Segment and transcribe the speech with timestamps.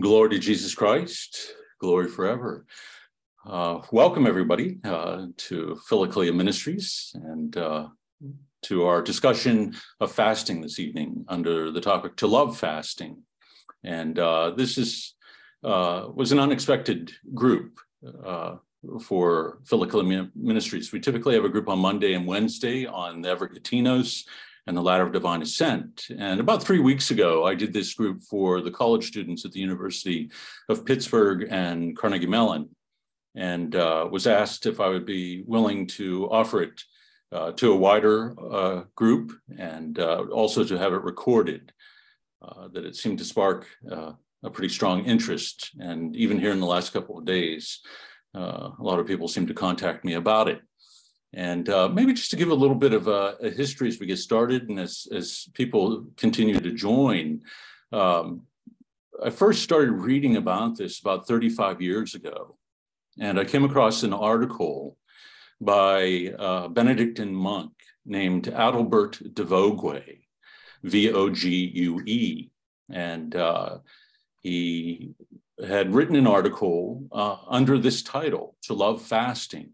[0.00, 2.66] Glory to Jesus Christ, glory forever.
[3.46, 7.88] Uh, welcome, everybody, uh, to Philokalia Ministries and uh,
[8.62, 13.22] to our discussion of fasting this evening under the topic To Love Fasting.
[13.84, 15.14] And uh, this is
[15.62, 17.78] uh, was an unexpected group
[18.24, 18.56] uh,
[19.00, 20.92] for Philokalia Ministries.
[20.92, 24.24] We typically have a group on Monday and Wednesday on the Evergetinos
[24.66, 26.06] and the Ladder of Divine Ascent.
[26.18, 29.60] And about three weeks ago, I did this group for the college students at the
[29.60, 30.30] University
[30.68, 32.70] of Pittsburgh and Carnegie Mellon,
[33.34, 36.82] and uh, was asked if I would be willing to offer it
[37.32, 41.72] uh, to a wider uh, group and uh, also to have it recorded.
[42.42, 44.12] Uh, that it seemed to spark uh,
[44.44, 45.70] a pretty strong interest.
[45.80, 47.80] And even here in the last couple of days,
[48.34, 50.60] a lot of people seem to contact me about it.
[51.36, 54.06] And uh, maybe just to give a little bit of a, a, history as we
[54.06, 57.42] get started and as, as people continue to join.
[57.92, 58.44] Um,
[59.22, 62.56] I first started reading about this about 35 years ago.
[63.20, 64.96] And I came across an article
[65.60, 67.72] by a Benedictine monk
[68.06, 70.00] named Adalbert de Vogue,
[70.84, 72.50] V O G U E.
[72.90, 73.78] And uh,
[74.40, 75.14] he
[75.66, 79.72] had written an article uh, under this title, To Love Fasting.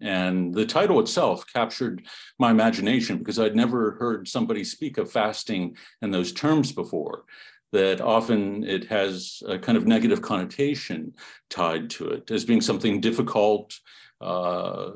[0.00, 2.06] And the title itself captured
[2.38, 7.24] my imagination because I'd never heard somebody speak of fasting in those terms before.
[7.72, 11.14] That often it has a kind of negative connotation
[11.50, 13.78] tied to it as being something difficult,
[14.20, 14.90] uh,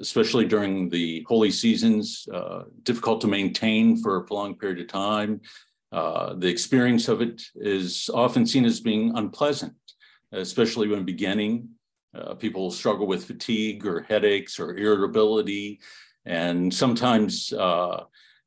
[0.00, 5.40] especially during the holy seasons, uh, difficult to maintain for a prolonged period of time.
[5.90, 9.74] Uh, the experience of it is often seen as being unpleasant,
[10.30, 11.68] especially when beginning
[12.14, 15.80] uh, people struggle with fatigue or headaches or irritability.
[16.26, 18.04] And sometimes uh,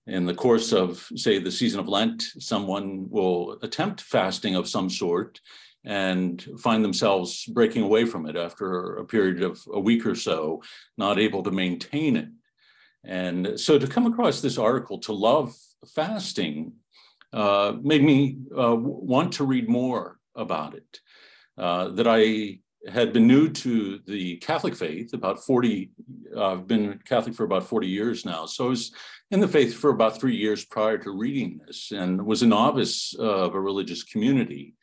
[0.07, 4.89] in the course of, say, the season of Lent, someone will attempt fasting of some
[4.89, 5.39] sort
[5.85, 10.61] and find themselves breaking away from it after a period of a week or so,
[10.97, 12.29] not able to maintain it.
[13.03, 15.53] And so to come across this article, to love
[15.93, 16.73] fasting,
[17.33, 20.99] uh, made me uh, want to read more about it.
[21.57, 22.59] Uh, that I
[22.91, 25.91] had been new to the Catholic faith about 40,
[26.35, 28.45] uh, I've been Catholic for about 40 years now.
[28.45, 28.93] So I was
[29.31, 33.13] in the faith for about three years prior to reading this and was a novice
[33.15, 34.75] of a religious community.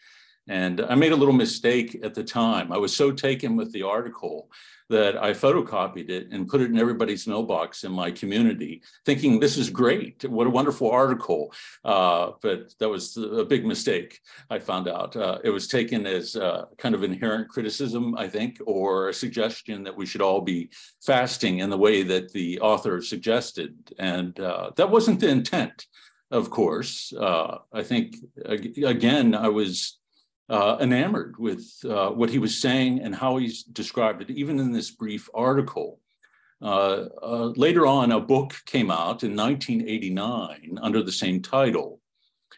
[0.49, 2.72] And I made a little mistake at the time.
[2.72, 4.49] I was so taken with the article
[4.91, 9.56] that I photocopied it and put it in everybody's mailbox in my community, thinking this
[9.56, 10.25] is great.
[10.28, 11.53] What a wonderful article.
[11.84, 14.21] Uh, but that was a big mistake,
[14.51, 15.17] I found out.
[15.17, 16.37] Uh, it was taken as
[16.77, 20.71] kind of inherent criticism, I think, or a suggestion that we should all be
[21.01, 23.75] fasting in the way that the author suggested.
[23.99, 25.87] And uh, that wasn't the intent,
[26.33, 27.12] of course.
[27.12, 30.00] Uh, I think, again, I was
[30.50, 34.72] uh, enamored with uh, what he was saying and how he's described it, even in
[34.72, 36.00] this brief article.
[36.61, 42.00] Uh, uh later on, a book came out in 1989 under the same title,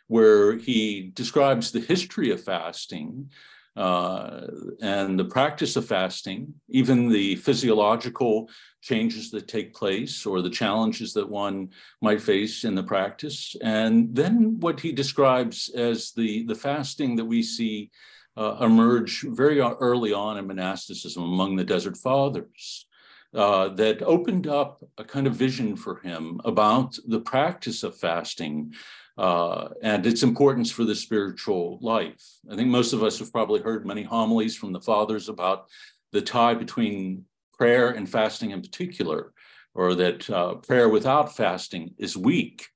[0.09, 3.31] where he describes the history of fasting
[3.77, 4.43] uh,
[4.83, 8.49] and the practice of fasting, even the physiological
[8.83, 13.57] changes that take place or the challenges that one might face in the practice.
[13.63, 17.91] And then what he describes as the, the fasting that we see
[18.37, 22.87] uh, emerge very early on in monasticism among the Desert Fathers.
[23.35, 28.71] Uh, that opened up a kind of vision for him about the practice of fasting
[29.19, 32.23] uh, and its importance for the spiritual life.
[32.51, 35.67] I think most of us have probably heard many homilies from the fathers about
[36.13, 39.33] the tie between prayer and fasting in particular,
[39.75, 42.67] or that uh, prayer without fasting is weak.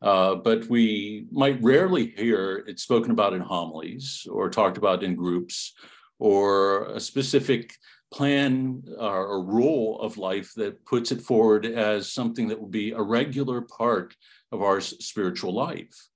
[0.00, 5.14] Uh, but we might rarely hear it spoken about in homilies or talked about in
[5.14, 5.74] groups
[6.18, 7.76] or a specific
[8.12, 12.90] plan or, or rule of life that puts it forward as something that will be
[12.90, 14.14] a regular part
[14.52, 16.08] of our spiritual life,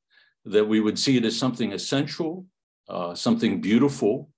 [0.44, 2.46] that we would see it as something essential,
[2.88, 4.30] uh, something beautiful,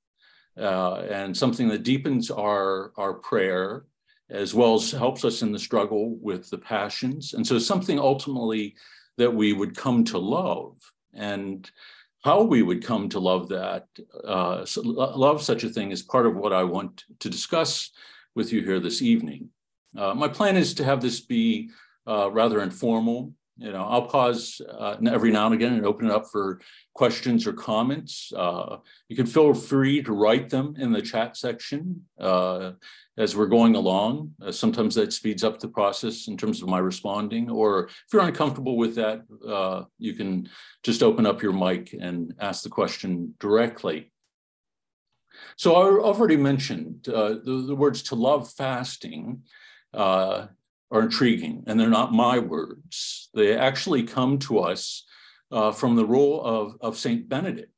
[0.58, 3.84] uh, and something that deepens our, our prayer
[4.30, 7.34] as well as helps us in the struggle with the passions.
[7.34, 8.74] And so something ultimately
[9.16, 10.76] that we would come to love
[11.14, 11.70] and
[12.22, 13.86] how we would come to love that,
[14.24, 17.90] uh, love such a thing is part of what I want to discuss
[18.34, 19.48] with you here this evening.
[19.96, 21.70] Uh, my plan is to have this be
[22.06, 26.12] uh, rather informal you know, I'll pause uh, every now and again and open it
[26.12, 26.60] up for
[26.94, 28.32] questions or comments.
[28.34, 28.76] Uh,
[29.08, 32.72] you can feel free to write them in the chat section uh,
[33.16, 34.32] as we're going along.
[34.40, 38.22] Uh, sometimes that speeds up the process in terms of my responding, or if you're
[38.22, 40.48] uncomfortable with that, uh, you can
[40.84, 44.12] just open up your mic and ask the question directly.
[45.56, 49.42] So I've already mentioned uh, the, the, words to love fasting
[49.92, 50.46] uh,
[50.90, 53.28] are intriguing, and they're not my words.
[53.34, 55.04] They actually come to us
[55.50, 57.72] uh, from the Rule of, of Saint Benedict.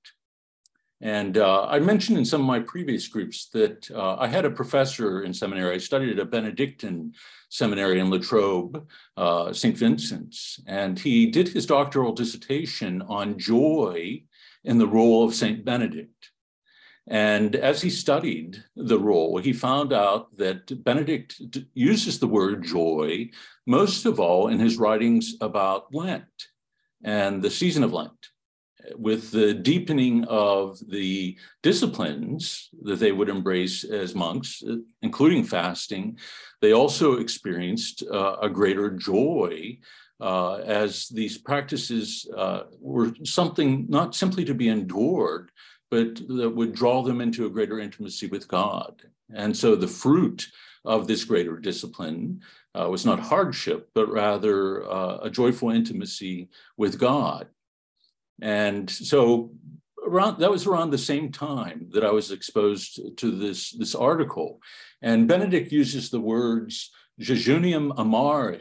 [1.03, 4.51] And uh, I mentioned in some of my previous groups that uh, I had a
[4.51, 5.75] professor in seminary.
[5.75, 7.15] I studied at a Benedictine
[7.49, 8.87] seminary in Latrobe,
[9.17, 9.77] uh, St.
[9.77, 14.23] Vincent's, and he did his doctoral dissertation on joy
[14.65, 15.65] in the Rule of St.
[15.65, 16.31] Benedict.
[17.11, 21.43] And as he studied the Rule, he found out that Benedict
[21.75, 23.31] uses the word joy
[23.67, 26.49] most of all in his writings about Lent
[27.03, 28.13] and the season of Lent
[28.97, 34.63] with the deepening of the disciplines that they would embrace as monks,
[35.03, 36.19] including fasting,
[36.61, 39.79] they also experienced uh, a greater joy
[40.21, 45.51] uh, as these practices uh, were something not simply to be endured,
[45.91, 49.03] but that would draw them into a greater intimacy with God.
[49.33, 50.49] And so the fruit
[50.85, 52.43] of this greater discipline
[52.79, 57.49] uh, was not hardship, but rather uh, a joyful intimacy with God.
[58.41, 59.53] And so
[60.07, 64.61] around that was around the same time that I was exposed to this, this article.
[65.03, 66.91] And Benedict uses the words
[67.21, 68.55] jejunium amare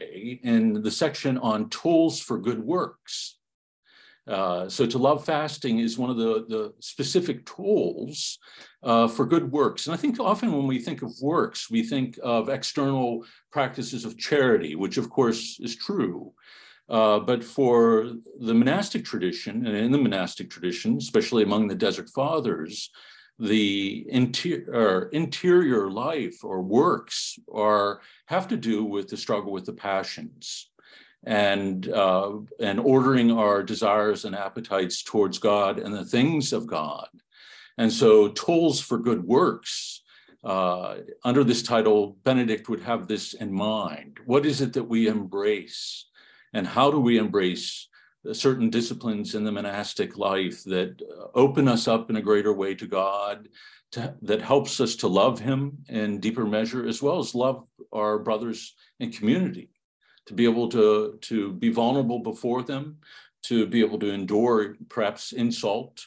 [0.43, 3.38] in the section on tools for good works.
[4.29, 8.37] Uh, so to love fasting is one of the, the specific tools
[8.83, 9.87] uh, for good works.
[9.87, 14.17] And I think often when we think of works, we think of external practices of
[14.17, 16.33] charity, which of course is true.
[16.89, 22.09] Uh, but for the monastic tradition, and in the monastic tradition, especially among the Desert
[22.09, 22.89] Fathers,
[23.37, 29.73] the interior, interior life or works are have to do with the struggle with the
[29.73, 30.69] passions
[31.25, 37.09] and uh, and ordering our desires and appetites towards God and the things of God.
[37.77, 40.01] And so, tools for good works.
[40.41, 44.19] Uh, under this title, Benedict would have this in mind.
[44.25, 46.05] What is it that we embrace?
[46.53, 47.87] and how do we embrace
[48.33, 52.75] certain disciplines in the monastic life that uh, open us up in a greater way
[52.75, 53.47] to God,
[53.91, 58.19] to, that helps us to love Him in deeper measure, as well as love our
[58.19, 59.69] brothers and community,
[60.29, 62.99] to be able to, to be vulnerable before them,
[63.41, 66.05] to be able to endure perhaps insult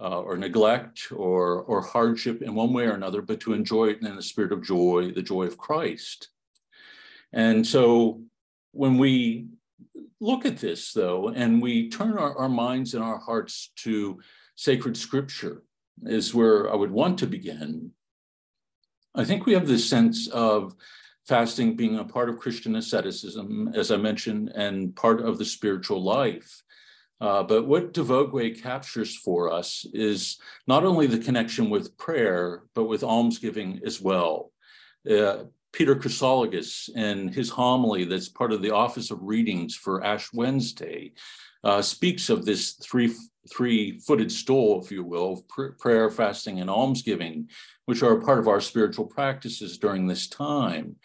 [0.00, 4.00] uh, or neglect or, or hardship in one way or another, but to enjoy it
[4.00, 6.28] in the spirit of joy, the joy of Christ.
[7.32, 8.22] And so
[8.70, 9.48] when we
[10.20, 14.20] look at this, though, and we turn our, our minds and our hearts to
[14.54, 15.64] sacred scripture,
[16.04, 17.90] is where I would want to begin.
[19.16, 20.76] I think we have this sense of
[21.26, 26.02] fasting being a part of Christian asceticism, as I mentioned, and part of the spiritual
[26.02, 26.62] life.
[27.20, 32.64] Uh, but what de Vogüé captures for us is not only the connection with prayer,
[32.74, 34.52] but with almsgiving as well.
[35.08, 40.32] Uh, Peter Chrysologus in his homily that's part of the Office of Readings for Ash
[40.32, 41.12] Wednesday
[41.64, 43.12] uh, speaks of this three
[43.52, 47.48] three-footed stool, if you will, of pr prayer, fasting, and almsgiving,
[47.84, 50.96] which are a part of our spiritual practices during this time.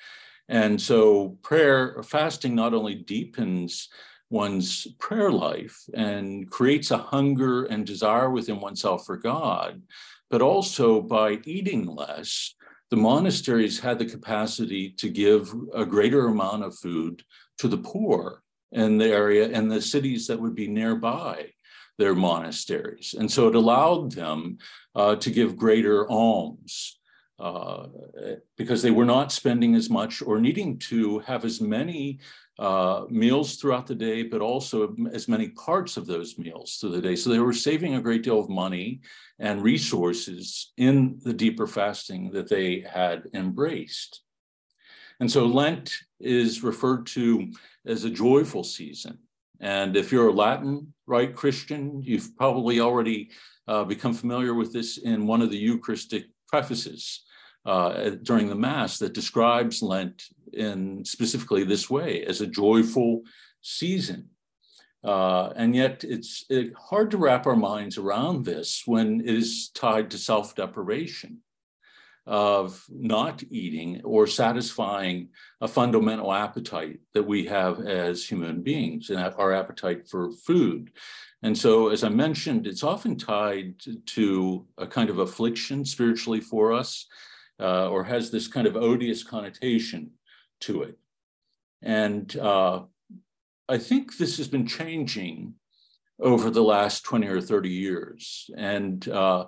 [0.47, 3.89] And so prayer, fasting not only deepens
[4.29, 9.81] one's prayer life and creates a hunger and desire within oneself for God,
[10.29, 12.53] but also by eating less,
[12.89, 17.24] the monasteries had the capacity to give a greater amount of food
[17.57, 21.47] to the poor in the area and the cities that would be nearby
[21.97, 23.13] their monasteries.
[23.17, 24.57] And so it allowed them
[24.95, 26.99] uh, to give greater alms
[27.39, 27.88] uh,
[28.57, 32.19] because they were not spending as much or needing to have as many
[32.57, 37.01] uh, meals throughout the day, but also as many parts of those meals through the
[37.01, 37.15] day.
[37.15, 38.99] So they were saving a great deal of money
[39.39, 44.21] and resources in the deeper fasting that they had embraced.
[45.21, 47.51] And so Lent is referred to
[47.89, 49.17] as a joyful season.
[49.60, 53.31] And if you're a Latin rite Christian, you've probably already
[53.67, 57.24] uh, become familiar with this in one of the Eucharistic prefaces
[57.65, 63.24] uh, during the Mass that describes Lent in specifically this way as a joyful
[63.62, 64.29] season.
[65.03, 69.69] Uh, and yet it's it, hard to wrap our minds around this when it is
[69.74, 71.39] tied to self deprivation
[72.29, 75.29] of not eating or satisfying
[75.62, 80.91] a fundamental appetite that we have as human beings and our appetite for food.
[81.41, 83.74] And so, as I mentioned, it's often tied
[84.07, 87.07] to a kind of affliction spiritually for us,
[87.59, 90.12] uh, or has this kind of odious connotation
[90.62, 91.00] to it.
[91.81, 92.83] And uh,
[93.67, 95.55] I think this has been changing
[96.21, 98.51] over the last 20 or 30 years.
[98.55, 99.45] And uh,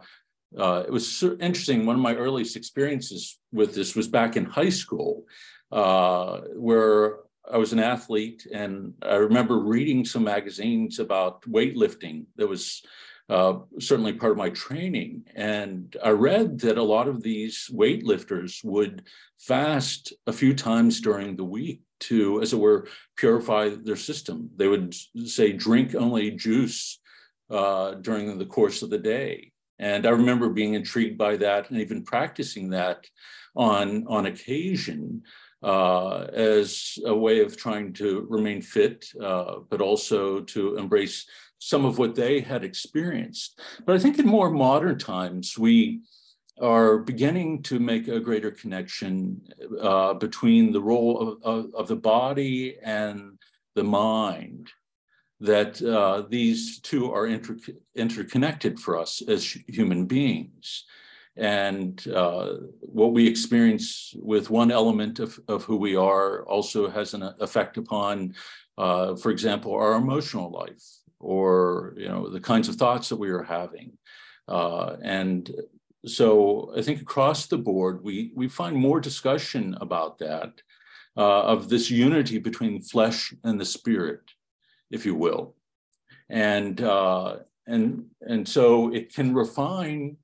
[0.57, 1.85] uh, it was interesting.
[1.85, 5.25] One of my earliest experiences with this was back in high school,
[5.71, 12.25] uh, where I was an athlete, and I remember reading some magazines about weightlifting.
[12.35, 12.83] That was
[13.29, 18.63] uh, certainly part of my training, and I read that a lot of these weightlifters
[18.63, 19.03] would
[19.37, 24.49] fast a few times during the week to, as it were, purify their system.
[24.57, 24.93] They would
[25.25, 26.99] say, drink only juice
[27.49, 29.50] uh, during the course of the day.
[29.81, 33.05] And I remember being intrigued by that and even practicing that
[33.55, 35.23] on, on occasion
[35.63, 41.25] uh, as a way of trying to remain fit, uh, but also to embrace
[41.57, 43.59] some of what they had experienced.
[43.85, 46.01] But I think in more modern times, we
[46.59, 49.41] are beginning to make a greater connection
[49.81, 53.39] uh, between the role of, of, of, the body and
[53.73, 54.69] the mind,
[55.41, 57.57] that uh, these two are inter
[57.95, 60.85] interconnected for us as human beings.
[61.35, 67.13] And uh, what we experience with one element of, of who we are also has
[67.13, 68.35] an effect upon,
[68.77, 70.83] uh, for example, our emotional life
[71.19, 73.91] or you know the kinds of thoughts that we are having.
[74.47, 75.51] Uh, and
[76.05, 80.61] so I think across the board, we, we find more discussion about that,
[81.15, 84.21] uh, of this unity between flesh and the spirit,
[84.91, 85.55] if you will.
[86.29, 90.17] And, uh, and, and so it can refine,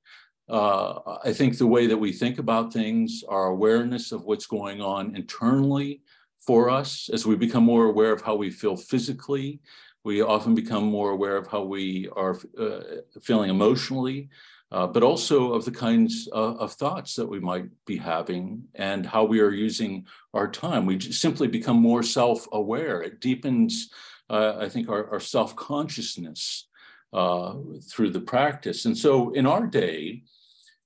[0.49, 4.81] uh, I think, the way that we think about things, our awareness of what's going
[4.81, 6.01] on internally
[6.39, 9.59] for us as we become more aware of how we feel physically.
[10.03, 12.79] We often become more aware of how we are uh,
[13.21, 14.29] feeling emotionally
[14.71, 19.05] uh, but also of the kinds of, of, thoughts that we might be having and
[19.05, 20.85] how we are using our time.
[20.85, 23.01] We simply become more self aware.
[23.01, 23.89] It deepens,
[24.29, 26.67] uh, I think, our, our self consciousness
[27.13, 27.55] uh,
[27.89, 28.85] through the practice.
[28.85, 30.23] And so in our day,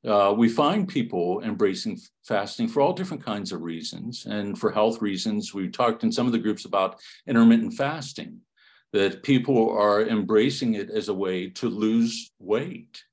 [0.06, 4.26] uh, we find people embracing fasting for all different kinds of reasons.
[4.26, 8.40] And for health reasons, we talked in some of the groups about intermittent fasting,
[8.94, 13.04] that people are embracing it as a way to lose weight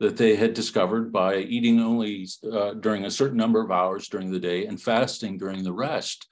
[0.00, 4.30] that they had discovered by eating only uh, during a certain number of hours during
[4.30, 6.28] the day and fasting during the rest,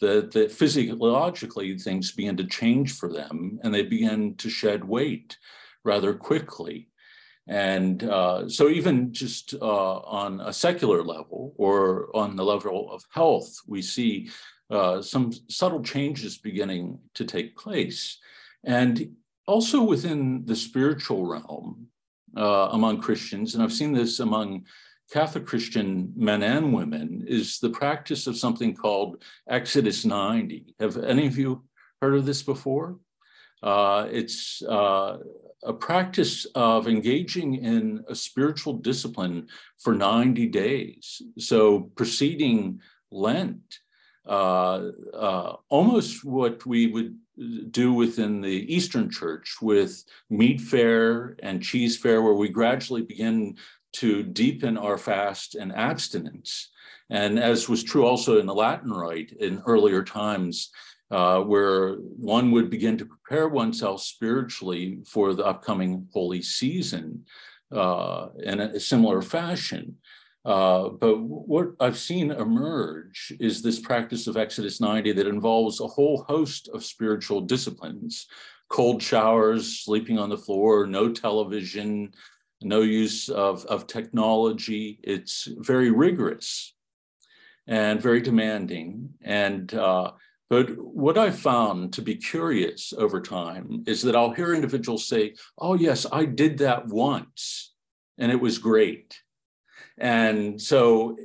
[0.00, 5.38] that, that physiologically things began to change for them and they began to shed weight
[5.84, 6.88] rather quickly.
[7.46, 13.04] And uh, so, even just uh, on a secular level or on the level of
[13.12, 14.30] health, we see
[14.70, 18.18] uh, some subtle changes beginning to take place.
[18.62, 19.16] And
[19.48, 21.88] also within the spiritual realm,
[22.36, 24.64] uh, among Christians, and I've seen this among
[25.10, 30.74] Catholic Christian men and women, is the practice of something called Exodus 90.
[30.78, 31.64] Have any of you
[32.00, 32.98] heard of this before?
[33.62, 35.18] Uh, it's uh,
[35.64, 39.48] a practice of engaging in a spiritual discipline
[39.78, 41.20] for 90 days.
[41.38, 43.80] So, preceding Lent,
[44.26, 47.16] uh, uh, almost what we would
[47.70, 53.56] do within the Eastern Church with meatfare and cheesefare, where we gradually begin
[53.94, 56.70] to deepen our fast and abstinence.
[57.10, 60.70] And as was true also in the Latin Rite in earlier times,
[61.10, 67.24] uh, where one would begin to prepare oneself spiritually for the upcoming holy season
[67.72, 69.96] uh, in a similar fashion.
[70.44, 75.86] Uh, but what I've seen emerge is this practice of Exodus 90 that involves a
[75.86, 78.26] whole host of spiritual disciplines
[78.70, 82.14] cold showers, sleeping on the floor, no television,
[82.62, 85.00] no use of, of technology.
[85.02, 86.74] It's very rigorous
[87.66, 89.10] and very demanding.
[89.22, 90.12] And uh,
[90.48, 95.34] but what I found to be curious over time is that I'll hear individuals say,
[95.58, 97.72] "Oh yes, I did that once,
[98.18, 99.20] and it was great."
[99.98, 101.16] And so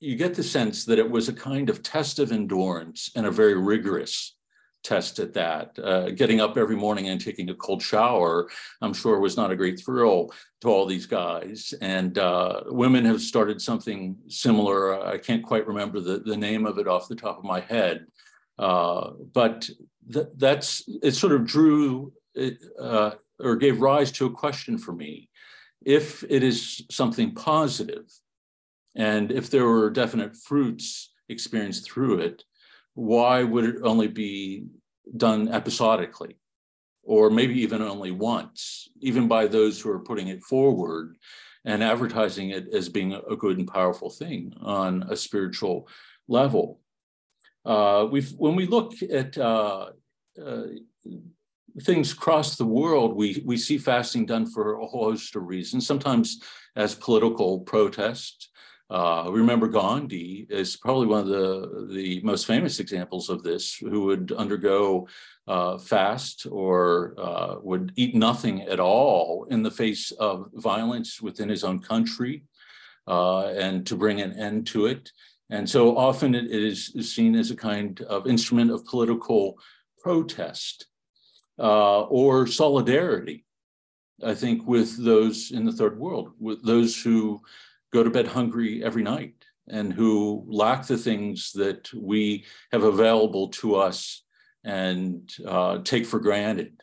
[0.00, 3.30] you get the sense that it was a kind of test of endurance and a
[3.30, 4.36] very rigorous
[4.88, 5.66] test at that.
[5.90, 8.48] Uh, getting up every morning and taking a cold shower,
[8.82, 10.20] I'm sure was not a great thrill
[10.62, 11.74] to all these guys.
[11.80, 14.78] And uh, women have started something similar.
[15.14, 17.96] I can't quite remember the, the name of it off the top of my head.
[18.58, 19.56] Uh, but
[20.12, 20.70] th- that's,
[21.02, 23.12] it sort of drew it, uh,
[23.46, 25.28] or gave rise to a question for me
[25.84, 28.06] if it is something positive,
[28.96, 32.44] and if there were definite fruits experienced through it,
[32.98, 34.66] why would it only be
[35.16, 36.36] done episodically?
[37.04, 41.16] Or maybe even only once, even by those who are putting it forward
[41.64, 45.88] and advertising it as being a good and powerful thing on a spiritual
[46.26, 46.80] level.
[47.64, 49.90] Uh, we've when we look at uh,
[50.44, 50.62] uh,
[51.82, 55.86] things across the world, we, we see fasting done for a whole host of reasons,
[55.86, 56.42] sometimes
[56.74, 58.50] as political protest.
[58.90, 64.04] Uh, remember Gandhi is probably one of the, the most famous examples of this, who
[64.04, 65.06] would undergo
[65.46, 71.48] uh, fast or uh, would eat nothing at all in the face of violence within
[71.48, 72.44] his own country
[73.06, 75.12] uh, and to bring an end to it.
[75.50, 79.58] And so often it is seen as a kind of instrument of political
[80.02, 80.86] protest
[81.58, 83.44] uh, or solidarity,
[84.22, 87.40] I think, with those in the third world, with those who
[87.92, 89.34] go to bed hungry every night
[89.68, 94.22] and who lack the things that we have available to us
[94.64, 96.80] and uh, take for granted.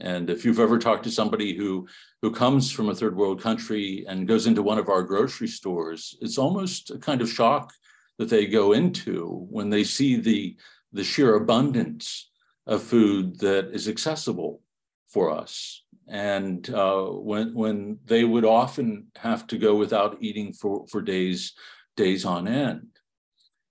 [0.00, 1.86] And if you've ever talked to somebody who
[2.20, 6.16] who comes from a third world country and goes into one of our grocery stores,
[6.20, 7.72] it's almost a kind of shock
[8.18, 10.56] that they go into when they see the
[10.92, 12.30] the sheer abundance
[12.66, 14.62] of food that is accessible
[15.06, 15.83] for us.
[16.08, 21.54] And uh, when when they would often have to go without eating for, for days,
[21.96, 22.88] days on end.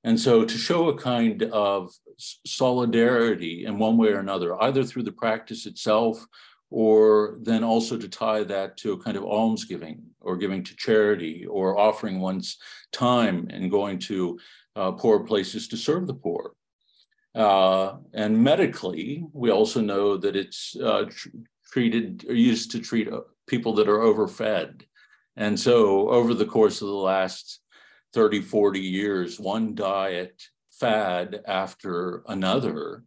[0.03, 5.03] And so to show a kind of solidarity in one way or another, either through
[5.03, 6.25] the practice itself
[6.69, 11.45] or then also to tie that to a kind of almsgiving or giving to charity
[11.45, 12.57] or offering one's
[12.91, 14.39] time and going to
[14.75, 16.53] uh, poor places to serve the poor.
[17.35, 21.29] Uh, and medically, we also know that it's uh, tr-
[21.73, 24.83] treated or used to treat uh, people that are overfed.
[25.35, 27.61] And so, over the course of the last
[28.13, 33.03] 30, 40 years, one diet fad after another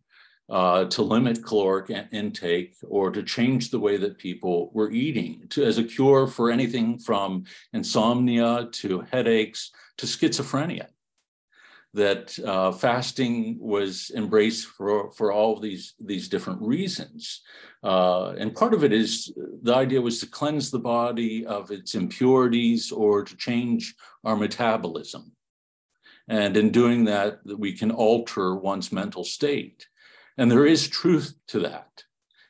[0.49, 5.65] uh, to limit caloric intake or to change the way that people were eating to,
[5.65, 10.89] as a cure for anything from insomnia to headaches to schizophrenia
[11.97, 17.41] that uh, fasting was embraced for, for all of these, these different reasons.
[17.87, 21.95] Uh, and part of it is the idea was to cleanse the body of its
[21.95, 25.31] impurities or to change our metabolism.
[26.26, 29.87] And in doing that, we can alter one's mental state.
[30.37, 32.02] And there is truth to that.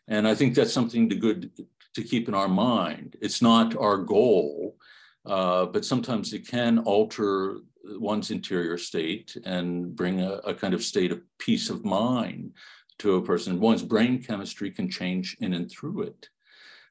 [0.08, 1.50] And I think that's something to good
[1.96, 3.16] to keep in our mind.
[3.20, 4.78] It's not our goal,
[5.26, 10.82] uh, but sometimes it can alter one's interior state and bring a, a, kind of
[10.82, 12.52] state of peace of mind
[12.98, 13.60] to a person.
[13.60, 16.28] One's brain chemistry can change in and through it.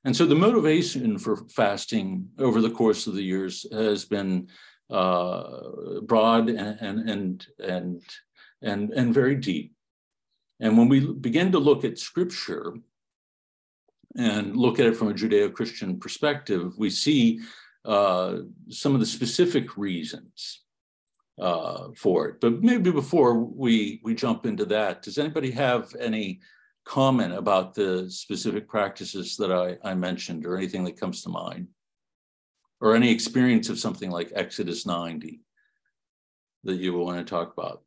[0.04, 4.50] And so the motivation for fasting over the course of the years has been
[4.90, 7.10] uh, broad and, and,
[7.60, 8.04] and,
[8.62, 9.74] and, and, very deep.
[10.60, 12.76] And when we begin to look at scripture
[14.16, 17.40] and look at it from a Judeo Christian perspective, we see
[17.84, 18.38] uh,
[18.70, 20.65] some of the specific reasons
[21.40, 22.42] uh, for it.
[22.42, 26.40] But maybe before we we jump into that, does anybody have any
[26.86, 31.68] comment about the specific practices that I, I mentioned, or anything that comes to mind,
[32.80, 35.42] or any experience of something like Exodus 90
[36.64, 37.84] that you want to talk about?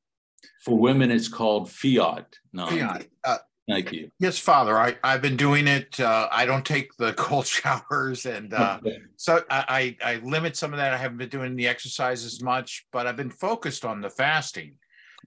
[0.64, 2.78] For women, it's called Fiat 90.
[2.78, 3.06] Fiat.
[3.24, 4.10] Uh, Thank you.
[4.18, 4.78] Yes, Father.
[4.78, 6.00] I, I've been doing it.
[6.00, 8.80] Uh, I don't take the cold showers, and uh,
[9.16, 10.94] so I, I, I limit some of that.
[10.94, 14.74] I haven't been doing the exercise as much, but I've been focused on the fasting,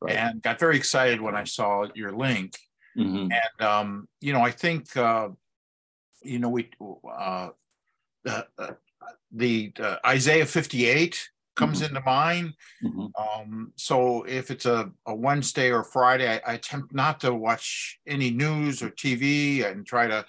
[0.01, 0.15] right.
[0.15, 2.58] and got very excited when I saw your link.
[2.97, 3.32] Mm-hmm.
[3.32, 5.30] And um, you know, I think uh,
[6.23, 7.49] you know we uh,
[8.27, 8.41] uh,
[9.32, 11.30] the uh, Isaiah fifty eight
[11.62, 11.95] comes mm-hmm.
[11.95, 12.54] into mind.
[12.84, 13.41] Mm-hmm.
[13.41, 18.00] Um, so if it's a, a Wednesday or Friday, I, I, attempt not to watch
[18.08, 20.26] any news or TV and try to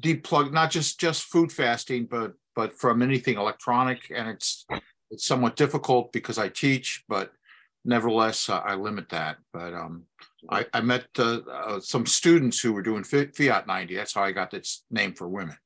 [0.00, 4.10] deplug not just just food fasting, but but from anything electronic.
[4.14, 4.64] And it's
[5.10, 7.32] it's somewhat difficult because I teach, but
[7.84, 9.38] nevertheless uh, I limit that.
[9.52, 10.04] But um,
[10.48, 13.96] I, I met uh, uh, some students who were doing Fiat 90.
[13.96, 15.56] That's how I got this name for women.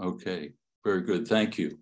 [0.00, 0.52] Okay,
[0.84, 1.26] very good.
[1.26, 1.78] Thank you.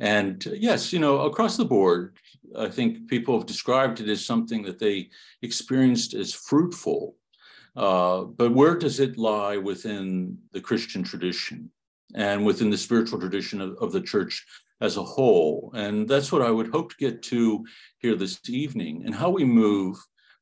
[0.00, 2.16] And yes, you know, across the board,
[2.56, 5.10] I think people have described it as something that they
[5.42, 7.16] experienced as fruitful.
[7.76, 11.70] Uh, but where does it lie within the Christian tradition
[12.14, 14.44] and within the spiritual tradition of, of the church
[14.80, 15.72] as a whole?
[15.74, 17.64] And that's what I would hope to get to
[17.98, 19.96] here this evening and how we move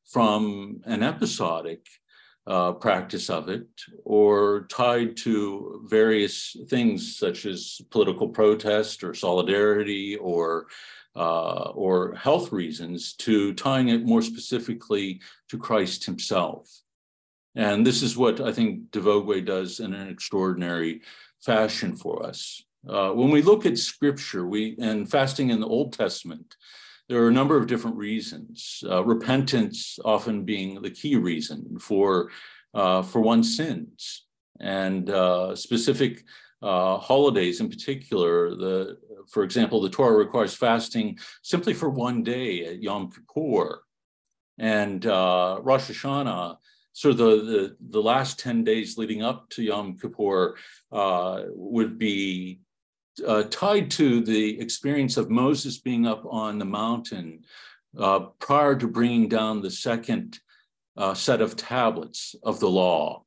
[0.05, 1.87] from an episodic
[2.45, 3.67] uh, practice of it
[4.03, 10.67] or tied to various things such as political protest or solidarity or
[11.15, 16.81] uh, or health reasons to tying it more specifically to Christ himself.
[17.55, 21.01] And this is what I think DeVogüé does in an extraordinary
[21.39, 22.63] fashion for us.
[22.87, 26.57] Uh, when we look at scripture, we and fasting in the Old Testament,
[27.09, 28.83] there are a number of different reasons.
[28.89, 32.31] Uh, repentance often being the key reason for
[32.73, 34.25] uh, for one's sins,
[34.59, 36.23] and uh, specific
[36.61, 38.55] uh, holidays in particular.
[38.55, 38.97] The,
[39.29, 43.83] for example, the Torah requires fasting simply for one day at Yom Kippur,
[44.57, 46.57] and uh, Rosh Hashanah.
[46.93, 50.55] So the, the the last ten days leading up to Yom Kippur
[50.91, 52.61] uh, would be
[53.25, 57.43] uh, tied to the experience of Moses being up on the mountain
[57.97, 60.39] uh, prior to bringing down the second
[60.97, 63.23] uh, set of tablets of the law.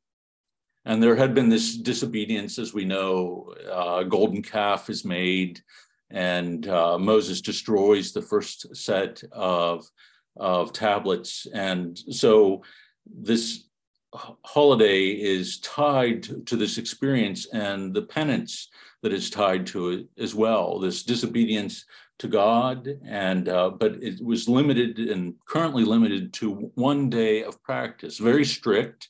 [0.85, 5.61] And there had been this disobedience, as we know, uh, a golden calf is made,
[6.11, 9.85] and uh, Moses destroys the first set of,
[10.37, 11.46] of tablets.
[11.53, 12.62] And so
[13.05, 13.64] this
[14.44, 18.68] holiday is tied to this experience and the penance
[19.02, 20.79] that is tied to it as well.
[20.79, 21.85] This disobedience
[22.18, 27.62] to God, and uh, but it was limited and currently limited to one day of
[27.62, 29.09] practice, very strict,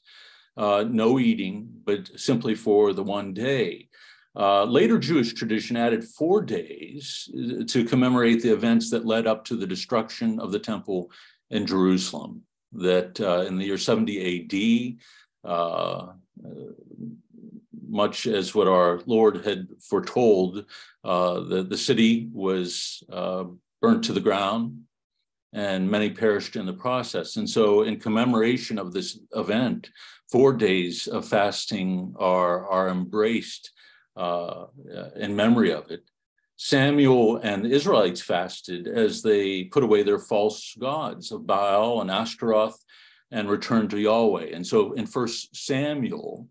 [0.57, 3.89] uh, no eating, but simply for the one day.
[4.35, 9.45] Uh, later Jewish tradition added four days uh, to commemorate the events that led up
[9.47, 11.11] to the destruction of the temple
[11.51, 12.43] in Jerusalem.
[12.73, 14.99] That uh, in the year 70
[15.45, 16.07] AD, uh,
[17.89, 20.67] much as what our Lord had foretold,
[21.05, 23.45] uh, the, the city was uh,
[23.81, 24.83] burnt to the ground
[25.53, 27.37] and many perished in the process.
[27.37, 29.91] And so, in commemoration of this event,
[30.31, 33.71] four days of fasting are, are embraced
[34.17, 34.67] uh,
[35.17, 36.03] in memory of it.
[36.57, 42.11] Samuel and the Israelites fasted as they put away their false gods of Baal and
[42.11, 42.83] Ashtaroth
[43.31, 44.51] and returned to Yahweh.
[44.53, 46.49] And so in First Samuel,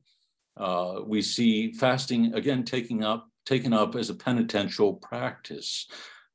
[0.58, 5.88] uh, we see fasting again taking up taken up as a penitential practice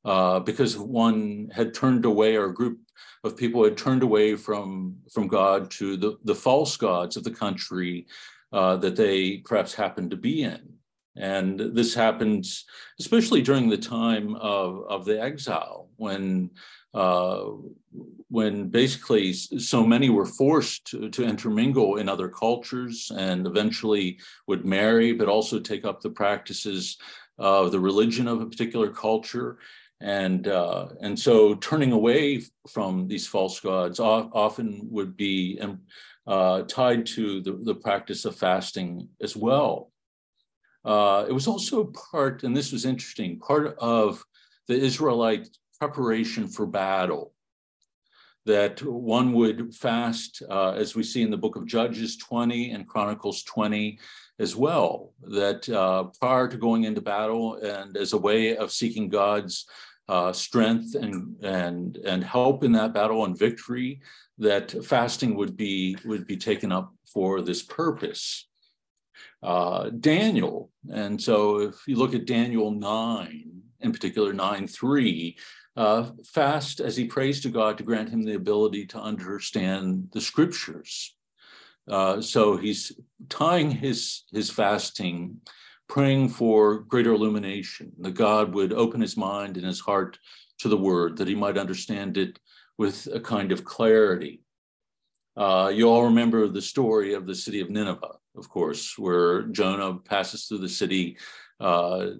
[0.05, 2.79] uh, because one had turned away or a group
[3.23, 7.31] of people had turned away from from God to the, the false gods of the
[7.31, 8.07] country
[8.51, 10.80] uh, that they perhaps happened to be in.
[11.15, 12.65] And this happens
[12.99, 16.51] especially during the time of, of the exile when
[16.93, 17.43] uh,
[18.27, 24.65] when basically so many were forced to, to, intermingle in other cultures and eventually would
[24.65, 26.97] marry, but also take up the practices
[27.37, 29.57] of the religion of a particular culture.
[30.01, 35.79] And, uh, and so turning away from these false gods often would be um,
[36.27, 39.90] uh, tied to the, the practice of fasting as well.
[40.83, 44.23] Uh, it was also part, and this was interesting, part of
[44.67, 47.33] the Israelite preparation for battle.
[48.45, 52.87] That one would fast, uh, as we see in the book of Judges 20 and
[52.87, 53.99] Chronicles 20
[54.39, 59.09] as well, that uh, prior to going into battle and as a way of seeking
[59.09, 59.67] God's
[60.09, 64.01] uh, strength and, and, and help in that battle and victory,
[64.39, 68.47] that fasting would be, would be taken up for this purpose.
[69.43, 75.37] Uh, Daniel, and so if you look at Daniel 9, in particular 9 3,
[75.77, 80.21] uh, fast as he prays to God to grant him the ability to understand the
[80.21, 81.15] scriptures.
[81.89, 82.91] Uh, so he's
[83.29, 85.37] tying his, his fasting,
[85.87, 90.19] praying for greater illumination, that God would open his mind and his heart
[90.59, 92.39] to the word, that he might understand it
[92.77, 94.41] with a kind of clarity.
[95.37, 99.97] Uh, you all remember the story of the city of Nineveh, of course, where Jonah
[99.99, 101.17] passes through the city
[101.59, 102.11] uh,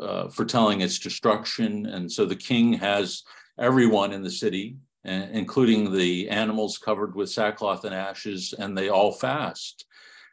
[0.00, 1.86] uh, foretelling its destruction.
[1.86, 3.22] And so the king has
[3.58, 9.12] everyone in the city, including the animals covered with sackcloth and ashes, and they all
[9.12, 9.84] fast.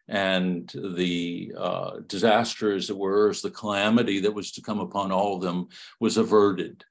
[0.07, 5.11] And the uh, disaster, as it were, as the calamity that was to come upon
[5.11, 5.67] all of them,
[5.99, 6.85] was averted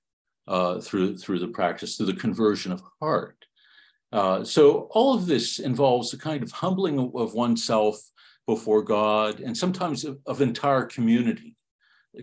[0.49, 3.44] uh, through through the practice, through the conversion of heart.
[4.15, 8.01] Uh, so all of this involves a kind of humbling of oneself
[8.47, 11.57] before God and sometimes of, of entire community,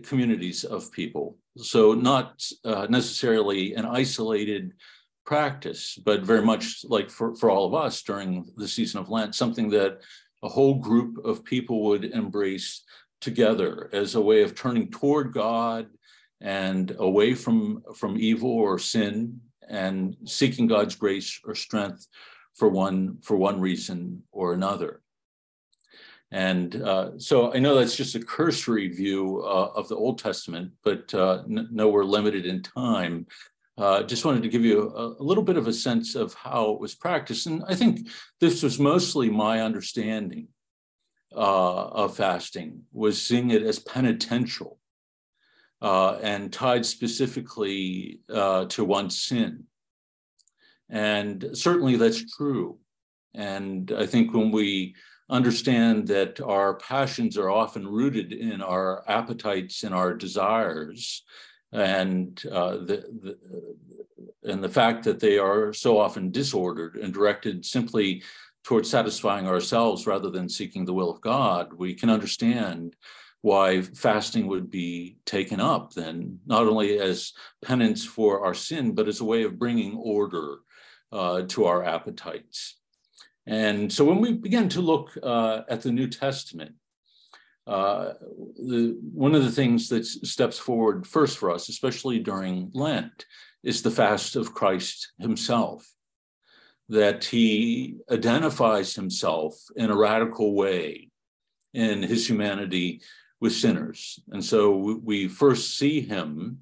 [0.02, 1.36] communities of people.
[1.58, 4.72] So not uh, necessarily an isolated
[5.26, 9.34] practice, but very much like for, for all of us during the season of Lent,
[9.34, 10.00] something that
[10.42, 12.84] a whole group of people would embrace
[13.20, 15.88] together as a way of turning toward God
[16.40, 22.06] and away from, from evil or sin and seeking God's grace or strength
[22.54, 25.00] for one, for one reason or another.
[26.30, 30.72] And uh, so I know that's just a cursory view uh, of the Old Testament,
[30.82, 33.26] but uh, no, we're limited in time.
[33.76, 36.70] Uh, just wanted to give you a, a, little bit of a sense of how
[36.70, 37.46] it was practiced.
[37.46, 38.08] And I think
[38.40, 40.48] this was mostly my understanding
[41.34, 44.78] uh, of fasting, was seeing it as penitential
[45.82, 49.64] uh, and tied specifically to one's sin.
[50.88, 52.78] And certainly that's true.
[53.34, 54.94] And I think when we
[55.30, 61.24] understand that our passions are often rooted in our appetites and our desires,
[61.72, 63.38] and uh, the, the
[64.44, 68.22] and the fact that they are so often disordered and directed simply
[68.64, 72.94] towards satisfying ourselves rather than seeking the will of God, we can understand
[73.42, 79.08] why fasting would be taken up then, not only as penance for our sin, but
[79.08, 80.58] as a way of bringing order
[81.10, 82.78] uh, to our appetites.
[83.46, 86.76] And so when we begin to look uh, at the New Testament,
[87.66, 88.12] uh,
[88.56, 93.26] the, one of the things that steps forward first for us, especially during Lent,
[93.64, 95.88] is the fast of Christ himself,
[96.88, 101.10] that he identifies himself in a radical way
[101.74, 103.00] in his humanity
[103.42, 104.20] with sinners.
[104.30, 106.60] And so we first see him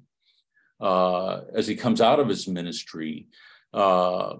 [0.81, 3.27] uh, as he comes out of his ministry,
[3.71, 4.37] uh,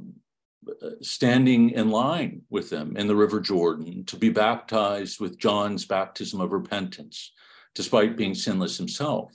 [1.02, 6.42] standing in line with them in the River Jordan to be baptized with John's baptism
[6.42, 7.32] of repentance,
[7.76, 9.32] despite being sinless himself.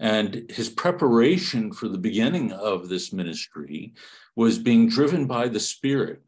[0.00, 3.92] And his preparation for the beginning of this ministry
[4.36, 6.22] was being driven by the Spirit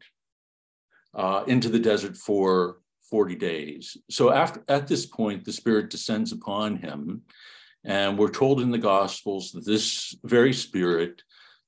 [1.15, 2.77] uh, into the desert for
[3.09, 3.97] 40 days.
[4.09, 7.21] So after at this point, the Spirit descends upon him.
[7.83, 11.21] And we're told in the Gospels that this very Spirit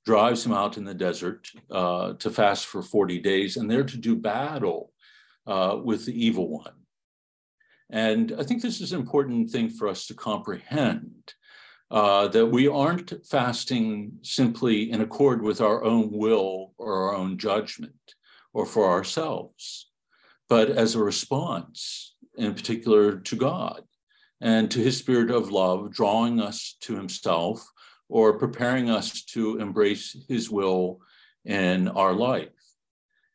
[0.04, 3.96] drives him out in the desert uh, to fast for 40 days and there to
[3.96, 4.92] do battle
[5.46, 6.72] uh, with the evil one.
[7.90, 11.34] And I think this is an important thing for us to comprehend
[11.90, 17.38] uh, that we aren't fasting simply in accord with our own will or our own
[17.38, 18.14] judgment
[18.52, 19.87] or for ourselves,
[20.48, 23.82] but as a response, in particular to God
[24.40, 27.68] and to his spirit of love, drawing us to himself
[28.08, 31.00] or preparing us to embrace his will
[31.44, 32.48] in our life.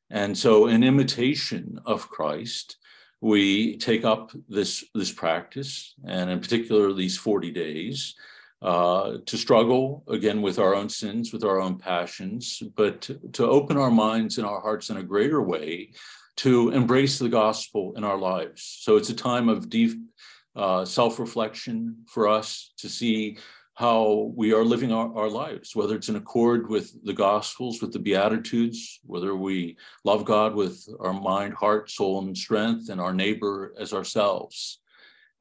[0.09, 2.77] And so, in imitation of Christ,
[3.19, 8.15] we take up this, this practice, and in particular, these 40 days,
[8.61, 13.45] uh, to struggle again with our own sins, with our own passions, but to, to
[13.45, 15.91] open our minds and our hearts in a greater way
[16.37, 18.79] to embrace the gospel in our lives.
[18.81, 19.93] So, it's a time of deep
[20.55, 23.37] uh, self reflection for us to see
[23.75, 27.91] how we are living our, our lives, whether it's in accord with the Gospels, with
[27.91, 33.13] the Beatitudes, whether we love God with our mind, heart, soul, and strength, and our
[33.13, 34.79] neighbor as ourselves.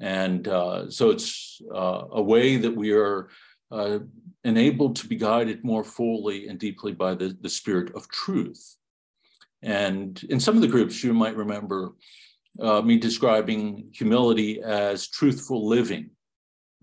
[0.00, 3.28] And uh, so it's uh, a way that we are
[3.70, 3.98] uh,
[4.44, 8.76] enabled to be guided more fully and deeply by the, the Spirit of truth.
[9.62, 11.92] And in some of the groups, you might remember
[12.61, 16.11] uh, me describing humility as truthful living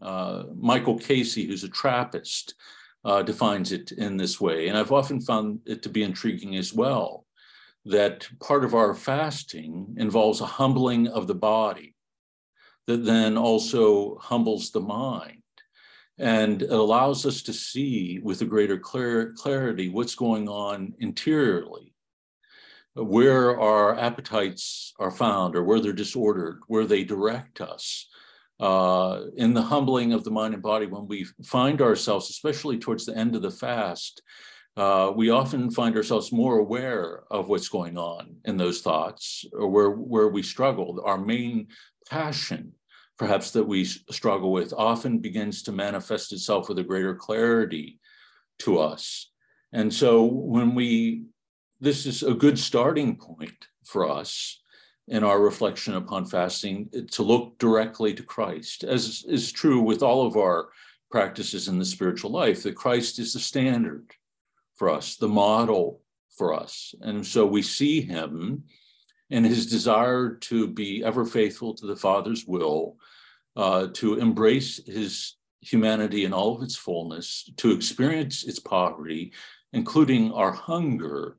[0.01, 2.55] uh, Michael Casey, who's a Trappist,
[3.05, 4.67] uh, defines it in this way.
[4.67, 7.25] And I've often found it to be intriguing as well
[7.85, 11.95] that part of our fasting involves a humbling of the body
[12.87, 15.41] that then also humbles the mind
[16.17, 21.88] and allows us to see with a greater clarity what's going on interiorly
[23.03, 28.07] where our appetites are found or where they're disordered where they direct us
[28.59, 33.05] uh, in the humbling of the mind and body, when we find ourselves, especially towards
[33.05, 34.21] the end of the fast,
[34.75, 39.67] uh, we often find ourselves more aware of what's going on in those thoughts or
[39.67, 41.01] where, where we struggle.
[41.05, 41.67] Our main
[42.09, 42.73] passion,
[43.17, 47.99] perhaps, that we struggle with often begins to manifest itself with a greater clarity
[48.59, 49.31] to us.
[49.71, 51.23] And so when we,
[51.79, 54.61] this is a good starting point for us
[55.07, 60.25] in our reflection upon fasting to look directly to Christ, as is true with all
[60.25, 60.69] of our
[61.09, 64.11] practices in the spiritual life, that Christ is the standard
[64.75, 66.93] for us, the model for us.
[67.01, 68.65] And so we see him
[69.31, 72.97] in his desire to be ever faithful to the Father's will,
[73.55, 79.33] uh, to embrace his humanity in all of its fullness, to experience its poverty,
[79.73, 81.38] including our hunger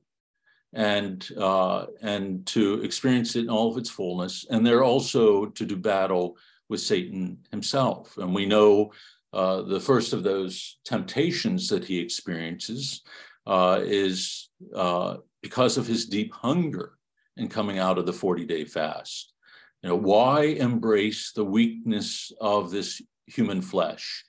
[0.73, 5.65] and uh, and to experience it in all of its fullness, and they're also to
[5.67, 6.37] do battle
[6.69, 8.17] with Satan himself.
[8.17, 8.93] And we know
[9.33, 13.03] uh, the first of those temptations that he experiences
[13.47, 16.93] uh, is uh, because of his deep hunger
[17.37, 19.33] and coming out of the 40 day fast.
[19.83, 24.25] You know, why embrace the weakness of this human flesh?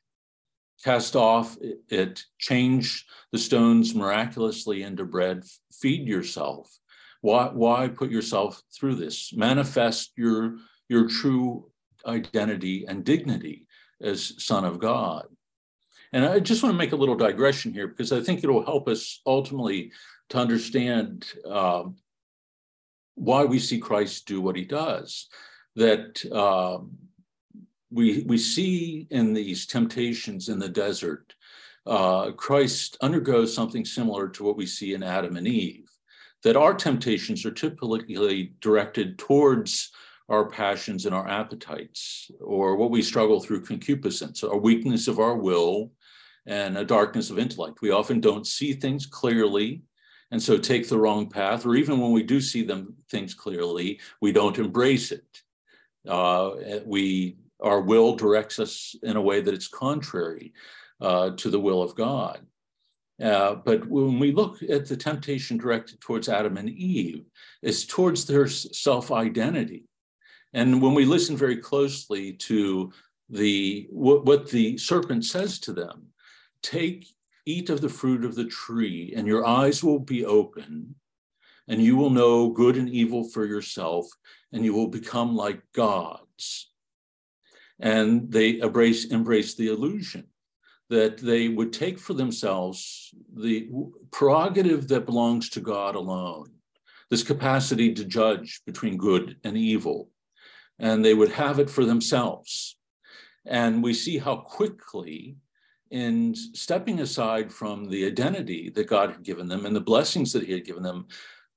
[0.84, 1.58] Cast off
[1.90, 6.78] it, change the stones miraculously into bread, feed yourself.
[7.22, 9.32] Why, why put yourself through this?
[9.34, 10.58] Manifest your,
[10.90, 11.70] your true
[12.06, 13.68] identity and dignity
[14.02, 15.26] as Son of God.
[16.14, 18.88] And I just want to make a little digression here because I think it'll help
[18.88, 19.92] us ultimately
[20.30, 21.84] to understand uh,
[23.16, 25.28] why we see Christ do what he does.
[25.76, 26.98] That um,
[27.92, 31.36] we, we see in these temptations in the desert,
[31.86, 35.90] uh, Christ undergoes something similar to what we see in Adam and Eve,
[36.44, 39.92] that our temptations are typically directed towards
[40.30, 45.36] our passions and our appetites, or what we struggle through concupiscence, a weakness of our
[45.36, 45.92] will
[46.46, 47.82] and a darkness of intellect.
[47.82, 49.82] We often don't see things clearly
[50.32, 54.00] and so take the wrong path, or even when we do see them things clearly,
[54.22, 55.42] we don't embrace it.
[56.08, 56.52] Uh,
[56.86, 60.54] we our will directs us in a way that it's contrary
[61.00, 62.42] uh, to the will of God.
[63.22, 67.26] Uh, but when we look at the temptation directed towards Adam and Eve,
[67.62, 69.86] it's towards their self identity.
[70.54, 72.92] And when we listen very closely to
[73.30, 76.08] the what, what the serpent says to them,
[76.64, 77.08] take,
[77.46, 80.96] eat of the fruit of the tree, and your eyes will be open,
[81.68, 84.08] and you will know good and evil for yourself,
[84.52, 86.71] and you will become like gods
[87.82, 90.28] and they embrace, embrace the illusion
[90.90, 93.70] that they would take for themselves the
[94.12, 96.52] prerogative that belongs to God alone,
[97.10, 100.10] this capacity to judge between good and evil,
[100.80, 102.78] and they would have it for themselves.
[103.46, 105.38] And we see how quickly,
[105.90, 110.44] in stepping aside from the identity that God had given them and the blessings that
[110.44, 111.08] He had given them,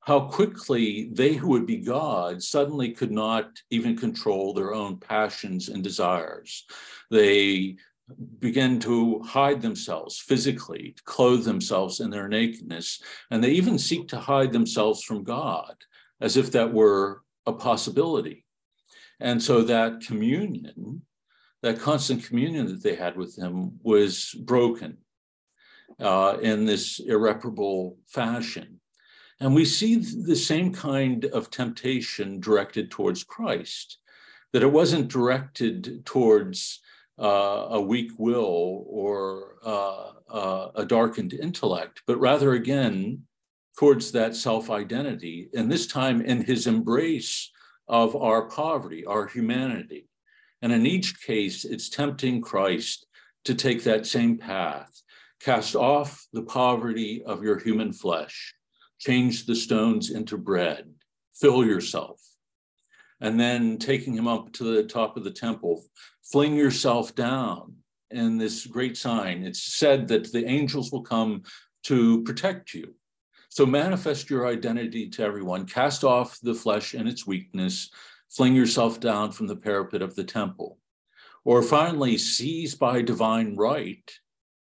[0.07, 5.69] how quickly they who would be God suddenly could not even control their own passions
[5.69, 6.67] and desires.
[7.11, 7.77] They
[8.38, 14.09] begin to hide themselves physically, to clothe themselves in their nakedness, and they even seek
[14.09, 15.75] to hide themselves from God
[16.21, 18.45] as if that were a possibility.
[19.21, 21.03] And so that communion,
[21.62, 24.99] that constant communion that they had with Him, was broken
[25.99, 28.81] uh, in this irreparable fashion.
[29.40, 33.99] And we see the same kind of temptation directed towards Christ,
[34.53, 36.81] that it wasn't directed towards
[37.18, 43.23] uh, a weak will or uh, uh, a darkened intellect, but rather again
[43.79, 47.51] towards that self identity, and this time in his embrace
[47.88, 50.09] of our poverty, our humanity.
[50.62, 53.07] And in each case, it's tempting Christ
[53.44, 55.03] to take that same path,
[55.40, 58.55] cast off the poverty of your human flesh
[59.05, 60.87] change the stones into bread,
[61.35, 62.21] fill yourself.
[63.21, 65.85] And then taking him up to the top of the temple,
[66.23, 67.77] fling yourself down
[68.11, 69.45] in this great sign.
[69.45, 71.43] It's said that the angels will come
[71.85, 72.95] to protect you.
[73.49, 77.90] So manifest your identity to everyone, cast off the flesh and its weakness,
[78.31, 80.79] fling yourself down from the parapet of the temple.
[81.45, 84.11] Or finally, seize by divine right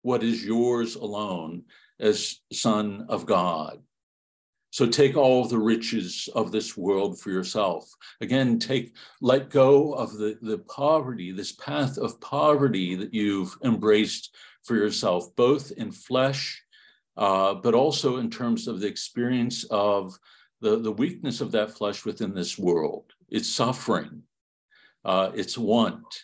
[0.03, 1.64] what is yours alone
[2.01, 3.83] as Son of God.
[4.79, 7.91] So take all the riches of this world for yourself.
[8.21, 14.37] Again, take let go of the, the poverty, this path of poverty that you've embraced
[14.62, 16.62] for yourself, both in flesh,
[17.17, 20.17] uh, but also in terms of the experience of
[20.61, 23.07] the, the weakness of that flesh within this world.
[23.29, 24.23] It's suffering,
[25.05, 26.23] uh, it's want,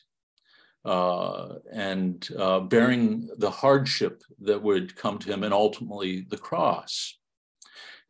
[0.84, 7.18] uh, and uh, bearing the hardship that would come to him, and ultimately the cross.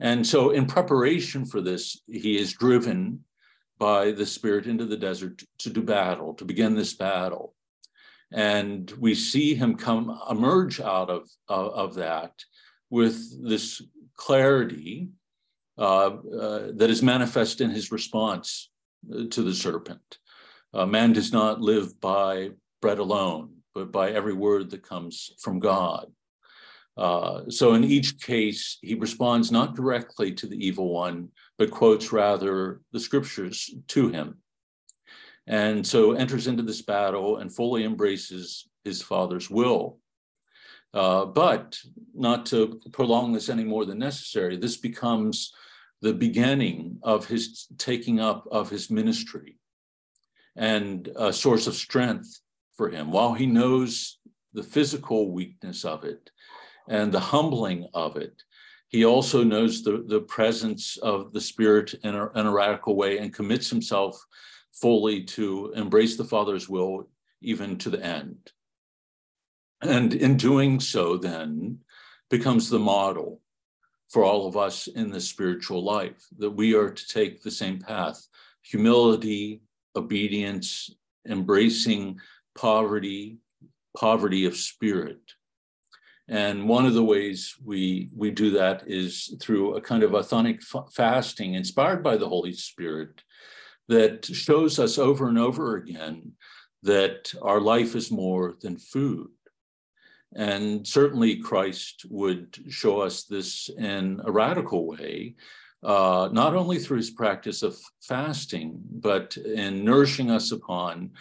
[0.01, 3.25] And so, in preparation for this, he is driven
[3.79, 7.55] by the Spirit into the desert to do battle, to begin this battle.
[8.33, 12.33] And we see him come emerge out of, of, of that
[12.91, 13.83] with this
[14.17, 15.11] clarity
[15.79, 18.71] uh, uh, that is manifest in his response
[19.13, 20.19] uh, to the serpent.
[20.73, 25.59] Uh, man does not live by bread alone, but by every word that comes from
[25.59, 26.07] God.
[26.97, 31.29] Uh, so in each case, he responds not directly to the evil one,
[31.59, 34.39] but quotes rather the scriptures to him.
[35.47, 39.99] And so enters into this battle and fully embraces his father's will.
[40.95, 41.79] Uh, but
[42.15, 45.53] not to prolong this any more than necessary, this becomes
[46.03, 49.59] the beginning of his taking up of his ministry
[50.57, 52.41] and a source of strength
[52.77, 53.11] for him.
[53.11, 54.19] While he knows
[54.53, 56.31] the physical weakness of it,
[56.89, 58.43] and the humbling of it.
[58.89, 63.19] He also knows the, the presence of the Spirit in a, in a radical way
[63.19, 64.23] and commits himself
[64.73, 67.09] fully to embrace the Father's will
[67.41, 68.53] even to the end.
[69.83, 71.81] And in doing so, then,
[72.31, 73.41] becomes the model
[74.09, 77.79] for all of us in the spiritual life that we are to take the same
[77.79, 78.27] path
[78.63, 79.61] humility,
[79.95, 80.91] obedience,
[81.29, 82.19] embracing
[82.55, 83.39] poverty,
[83.97, 85.21] poverty of spirit,
[86.29, 90.63] And one of the ways we we do that is through a kind of authentic
[90.93, 93.23] fasting inspired by the Holy Spirit
[93.89, 96.33] that shows us over and over again
[96.83, 99.29] that our life is more than food.
[100.35, 105.37] And certainly Christ would show us this in a radical way,
[105.83, 111.13] uh, not only through his practice of fasting, but in nourishing us upon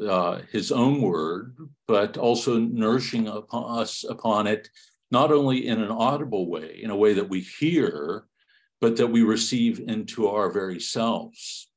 [0.00, 4.70] uh, his own word, but also nourishing upon us upon it,
[5.10, 8.24] not only in an audible way, in a way that we hear,
[8.80, 11.68] but that we receive into our very selves.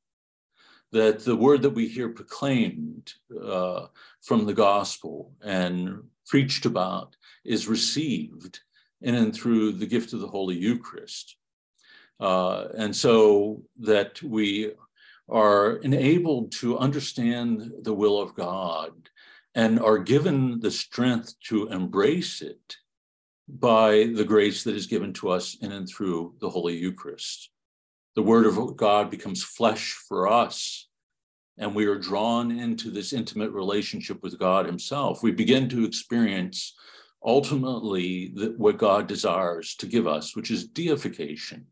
[0.92, 3.14] That the word that we hear proclaimed
[3.44, 3.88] uh,
[4.22, 8.62] from the gospel and preached about is received
[9.02, 11.36] in and through the gift of the Holy Eucharist.
[12.20, 14.72] Uh, and so that we
[15.30, 18.92] are enabled to understand the will of God
[19.56, 22.78] and are given the strength to embrace it
[23.48, 27.50] by the grace that is given to us in and through the Holy Eucharist.
[28.16, 30.88] The Word of God becomes flesh for us,
[31.58, 35.22] and we are drawn into this intimate relationship with God Himself.
[35.24, 36.76] We begin to experience
[37.24, 41.68] ultimately what God desires to give us, which is deification,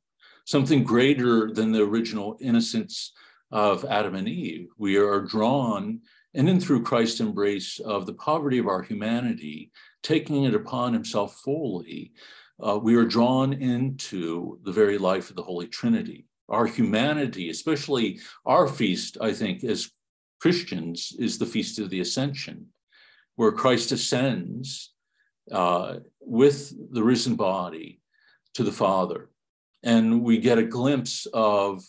[0.45, 3.13] something greater than the original innocence
[3.53, 4.67] of Adam and Eve.
[4.77, 6.01] We are drawn
[6.33, 11.39] and then through Christ's embrace of the poverty of our humanity, taking it upon himself
[11.43, 12.11] fully,
[12.61, 16.25] uh, we are drawn into the very life of the Holy Trinity.
[16.49, 19.91] Our humanity, especially our feast, I think, as
[20.41, 22.67] Christians, is the Feast of the Ascension,
[23.35, 24.93] where Christ ascends
[25.51, 28.01] uh, with the risen body
[28.55, 29.29] to the Father.
[29.83, 31.83] And we get a glimpse of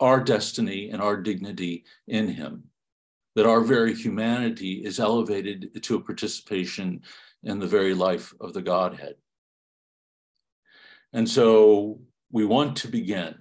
[0.00, 2.64] our destiny and our dignity in him,
[3.34, 7.02] that our very humanity is elevated to a participation
[7.42, 9.14] in the very life of the Godhead.
[11.12, 13.34] And so we want to begin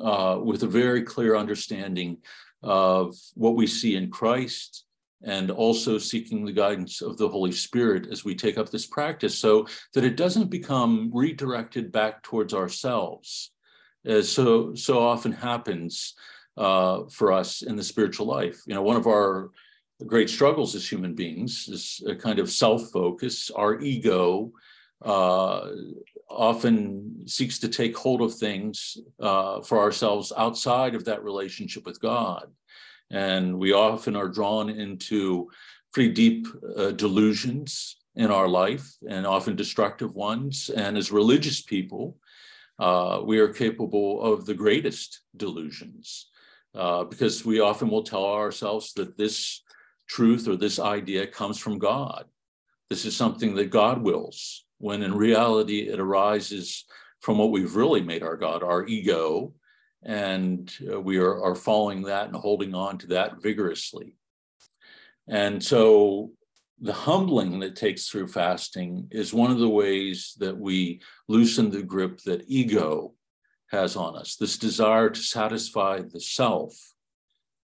[0.00, 2.18] uh, with a very clear understanding
[2.62, 4.84] of what we see in Christ
[5.22, 9.38] and also seeking the guidance of the Holy Spirit as we take up this practice
[9.38, 13.53] so that it doesn't become redirected back towards ourselves
[14.04, 16.14] as so so often happens
[16.56, 18.60] uh, for us in the spiritual life.
[18.66, 19.50] You know, one of our
[20.06, 23.50] great struggles as human beings is a kind of self-focus.
[23.50, 24.52] Our ego
[25.04, 25.70] uh,
[26.28, 32.00] often seeks to take hold of things uh, for ourselves outside of that relationship with
[32.00, 32.50] God,
[33.10, 35.50] and we often are drawn into
[35.92, 36.46] pretty deep
[36.76, 40.70] uh, delusions in our life, and often destructive ones.
[40.70, 42.16] And as religious people,
[42.78, 46.28] uh, we are capable of the greatest delusions
[46.74, 49.62] uh, because we often will tell ourselves that this
[50.08, 52.24] truth or this idea comes from God.
[52.90, 56.84] This is something that God wills, when in reality it arises
[57.20, 59.54] from what we've really made our God, our ego,
[60.02, 64.16] and uh, we are, are following that and holding on to that vigorously.
[65.26, 66.32] And so
[66.84, 71.82] the humbling that takes through fasting is one of the ways that we loosen the
[71.82, 73.14] grip that ego
[73.70, 76.74] has on us, this desire to satisfy the self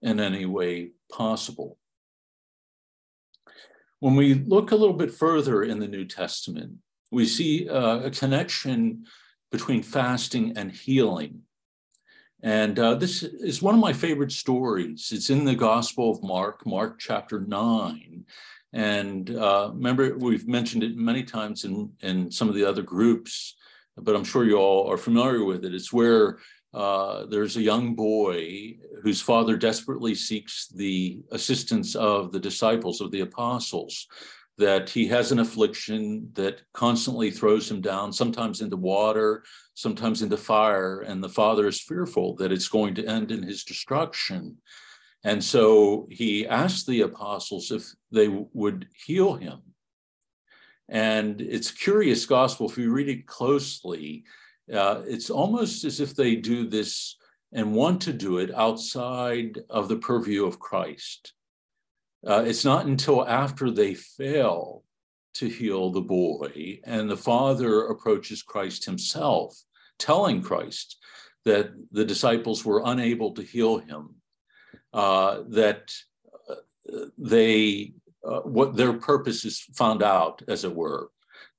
[0.03, 1.79] in any way possible.
[3.99, 6.73] When we look a little bit further in the New Testament,
[7.11, 9.05] we see uh, a connection
[9.51, 11.41] between fasting and healing.
[12.43, 15.11] And uh, this is one of my favorite stories.
[15.11, 18.25] It's in the Gospel of Mark, Mark chapter 9.
[18.77, 23.55] And uh, remember, we've mentioned it many times in, in some of the other groups,
[23.97, 25.73] but I'm sure you all are familiar with it.
[25.73, 26.37] It's where
[26.75, 33.09] uh, there's a young boy whose father desperately seeks the assistance of the disciples, of
[33.09, 34.05] the apostles,
[34.59, 40.37] that he has an affliction that constantly throws him down, sometimes into water, sometimes into
[40.37, 44.57] fire, and the father is fearful that it's going to end in his destruction.
[45.23, 49.61] And so he asked the apostles if they would heal him.
[50.89, 52.69] And it's curious gospel.
[52.69, 54.23] If you read it closely,
[54.71, 57.17] uh, it's almost as if they do this
[57.51, 61.33] and want to do it outside of the purview of Christ.
[62.25, 64.83] Uh, it's not until after they fail
[65.35, 69.57] to heal the boy and the father approaches Christ himself,
[69.99, 70.97] telling Christ
[71.45, 74.16] that the disciples were unable to heal him
[74.93, 75.93] uh, that
[76.49, 76.55] uh,
[77.17, 81.09] they uh, what their purpose is found out, as it were,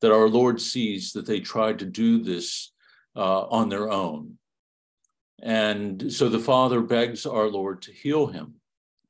[0.00, 2.72] that our Lord sees that they tried to do this
[3.16, 4.38] uh, on their own.
[5.40, 8.54] And so the Father begs our Lord to heal him.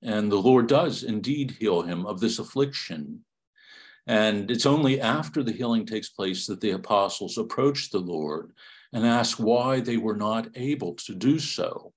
[0.02, 3.24] And the Lord does indeed heal him of this affliction.
[4.06, 8.52] And it's only after the healing takes place that the apostles approach the Lord
[8.92, 11.92] and ask why they were not able to do so.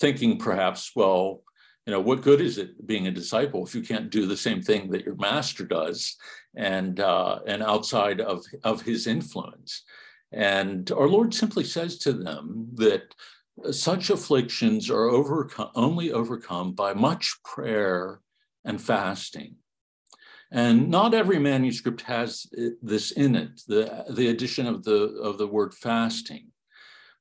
[0.00, 1.42] Thinking perhaps, well,
[1.86, 4.62] you know, what good is it being a disciple if you can't do the same
[4.62, 6.16] thing that your master does
[6.56, 9.82] and uh, and outside of, of his influence?
[10.32, 13.14] And our Lord simply says to them that
[13.72, 18.20] such afflictions are overcome, only overcome by much prayer
[18.64, 19.56] and fasting.
[20.52, 22.46] And not every manuscript has
[22.82, 26.48] this in it, the, the addition of the, of the word fasting.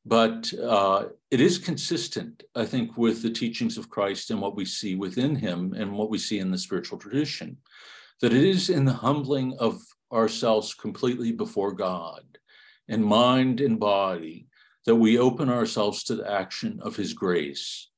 [0.05, 4.65] But uh, it is consistent, I think, with the teachings of Christ and what we
[4.65, 7.57] see within him and what we see in the spiritual tradition,
[8.21, 9.81] that it is in the humbling of
[10.11, 12.23] ourselves completely before God,
[12.87, 14.47] in mind and body,
[14.85, 17.89] that we open ourselves to the action of his grace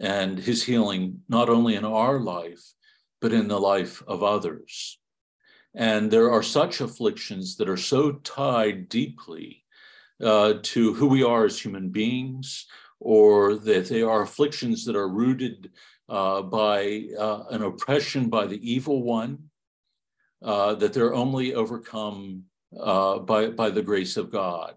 [0.00, 2.72] and his healing, not only in our life,
[3.20, 4.98] but in the life of others.
[5.74, 9.64] And there are such afflictions that are so tied deeply
[10.22, 12.66] uh, to who we are as human beings,
[12.98, 15.70] or that they are afflictions that are rooted
[16.08, 19.38] uh, by uh, an oppression by the evil one,
[20.42, 22.44] uh, that they're only overcome
[22.78, 24.74] uh, by, by the grace of God.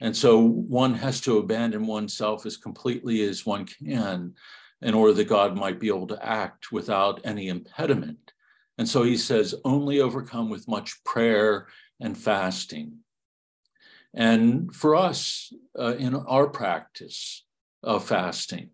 [0.00, 4.34] And so one has to abandon oneself as completely as one can
[4.80, 8.32] in order that God might be able to act without any impediment.
[8.78, 11.66] And so he says, only overcome with much prayer
[12.00, 12.98] and fasting.
[14.18, 17.44] And for us, uh, in our practice
[17.84, 18.70] of fasting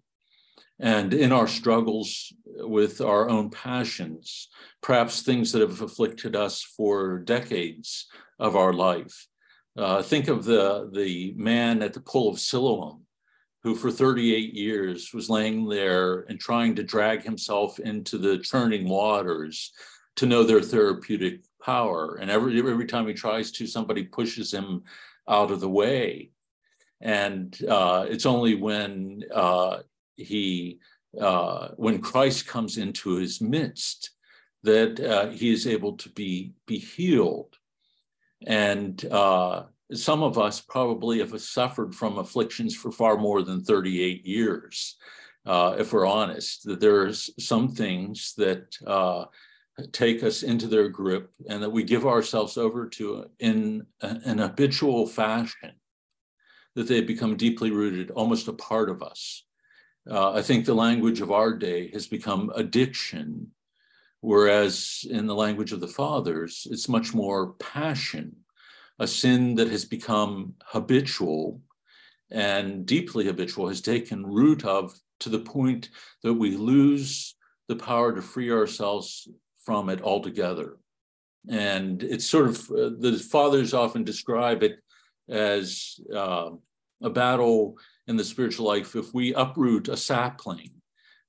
[0.81, 4.49] and in our struggles with our own passions,
[4.83, 8.07] perhaps things that have afflicted us for decades
[8.39, 9.27] of our life,
[9.77, 13.03] uh, think of the, the man at the pool of Siloam
[13.63, 18.89] who for 38 years was laying there and trying to drag himself into the churning
[18.89, 19.73] waters
[20.17, 22.17] to know their therapeutic power.
[22.21, 24.83] And every, every time he tries to, somebody pushes him
[25.29, 26.31] out of the way.
[27.01, 29.79] And uh, it's only when uh,
[30.17, 30.79] he,
[31.21, 34.11] uh, when Christ comes into his midst,
[34.63, 37.57] that uh, he is able to be be healed.
[38.47, 44.27] And uh, some of us probably have suffered from afflictions for far more than 38
[44.27, 44.97] years,
[45.47, 46.65] uh, if we're honest.
[46.65, 49.27] That there's some things that uh,
[49.93, 55.07] take us into their grip and that we give ourselves over to in an habitual
[55.07, 55.73] fashion,
[56.75, 59.45] that they become deeply rooted, almost a part of us.
[60.09, 63.53] Uh, I think the language of our day has become addiction,
[64.21, 68.37] whereas in the language of the fathers, it's much more passion
[68.99, 71.61] a sin that has become habitual
[72.31, 75.91] and deeply habitual has taken root of to the point
[76.23, 77.35] that we lose
[77.69, 79.29] the power to free ourselves
[79.65, 80.77] from it altogether.
[81.49, 84.79] And it's sort of, uh, the fathers often describe it
[85.29, 86.51] as uh,
[87.03, 88.97] a battle in the spiritual life.
[88.97, 90.71] If we uproot a sapling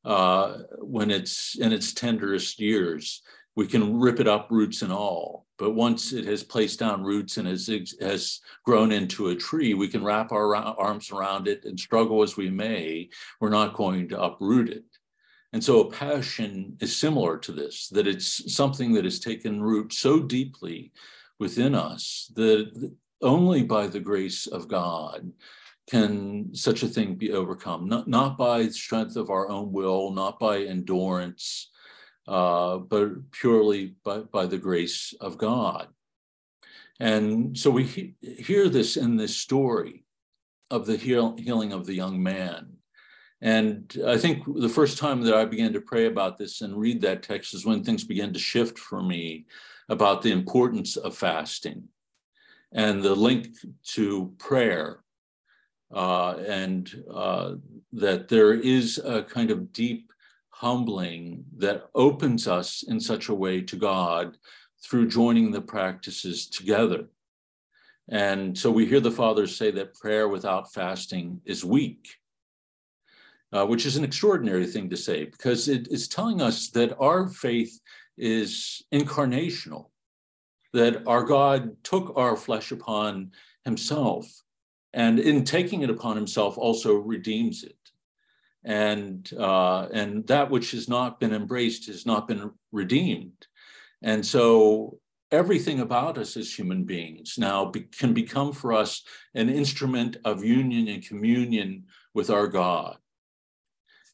[0.03, 3.21] uh, when it's in its tenderest years,
[3.55, 5.45] we can rip it up roots and all.
[5.57, 7.69] But once it has placed down roots and has,
[8.01, 12.35] has grown into a tree, we can wrap our arms around it and struggle as
[12.35, 13.09] we may.
[13.39, 14.83] We're not going to uproot it.
[15.53, 19.93] And so a passion is similar to this, that it's something that has taken root
[19.93, 20.91] so deeply
[21.39, 25.31] within us that only by the grace of God
[25.89, 30.39] can such a thing be overcome, not, not by strength of our own will, not
[30.39, 31.69] by endurance,
[32.27, 35.87] uh, but purely by, by the grace of God.
[36.99, 40.05] And so we he- hear this in this story
[40.71, 42.74] of the heal- healing of the young man.
[43.45, 46.99] And I think the first time that I began to pray about this and read
[47.01, 49.45] that text is when things began to shift for me
[49.87, 51.83] about the importance of fasting
[52.71, 53.49] and the link
[53.89, 55.01] to prayer.
[55.93, 57.53] Uh, and uh,
[57.93, 60.11] that there is a kind of deep
[60.49, 64.37] humbling that opens us in such a way to God
[64.83, 67.05] through joining the practices together.
[68.09, 72.07] And so we hear the fathers say that prayer without fasting is weak,
[73.55, 77.29] uh, which is an extraordinary thing to say because it is telling us that our
[77.29, 77.79] faith
[78.17, 79.91] is incarnational,
[80.73, 83.31] that our God took our flesh upon
[83.63, 84.25] himself,
[84.91, 87.77] and in taking it upon himself, also redeems it.
[88.65, 93.47] And uh, and that which has not been embraced has not been redeemed.
[94.01, 94.99] And so
[95.31, 99.03] everything about us as human beings now be, can become for us
[99.33, 102.97] an instrument of union and communion with our god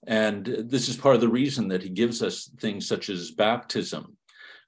[0.08, 4.18] and this is part of the reason that he gives us things such as baptism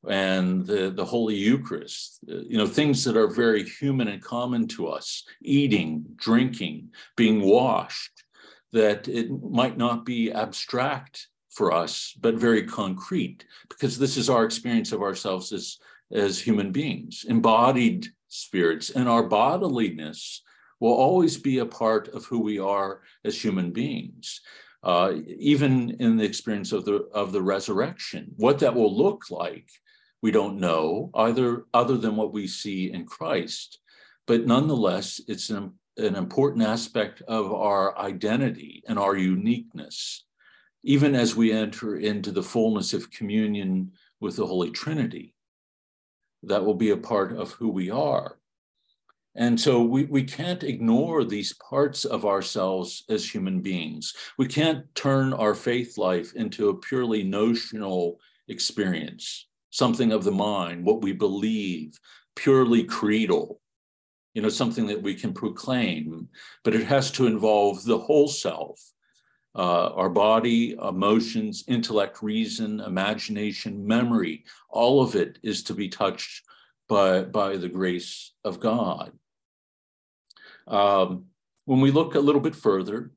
[0.08, 4.88] and the, the Holy Eucharist, you know, things that are very human and common to
[4.88, 8.24] us, eating, drinking, being washed,
[8.74, 14.44] that it might not be abstract for us, but very concrete, because this is our
[14.44, 15.78] experience of ourselves as,
[16.12, 20.40] as human beings, embodied spirits, and our bodiliness
[20.80, 24.42] will always be a part of who we are as human beings.
[24.84, 29.70] Uh, even in the experience of the of the resurrection, what that will look like,
[30.22, 33.80] we don't know either other than what we see in Christ.
[34.28, 40.26] But nonetheless, it's an, an important aspect of our identity and our uniqueness
[40.84, 45.34] even as we enter into the fullness of communion with the Holy Trinity.
[46.44, 48.38] That will be a part of who we are.
[49.36, 54.14] And so we, we can't ignore these parts of ourselves as human beings.
[54.38, 60.86] We can't turn our faith life into a purely notional experience, something of the mind,
[60.86, 62.00] what we believe,
[62.36, 63.60] purely creedal,
[64.36, 66.28] you know, something that we can proclaim,
[66.64, 68.80] but it has to involve the whole self
[69.56, 76.44] uh, our body, emotions, intellect, reason, imagination, memory, all of it is to be touched
[76.90, 79.12] by, by the grace of God.
[80.68, 81.26] Um,
[81.66, 83.12] when we look a little bit further,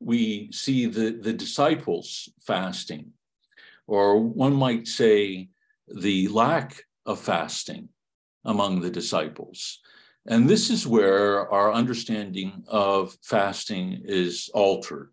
[0.00, 3.12] we see the, the disciples fasting,
[3.86, 5.48] or one might say
[5.88, 7.88] the lack of fasting
[8.44, 9.80] among the disciples.
[10.26, 15.10] And this is where our understanding of fasting is altered,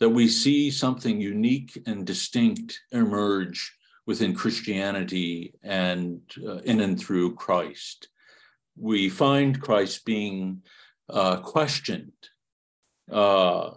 [0.00, 3.74] that we see something unique and distinct emerge
[4.06, 8.08] within Christianity and uh, in and through Christ.
[8.78, 10.62] We find Christ being
[11.08, 12.12] uh, questioned
[13.10, 13.70] uh,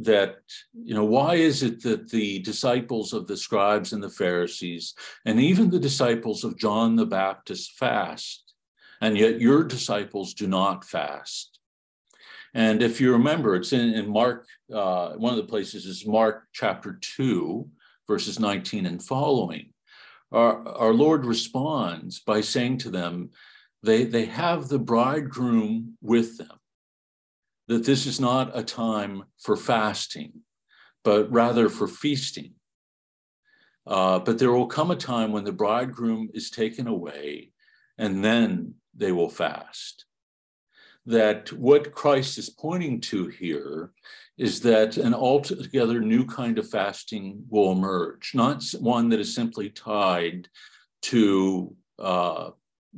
[0.00, 0.36] that,
[0.72, 5.40] you know, why is it that the disciples of the scribes and the Pharisees, and
[5.40, 8.52] even the disciples of John the Baptist, fast?
[9.02, 11.58] and yet your disciples do not fast.
[12.54, 16.44] And if you remember, it's in, in Mark, uh, one of the places is Mark
[16.52, 17.68] chapter 2,
[18.06, 19.72] verses 19 and following.
[20.30, 23.30] Our, our Lord responds by saying to them,
[23.82, 26.58] they, they have the bridegroom with them,
[27.68, 30.32] that this is not a time for fasting,
[31.04, 32.54] but rather for feasting.
[33.86, 37.50] Uh, but there will come a time when the bridegroom is taken away,
[37.98, 40.04] and then they will fast.
[41.04, 43.92] That what Christ is pointing to here
[44.38, 49.68] is that an altogether new kind of fasting will emerge, not one that is simply
[49.68, 50.48] tied
[51.02, 52.50] to uh,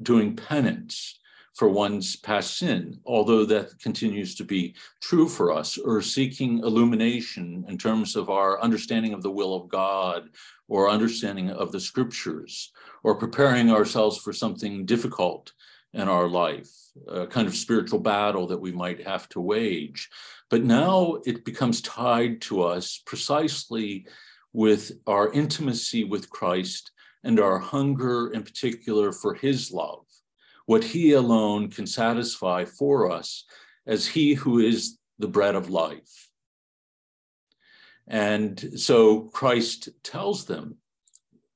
[0.02, 1.18] doing penance
[1.54, 7.64] for one's past sin, although that continues to be true for us, or seeking illumination
[7.68, 10.28] in terms of our understanding of the will of God
[10.66, 12.72] or understanding of the scriptures,
[13.04, 15.52] or preparing ourselves for something difficult
[15.92, 16.70] in our life,
[17.06, 20.10] a kind of spiritual battle that we might have to wage.
[20.50, 24.06] But now it becomes tied to us precisely
[24.52, 26.90] with our intimacy with Christ
[27.24, 30.04] and our hunger in particular for his love,
[30.66, 33.44] what he alone can satisfy for us
[33.86, 36.30] as he who is the bread of life.
[38.06, 40.76] And so Christ tells them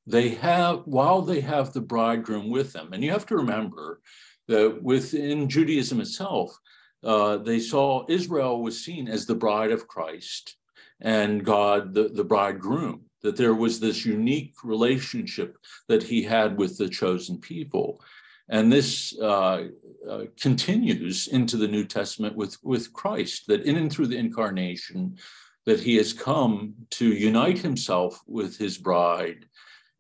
[0.07, 4.01] they have, while they have the bridegroom with them, and you have to remember
[4.47, 6.59] that within Judaism itself,
[7.05, 10.57] uh, they saw Israel was seen as the bride of Christ
[11.01, 15.57] and God, the, the bridegroom, that there was this unique relationship
[15.89, 18.01] that he had with the chosen people.
[18.49, 19.64] And this uh,
[20.09, 25.19] uh, continues into the New Testament with, with Christ, that in and through the incarnation,
[25.66, 29.45] that he has come to unite himself with his bride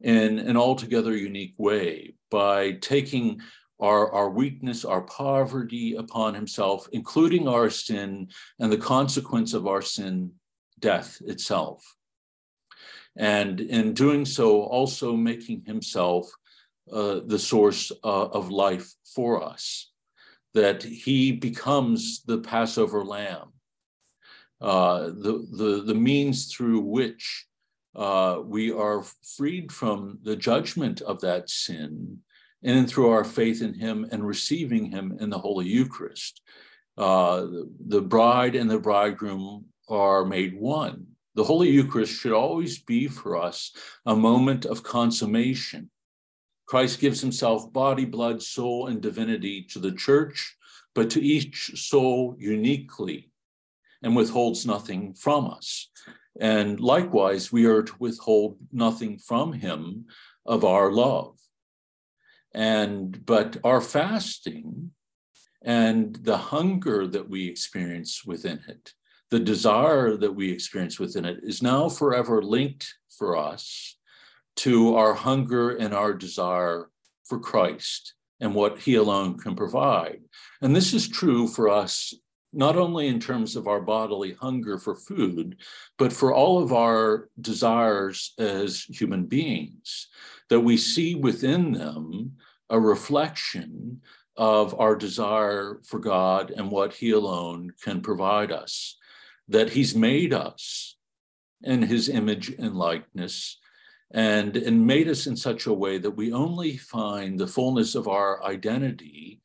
[0.00, 3.40] in an altogether unique way by taking
[3.80, 9.82] our, our weakness, our poverty upon himself, including our sin and the consequence of our
[9.82, 10.32] sin,
[10.80, 11.84] death itself.
[13.18, 16.30] And in doing so, also making himself
[16.90, 19.90] uh, the source uh, of life for us,
[20.54, 23.52] that he becomes the Passover lamb,
[24.60, 27.46] uh, the, the, the means through which
[27.96, 29.04] uh, we are
[29.36, 32.18] freed from the judgment of that sin
[32.62, 36.40] and through our faith in him and receiving him in the Holy Eucharist.
[36.96, 41.07] Uh, the, the bride and the bridegroom are made one.
[41.38, 43.70] The Holy Eucharist should always be for us
[44.04, 45.88] a moment of consummation.
[46.66, 50.56] Christ gives himself body, blood, soul, and divinity to the church,
[50.96, 53.30] but to each soul uniquely
[54.02, 55.88] and withholds nothing from us.
[56.40, 60.06] And likewise, we are to withhold nothing from him
[60.44, 61.38] of our love.
[62.52, 64.90] And but our fasting
[65.62, 68.92] and the hunger that we experience within it,
[69.30, 73.96] the desire that we experience within it is now forever linked for us
[74.56, 76.90] to our hunger and our desire
[77.24, 80.20] for Christ and what he alone can provide.
[80.62, 82.14] And this is true for us
[82.52, 85.56] not only in terms of our bodily hunger for food,
[85.98, 90.08] but for all of our desires as human beings,
[90.48, 92.32] that we see within them
[92.70, 94.00] a reflection
[94.36, 98.96] of our desire for God and what He alone can provide us,
[99.48, 100.96] that He's made us
[101.62, 103.58] in His image and likeness.
[104.10, 108.08] And, and made us in such a way that we only find the fullness of
[108.08, 109.42] our identity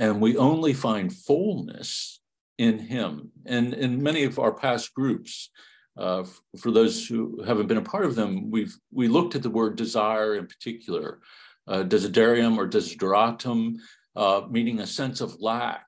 [0.00, 2.20] and we only find fullness
[2.58, 3.30] in him.
[3.46, 5.50] And in many of our past groups,
[5.96, 6.24] uh,
[6.58, 9.76] for those who haven't been a part of them, we've we looked at the word
[9.76, 11.20] desire in particular,
[11.68, 13.76] uh, desiderium or desideratum,
[14.16, 15.86] uh, meaning a sense of lack,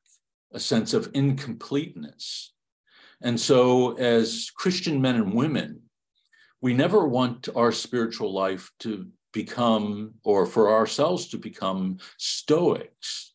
[0.52, 2.52] a sense of incompleteness.
[3.23, 5.83] And so, as Christian men and women,
[6.61, 13.33] we never want our spiritual life to become, or for ourselves to become stoics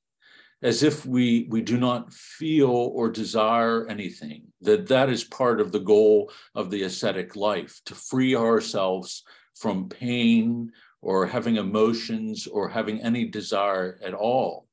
[0.61, 5.71] as if we we do not feel or desire anything that that is part of
[5.71, 9.23] the goal of the ascetic life to free ourselves
[9.55, 10.71] from pain
[11.01, 14.67] or having emotions or having any desire at all.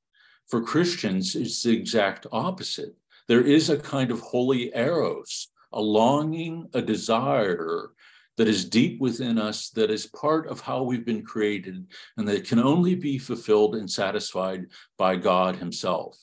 [0.48, 2.94] For christians it's the exact opposite
[3.28, 7.90] there is a kind of holy eros a longing a desire
[8.36, 12.46] that is deep within us, that is part of how we've been created, and that
[12.48, 14.66] can only be fulfilled and satisfied
[14.96, 16.16] by God Himself.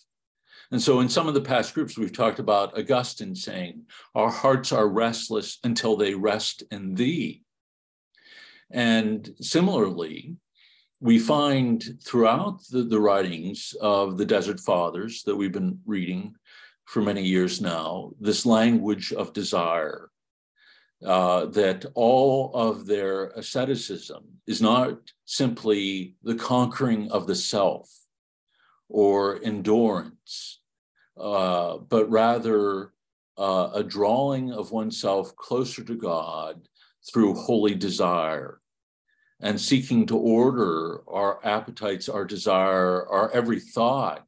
[0.72, 3.84] And so, in some of the past groups, we've talked about Augustine saying,
[4.16, 7.44] Our hearts are restless until they rest in Thee.
[8.72, 10.38] And similarly,
[11.02, 16.36] we find throughout the, the writings of the Desert Fathers that we've been reading
[16.92, 20.10] for many years now this language of desire
[21.06, 27.90] uh, that all of their asceticism is not simply the conquering of the self
[28.90, 30.60] or endurance,
[31.18, 32.92] uh, but rather
[33.38, 36.68] uh, a drawing of oneself closer to God
[37.10, 38.60] through holy desire
[39.40, 44.28] and seeking to order our appetites, our desire, our every thought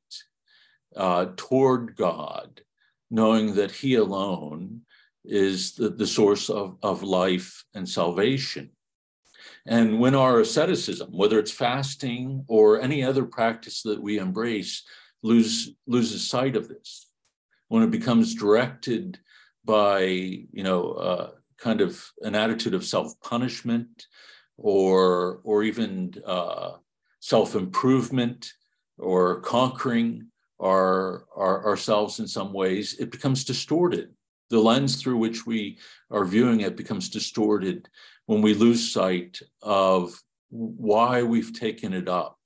[0.95, 2.61] uh, toward God,
[3.09, 4.81] knowing that He alone
[5.25, 8.71] is the, the source of, of life and salvation.
[9.65, 14.83] And when our asceticism, whether it's fasting or any other practice that we embrace,
[15.21, 17.09] lose, loses sight of this,
[17.69, 19.19] when it becomes directed
[19.63, 24.07] by, you know, uh, kind of an attitude of self-punishment
[24.57, 26.73] or, or even uh,
[27.21, 28.51] self-improvement
[28.97, 30.27] or conquering
[30.59, 34.13] our, our, ourselves in some ways, it becomes distorted
[34.53, 35.79] the lens through which we
[36.11, 37.89] are viewing it becomes distorted
[38.27, 40.13] when we lose sight of
[40.49, 42.37] why we've taken it up.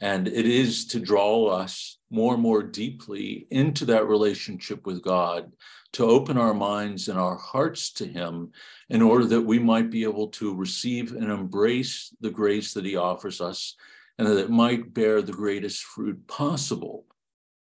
[0.00, 5.52] And it is to draw us more and more deeply into that relationship with God,
[5.92, 8.52] to open our minds and our hearts to Him
[8.88, 12.96] in order that we might be able to receive and embrace the grace that He
[12.96, 13.76] offers us
[14.18, 17.06] and that it might bear the greatest fruit possible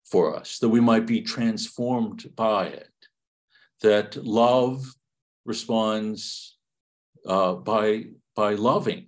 [0.05, 2.91] for us, that we might be transformed by it
[3.83, 4.95] that love
[5.45, 6.57] responds
[7.27, 8.05] uh, by
[8.37, 9.07] by loving.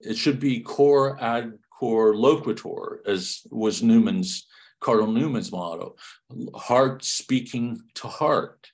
[0.00, 4.46] It should be cor ad cor loquitur, as was Newman's
[4.80, 5.96] Cardinal Newman's motto,
[6.54, 8.70] heart speaking to heart.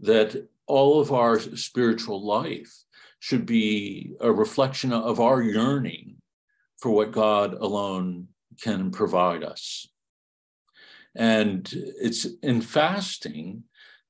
[0.00, 2.72] That all of our spiritual life
[3.20, 6.16] should be a reflection of our yearning
[6.82, 8.26] for what God alone
[8.60, 9.86] can provide us.
[11.14, 13.62] And it's in fasting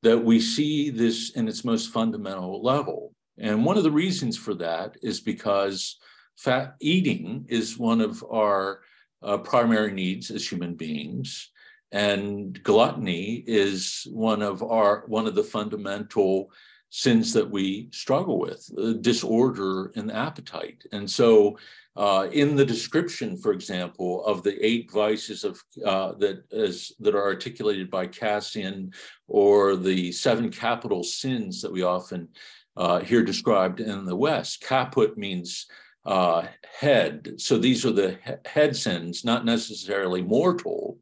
[0.02, 3.14] that we see this in its most fundamental level.
[3.38, 5.98] And one of the reasons for that is because
[6.36, 8.80] fat eating is one of our
[9.22, 11.50] uh, primary needs as human beings
[11.92, 16.50] and gluttony is one of our one of the fundamental
[16.88, 21.56] sins that we struggle with uh, disorder in appetite and so
[21.94, 27.14] uh, in the description, for example, of the eight vices of uh, that is that
[27.14, 28.92] are articulated by Cassian,
[29.28, 32.28] or the seven capital sins that we often
[32.76, 35.66] uh, hear described in the West, caput means
[36.06, 36.46] uh,
[36.78, 37.34] head.
[37.36, 40.98] So these are the he- head sins, not necessarily mortal,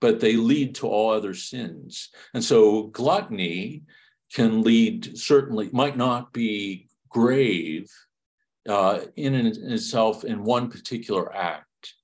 [0.00, 2.10] but they lead to all other sins.
[2.34, 3.84] And so gluttony
[4.32, 7.90] can lead certainly might not be grave
[8.68, 11.94] uh, in itself in one particular act.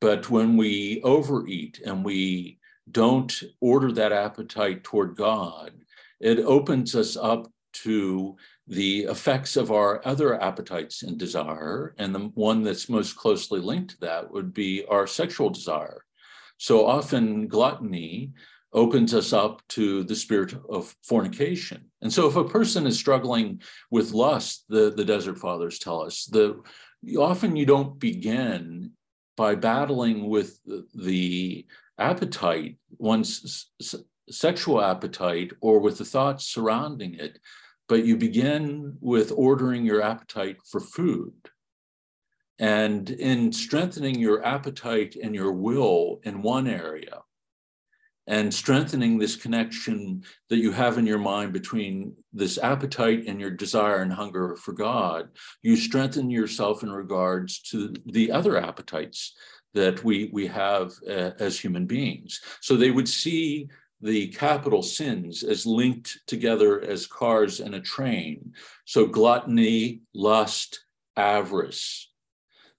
[0.00, 2.58] But when we overeat and we
[2.90, 5.72] don't order that appetite toward God,
[6.20, 11.94] it opens us up to the effects of our other appetites and desire.
[11.98, 16.04] And the one that's most closely linked to that would be our sexual desire.
[16.58, 18.32] So often, gluttony
[18.72, 21.90] opens us up to the spirit of fornication.
[22.02, 23.60] And so if a person is struggling
[23.90, 26.62] with lust, the, the desert fathers tell us, the
[27.18, 28.92] often you don't begin
[29.36, 30.60] by battling with
[30.94, 31.66] the,
[32.00, 33.70] appetite, one's
[34.30, 37.38] sexual appetite, or with the thoughts surrounding it,
[37.88, 41.34] but you begin with ordering your appetite for food.
[42.58, 47.18] And in strengthening your appetite and your will in one area,
[48.30, 53.50] and strengthening this connection that you have in your mind between this appetite and your
[53.50, 55.30] desire and hunger for God,
[55.62, 59.34] you strengthen yourself in regards to the other appetites
[59.74, 62.40] that we, we have uh, as human beings.
[62.60, 63.68] So they would see
[64.00, 68.54] the capital sins as linked together as cars and a train.
[68.84, 70.84] So gluttony, lust,
[71.16, 72.06] avarice,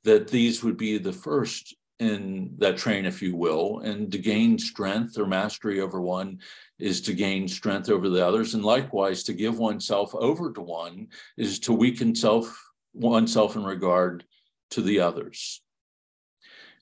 [0.05, 4.57] that these would be the first in that train, if you will, and to gain
[4.57, 6.39] strength or mastery over one
[6.79, 8.55] is to gain strength over the others.
[8.55, 12.59] And likewise, to give oneself over to one is to weaken self
[12.93, 14.25] oneself in regard
[14.71, 15.61] to the others.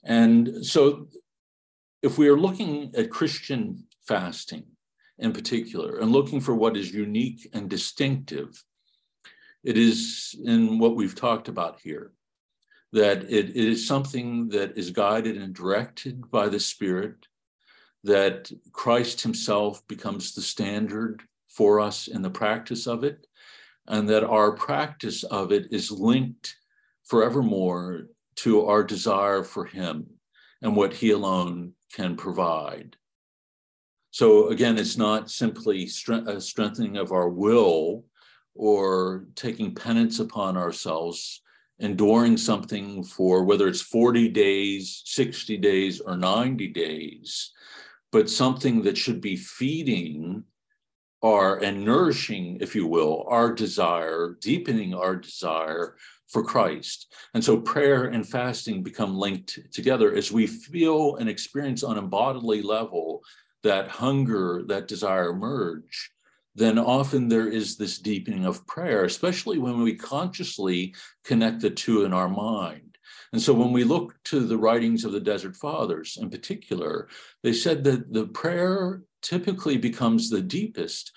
[0.06, 1.10] And so
[2.02, 4.64] if we are looking at Christian fasting
[5.18, 8.64] in particular and looking for what is unique and distinctive,
[9.66, 12.14] it is in what we've talked about here
[12.92, 17.28] that it, it is something that is guided and directed by the Spirit,
[18.04, 23.28] that Christ Himself becomes the standard for us in the practice of it,
[23.88, 26.56] and that our practice of it is linked
[27.06, 30.08] forevermore to our desire for Him
[30.62, 32.96] and what He alone can provide.
[34.12, 38.06] So, again, it's not simply a uh, strengthening of our will
[38.56, 41.42] or taking penance upon ourselves
[41.80, 47.52] enduring something for whether it's 40 days, 60 days, or 90 days,
[48.12, 50.44] but something that should be feeding
[51.22, 55.96] our and nourishing, if you will, our desire, deepening our desire
[56.28, 57.14] for Christ.
[57.34, 62.02] And so prayer and fasting become linked together as we feel and experience on a
[62.02, 63.22] bodily level
[63.64, 66.12] that hunger, that desire merge
[66.56, 70.94] then often there is this deepening of prayer, especially when we consciously
[71.24, 72.98] connect the two in our mind.
[73.32, 77.08] And so when we look to the writings of the Desert Fathers in particular,
[77.44, 81.12] they said that the prayer typically becomes the deepest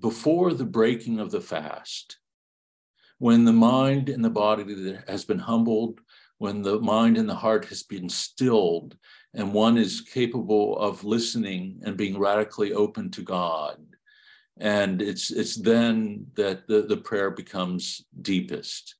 [0.00, 2.18] before the breaking of the fast.
[3.18, 6.00] When the mind and the body has been humbled,
[6.38, 8.96] when the mind and the heart has been stilled,
[9.34, 13.78] and one is capable of listening and being radically open to God
[14.58, 18.96] and it's it's then that the, the prayer becomes deepest.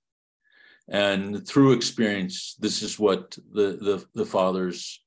[0.89, 5.03] And through experience this is what the, the the fathers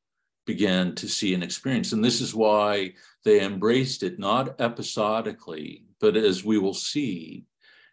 [0.45, 1.91] began to see and experience.
[1.91, 2.93] And this is why
[3.23, 7.45] they embraced it not episodically but as we will see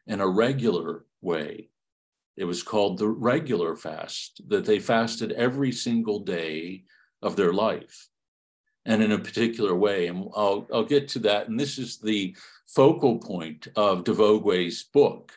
[0.07, 1.69] in a regular way.
[2.37, 6.85] It was called the regular fast that they fasted every single day
[7.21, 8.09] of their life
[8.85, 10.09] and in a particular way.
[10.09, 11.49] And I'll, I'll get to that.
[11.49, 15.33] And this is the focal point of de Vogüé's book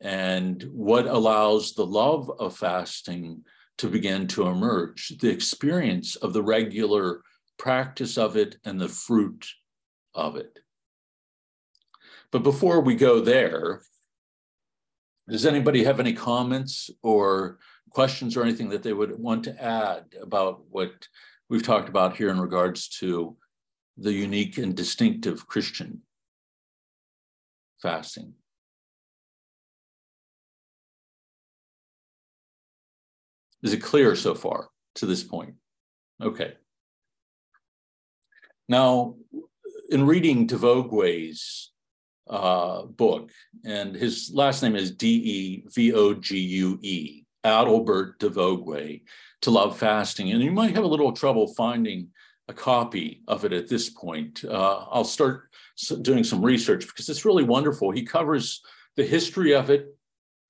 [0.00, 3.44] and what allows the love of fasting
[3.78, 7.22] to begin to emerge, the experience of the regular
[7.58, 9.46] practice of it and the fruit
[10.14, 10.58] of it.
[12.30, 13.82] But before we go there,
[15.28, 17.58] does anybody have any comments or
[17.90, 21.08] questions or anything that they would want to add about what
[21.48, 23.36] we've talked about here in regards to
[23.96, 26.02] the unique and distinctive Christian
[27.80, 28.34] fasting.
[33.62, 35.54] Is it clear so far to this point?
[36.22, 36.54] Okay.
[38.68, 39.14] Now,
[39.90, 40.56] in reading de
[42.28, 43.30] uh, book,
[43.64, 49.02] and his last name is D E V O G U E, Adalbert de Vogüé,
[49.42, 50.30] to love fasting.
[50.30, 52.08] And you might have a little trouble finding
[52.48, 54.44] a copy of it at this point.
[54.44, 55.50] Uh, I'll start
[56.02, 57.90] doing some research because it's really wonderful.
[57.90, 58.62] He covers
[58.96, 59.94] the history of it,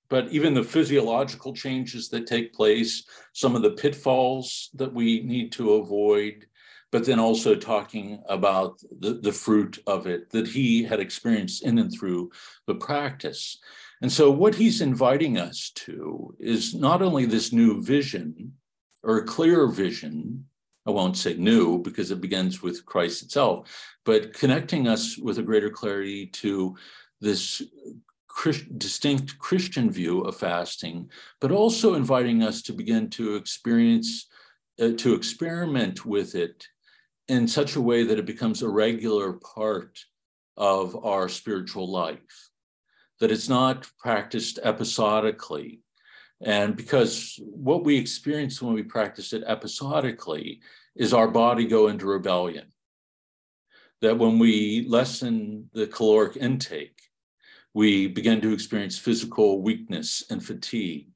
[0.09, 5.51] but even the physiological changes that take place, some of the pitfalls that we need
[5.53, 6.45] to avoid,
[6.91, 11.77] but then also talking about the, the fruit of it that he had experienced in
[11.79, 12.31] and through
[12.65, 13.57] the practice.
[14.01, 18.53] And so, what he's inviting us to is not only this new vision
[19.07, 20.45] or a clearer vision,
[20.85, 23.69] I won't say new because it begins with Christ itself,
[24.05, 26.75] but connecting us with a greater clarity to
[27.21, 27.63] this
[28.27, 31.09] Christ, distinct Christian view of fasting,
[31.41, 34.27] but also inviting us to begin to experience,
[34.79, 36.67] uh, to experiment with it
[37.27, 39.97] in such a way that it becomes a regular part
[40.57, 42.49] of our spiritual life,
[43.19, 45.81] that it's not practiced episodically.
[46.41, 50.61] And because what we experience when we practice it episodically
[50.95, 52.71] is our body go into rebellion.
[54.01, 56.99] That when we lessen the caloric intake,
[57.73, 61.13] we begin to experience physical weakness and fatigue.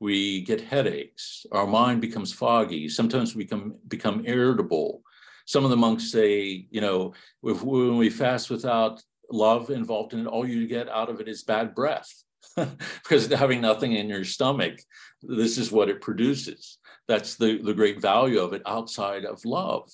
[0.00, 1.46] We get headaches.
[1.52, 2.88] Our mind becomes foggy.
[2.88, 5.02] Sometimes we become, become irritable.
[5.46, 10.20] Some of the monks say, you know, if, when we fast without love involved in
[10.20, 12.24] it, all you get out of it is bad breath.
[13.02, 14.80] because having nothing in your stomach,
[15.22, 16.78] this is what it produces.
[17.08, 19.90] That's the, the great value of it outside of love.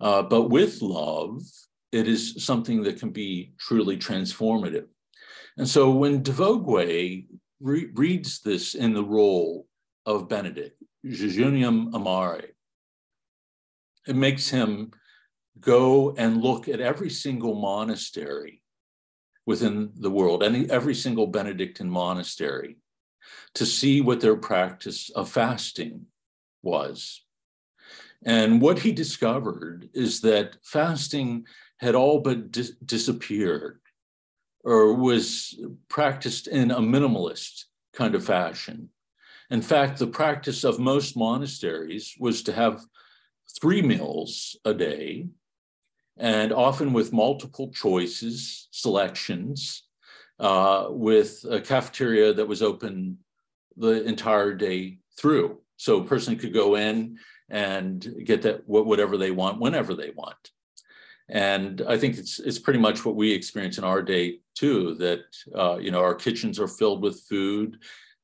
[0.00, 1.42] Uh, but with love,
[1.90, 4.86] it is something that can be truly transformative.
[5.58, 7.26] And so when de Vogüé
[7.60, 9.66] re- reads this in the Rule
[10.06, 12.54] of Benedict, Jejunium Amare,
[14.06, 14.92] it makes him
[15.60, 18.61] go and look at every single monastery
[19.46, 22.76] within the world, any every single Benedictine monastery,
[23.54, 26.06] to see what their practice of fasting
[26.62, 27.24] was.
[28.24, 31.46] And what he discovered is that fasting
[31.78, 33.80] had all but dis- disappeared
[34.64, 38.90] or was practiced in a minimalist kind of fashion.
[39.50, 42.84] In fact, the practice of most monasteries was to have
[43.60, 45.26] three meals a day,
[46.18, 49.84] and often with multiple choices, selections,
[50.38, 53.18] uh, with a cafeteria that was open
[53.76, 55.58] the entire day through.
[55.76, 60.50] So a person could go in and get that whatever they want whenever they want.
[61.28, 64.94] And I think it's it's pretty much what we experience in our day too.
[64.96, 65.20] That
[65.54, 67.78] uh, you know our kitchens are filled with food.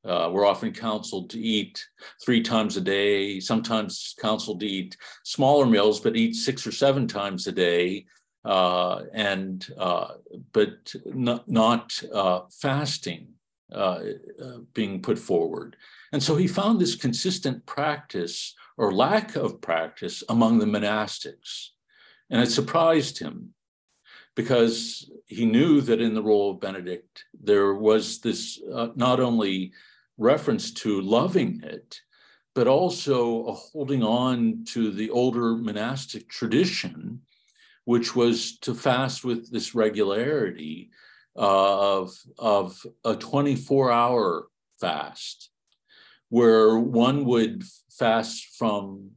[0.05, 1.85] Uh, we're often counseled to eat
[2.23, 3.39] three times a day.
[3.39, 8.05] Sometimes counseled to eat smaller meals, but eat six or seven times a day.
[8.45, 10.13] Uh, and uh,
[10.53, 13.27] but not, not uh, fasting
[13.73, 13.99] uh,
[14.73, 15.75] being put forward.
[16.13, 21.69] And so he found this consistent practice or lack of practice among the monastics.
[22.29, 23.53] And it surprised him
[24.35, 29.73] because he knew that in the Rule of Benedict, there was this uh, not only
[30.19, 32.01] reference to loving it,
[32.53, 37.21] but also a holding on to the older monastic tradition,
[37.85, 40.91] which was to fast with this regularity
[41.35, 44.47] uh, of, of a 24 hour
[44.79, 45.49] fast,
[46.27, 49.11] where one would fast from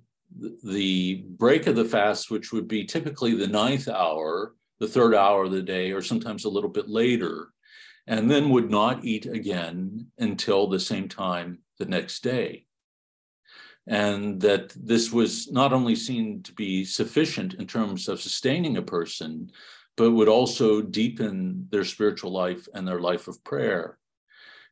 [0.64, 5.44] the break of the fast, which would be typically the ninth hour, the third hour
[5.44, 7.48] of the day, or sometimes a little bit later,
[8.07, 12.66] and then would not eat again until the same time the next day.
[13.86, 18.82] And that this was not only seen to be sufficient in terms of sustaining a
[18.82, 19.50] person,
[19.96, 23.98] but would also deepen their spiritual life and their life of prayer.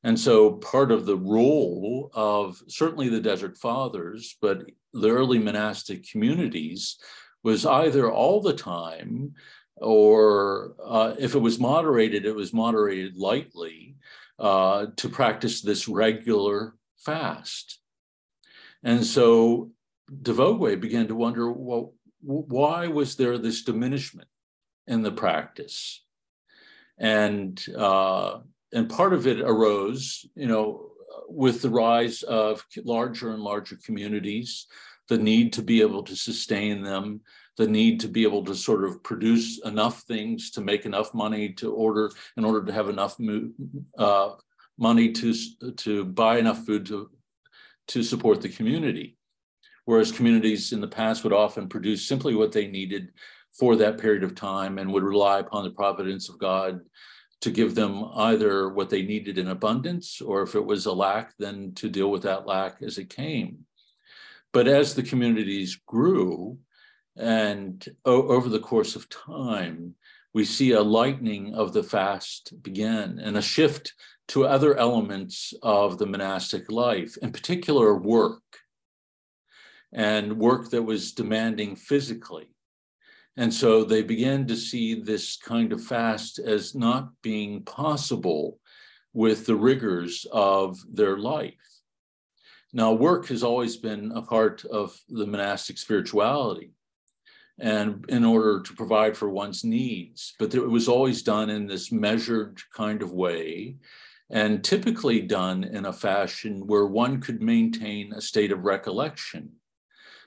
[0.02, 4.62] And so part of the role of certainly the Desert Fathers, but
[4.92, 6.98] the early monastic communities
[7.42, 9.34] was either all the time
[9.80, 13.96] or uh, if it was moderated, it was moderated lightly
[14.38, 17.80] uh, to practice this regular fast.
[18.82, 19.70] And so
[20.22, 24.28] de Vogüé began to wonder, well, why was there this diminishment
[24.86, 26.04] in the practice?
[26.98, 28.40] And uh,
[28.72, 30.90] and part of it arose, you know,
[31.28, 34.66] with the rise of larger and larger communities,
[35.08, 37.22] the need to be able to sustain them,
[37.60, 41.50] the need to be able to sort of produce enough things to make enough money
[41.52, 43.16] to order in order to have enough
[43.98, 44.30] uh,
[44.78, 45.34] money to
[45.76, 47.10] to buy enough food to
[47.86, 49.18] to support the community.
[49.84, 53.12] Whereas communities in the past would often produce simply what they needed
[53.52, 56.80] for that period of time and would rely upon the providence of God
[57.42, 61.34] to give them either what they needed in abundance, or if it was a lack,
[61.38, 63.66] then to deal with that lack as it came.
[64.52, 66.58] But as the communities grew,
[67.20, 69.94] and o- over the course of time,
[70.32, 73.94] we see a lightening of the fast begin and a shift
[74.28, 78.42] to other elements of the monastic life, in particular work,
[79.92, 82.48] and work that was demanding physically.
[83.36, 88.60] And so they began to see this kind of fast as not being possible
[89.12, 91.54] with the rigors of their life.
[92.72, 96.72] Now, work has always been a part of the monastic spirituality
[97.60, 101.92] and in order to provide for one's needs, but it was always done in this
[101.92, 103.76] measured kind of way
[104.30, 109.50] and typically done in a fashion where one could maintain a state of recollection.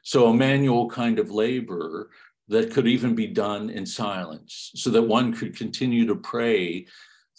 [0.04, 2.10] So, a manual kind of labor
[2.50, 6.88] that could even be done in silence so that one could continue to pray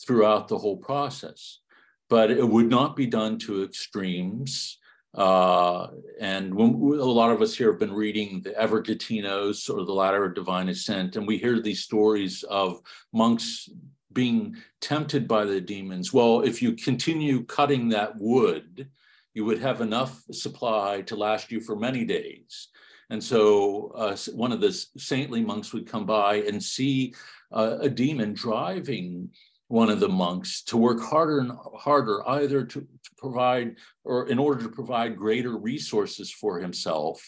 [0.05, 1.61] throughout the whole process.
[2.09, 4.79] But it would not be done to extremes.
[5.15, 5.89] Uh,
[6.21, 10.25] and when, a lot of us here have been reading the Evergetinos or the Ladder
[10.25, 12.81] of Divine Ascent, and we hear these stories of
[13.13, 13.69] monks
[14.13, 16.13] being tempted by the demons.
[16.13, 18.89] Well, if you continue cutting that wood,
[19.35, 22.69] you would have enough supply to last you for many days.
[23.11, 27.15] And so uh, one of the saintly monks would come by and see
[27.53, 29.31] uh, a demon driving
[29.69, 34.39] one of the monks to work harder and harder, either to, to provide or in
[34.39, 37.23] order to provide greater resources for himself.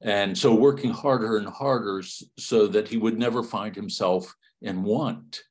[0.00, 2.02] And so working harder and harder
[2.38, 5.42] so that he would never find himself in want.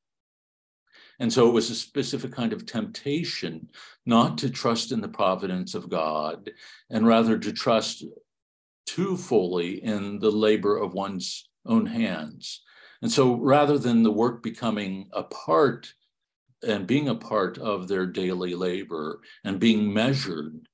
[1.20, 3.70] And so it was a specific kind of temptation
[4.06, 6.52] not to trust in the providence of God
[6.90, 8.06] and rather to trust
[8.86, 12.62] too fully in the labor of one's own hands.
[13.02, 15.94] And so rather than the work becoming a part
[16.68, 20.68] and being a part of their daily labor and being measured,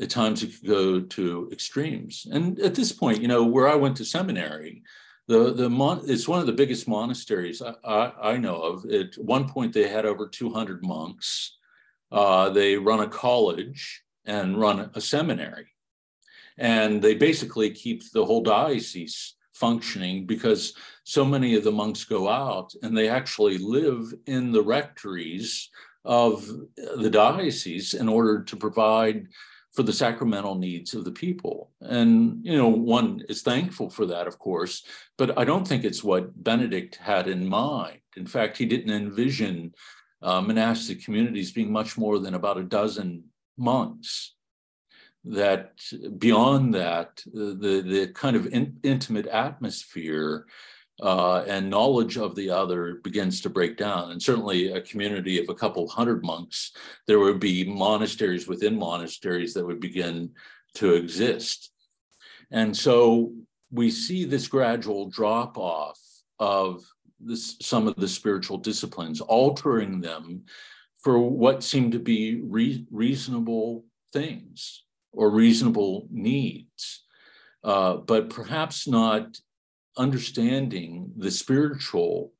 [0.00, 2.26] at times it could go to extremes.
[2.30, 4.82] And at this point, you know, where I went to seminary,
[5.28, 8.84] the the mon- it's one of the biggest monasteries I, I, I, know of.
[8.86, 11.56] At one point, they had over 200 monks.
[12.12, 15.66] Uh, they run a college and run a seminary.
[16.58, 20.74] And they basically keep the whole diocese functioning because
[21.08, 25.70] so many of the monks go out and they actually live in the rectories
[26.04, 26.44] of
[26.96, 29.28] the diocese in order to provide
[29.72, 31.70] for the sacramental needs of the people.
[31.80, 34.84] And, you know, one is thankful for that, of course,
[35.16, 38.00] but I don't think it's what Benedict had in mind.
[38.16, 39.74] In fact, he didn't envision
[40.22, 43.26] uh, monastic communities being much more than about a dozen
[43.56, 44.34] monks
[45.24, 45.78] that
[46.18, 50.46] beyond that, the, the kind of in, intimate atmosphere
[51.02, 54.10] uh, and knowledge of the other begins to break down.
[54.10, 56.72] And certainly, a community of a couple hundred monks,
[57.06, 60.30] there would be monasteries within monasteries that would begin
[60.74, 61.70] to exist.
[62.50, 63.32] And so
[63.70, 65.98] we see this gradual drop off
[66.38, 66.84] of
[67.20, 70.44] this, some of the spiritual disciplines, altering them
[71.02, 74.82] for what seem to be re- reasonable things
[75.12, 77.04] or reasonable needs,
[77.64, 79.38] uh, but perhaps not
[79.96, 82.32] understanding the spiritual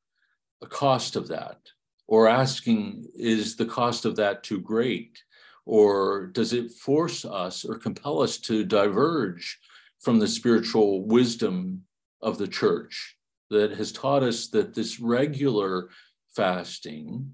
[0.68, 1.58] cost of that,
[2.06, 5.22] or asking, is the cost of that too great?
[5.64, 9.58] Or does it force us or compel us to diverge
[10.00, 11.82] from the spiritual wisdom
[12.22, 13.16] of the church
[13.50, 15.88] that has taught us that this regular
[16.34, 17.32] fasting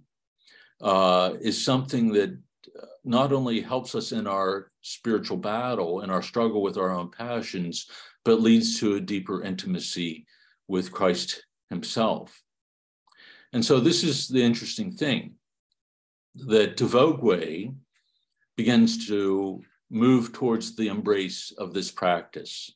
[0.81, 2.39] uh, is something that
[3.05, 7.89] not only helps us in our spiritual battle and our struggle with our own passions,
[8.25, 10.27] but leads to a deeper intimacy
[10.69, 12.43] with Christ Himself.
[13.53, 15.35] And so, this is the interesting thing
[16.35, 17.75] that de Vogüé
[18.57, 22.73] begins to move towards the embrace of this practice.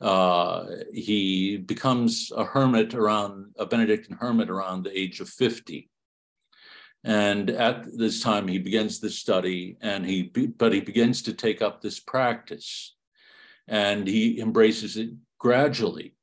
[0.00, 5.88] Uh, he becomes a hermit around a Benedictine hermit around the age of 50.
[7.02, 11.62] And at this time, he begins this study, and he but he begins to take
[11.62, 12.95] up this practice,
[13.68, 16.14] and he embraces it gradually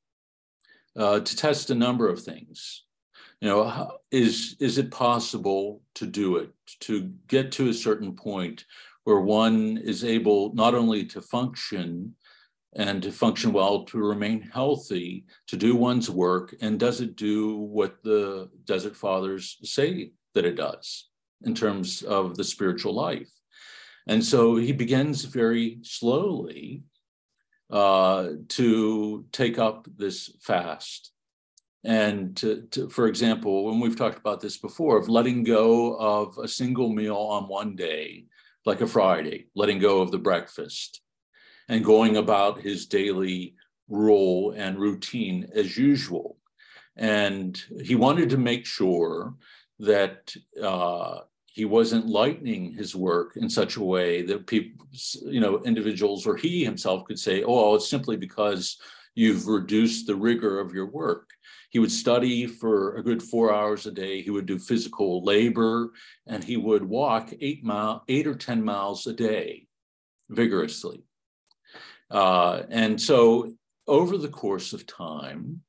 [0.97, 2.83] uh, to test a number of things.
[3.41, 6.51] You know, is is it possible to do it
[6.81, 8.65] to get to a certain point
[9.03, 12.15] where one is able not only to function
[12.75, 17.57] and to function well, to remain healthy, to do one's work, and does it do
[17.57, 21.09] what the Desert Fathers say that it does
[21.43, 23.29] in terms of the spiritual life.
[24.07, 26.83] And so he begins very slowly
[27.73, 31.11] uh, to take up this fast.
[31.83, 36.37] And to, to, for example, when we've talked about this before, of letting go of
[36.37, 38.25] a single meal on one day,
[38.63, 41.01] like a Friday, letting go of the breakfast,
[41.67, 43.55] and going about his daily
[43.89, 46.37] role and routine as usual.
[46.95, 49.33] And he wanted to make sure
[49.79, 51.21] that uh,
[51.53, 54.87] he wasn't lightening his work in such a way that people,
[55.21, 58.79] you know, individuals or he himself could say, oh, it's simply because
[59.13, 61.29] you've reduced the rigor of your work.
[61.69, 64.23] He would study for a good four hours a day.
[64.23, 65.91] He would do physical labor
[66.25, 69.67] and he would walk eight mile, eight or 10 miles a day
[70.29, 71.03] vigorously.
[72.09, 73.53] Uh, and so
[73.87, 75.61] over the course of time,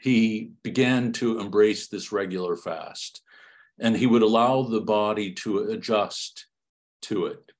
[0.00, 3.22] he began to embrace this regular fast
[3.80, 6.46] and he would allow the body to adjust
[7.02, 7.52] to it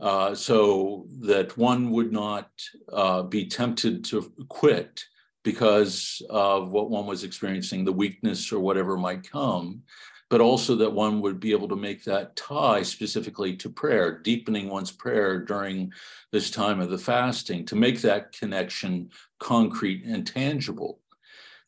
[0.00, 2.50] uh, so that one would not
[2.92, 5.04] uh, be tempted to quit
[5.44, 9.82] because of what one was experiencing, the weakness or whatever might come,
[10.28, 14.68] but also that one would be able to make that tie specifically to prayer, deepening
[14.68, 15.92] one's prayer during
[16.32, 19.08] this time of the fasting to make that connection
[19.38, 20.98] concrete and tangible.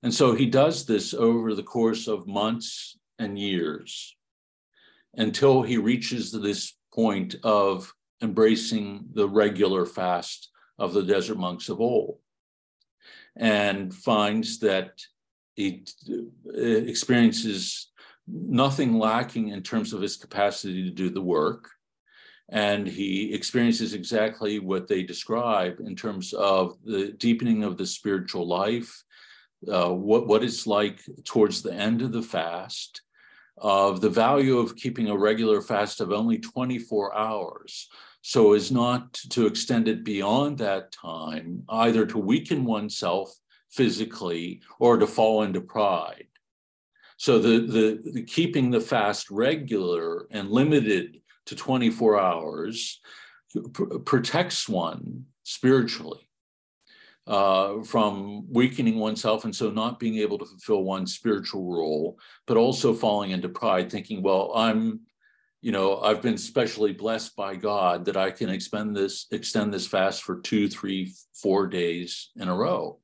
[0.02, 4.16] And so he does this over the course of months and years
[5.14, 7.92] until he reaches this point of
[8.22, 12.18] embracing the regular fast of the desert monks of old
[13.36, 14.90] and finds that
[15.54, 17.90] he uh, experiences
[18.26, 21.70] nothing lacking in terms of his capacity to do the work.
[22.50, 28.46] And he experiences exactly what they describe in terms of the deepening of the spiritual
[28.46, 29.02] life,
[29.70, 33.02] uh, what, what it's like towards the end of the fast,
[33.60, 37.88] of the value of keeping a regular fast of only 24 hours
[38.22, 43.34] so as not to extend it beyond that time, either to weaken oneself
[43.70, 46.26] physically or to fall into pride.
[47.16, 53.00] So the, the, the keeping the fast regular and limited to 24 hours
[53.72, 56.27] pr- protects one spiritually.
[57.28, 62.56] Uh, from weakening oneself and so not being able to fulfill one's spiritual role, but
[62.56, 65.00] also falling into pride, thinking, well, I'm
[65.60, 69.86] you know, I've been specially blessed by God that I can expend this extend this
[69.86, 73.00] fast for two, three, four days in a row.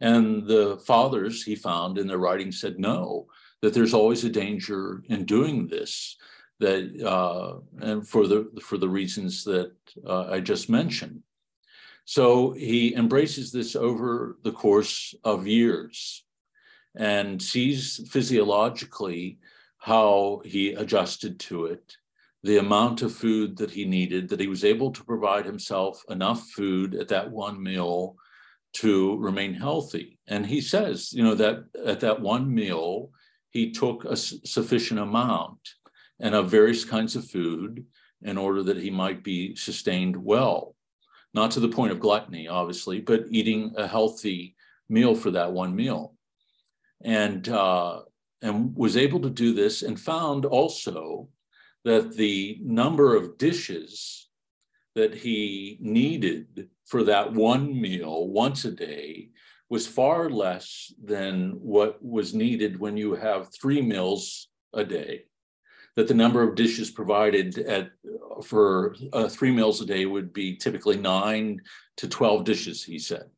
[0.00, 3.26] And the fathers he found in their writing said no,
[3.62, 6.16] that there's always a danger in doing this,
[6.60, 9.72] that uh, and for the for the reasons that
[10.06, 11.22] uh, I just mentioned.
[12.04, 16.24] So he embraces this over the course of years
[16.94, 19.38] and sees physiologically
[19.78, 21.96] how he adjusted to it,
[22.42, 26.48] the amount of food that he needed, that he was able to provide himself enough
[26.50, 28.16] food at that one meal
[28.74, 30.18] to remain healthy.
[30.26, 33.10] And he says, you know, that at that one meal,
[33.50, 35.60] he took a sufficient amount
[36.20, 37.86] and of various kinds of food
[38.22, 40.73] in order that he might be sustained well.
[41.34, 44.54] Not to the point of gluttony, obviously, but eating a healthy
[44.88, 46.14] meal for that one meal.
[47.02, 48.02] And uh,
[48.40, 51.28] and was able to do this and found also
[51.84, 54.28] that the number of dishes
[54.94, 59.30] that he needed for that one meal once a day
[59.70, 65.24] was far less than what was needed when you have three meals a day
[65.96, 67.90] that the number of dishes provided at
[68.42, 71.60] for uh, three meals a day would be typically nine
[71.96, 73.30] to 12 dishes he said.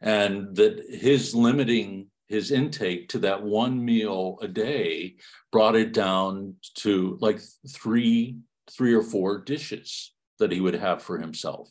[0.00, 5.16] And that his limiting his intake to that one meal a day
[5.50, 8.36] brought it down to like three
[8.70, 11.68] three or four dishes that he would have for himself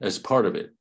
[0.00, 0.72] as part of it.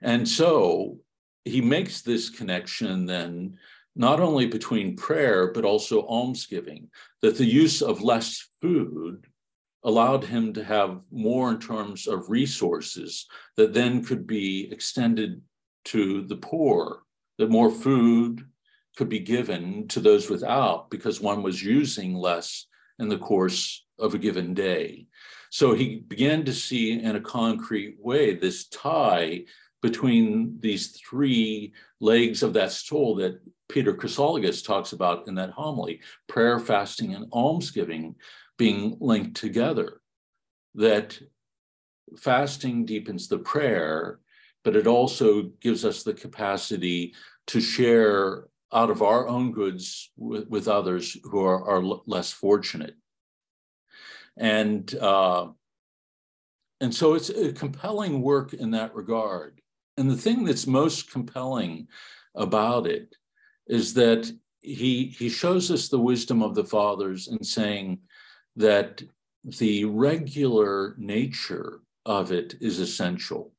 [0.00, 0.98] And so
[1.44, 3.58] he makes this connection then
[3.96, 6.88] not only between prayer but also almsgiving
[7.22, 9.26] that the use of less food
[9.84, 13.26] allowed him to have more in terms of resources
[13.56, 15.40] that then could be extended
[15.86, 17.02] to the poor,
[17.38, 18.46] that more food
[18.96, 22.66] could be given to those without because one was using less
[22.98, 25.06] in the course of a given day.
[25.50, 29.44] So he began to see in a concrete way this tie
[29.82, 36.00] between these three legs of that stool that Peter Chrysologus talks about in that homily
[36.28, 38.16] prayer, fasting, and almsgiving
[38.58, 40.00] being linked together.
[40.74, 41.18] That
[42.16, 44.20] fasting deepens the prayer
[44.64, 47.14] but it also gives us the capacity
[47.48, 52.94] to share out of our own goods with, with others who are, are less fortunate.
[54.36, 55.48] And uh,
[56.82, 59.59] and so it's a compelling work in that regard.
[60.00, 61.88] And the thing that's most compelling
[62.34, 63.14] about it
[63.66, 67.98] is that he he shows us the wisdom of the fathers in saying
[68.56, 69.02] that
[69.44, 73.52] the regular nature of it is essential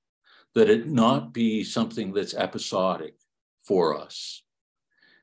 [0.56, 3.16] that it not be something that's episodic
[3.64, 4.44] for us.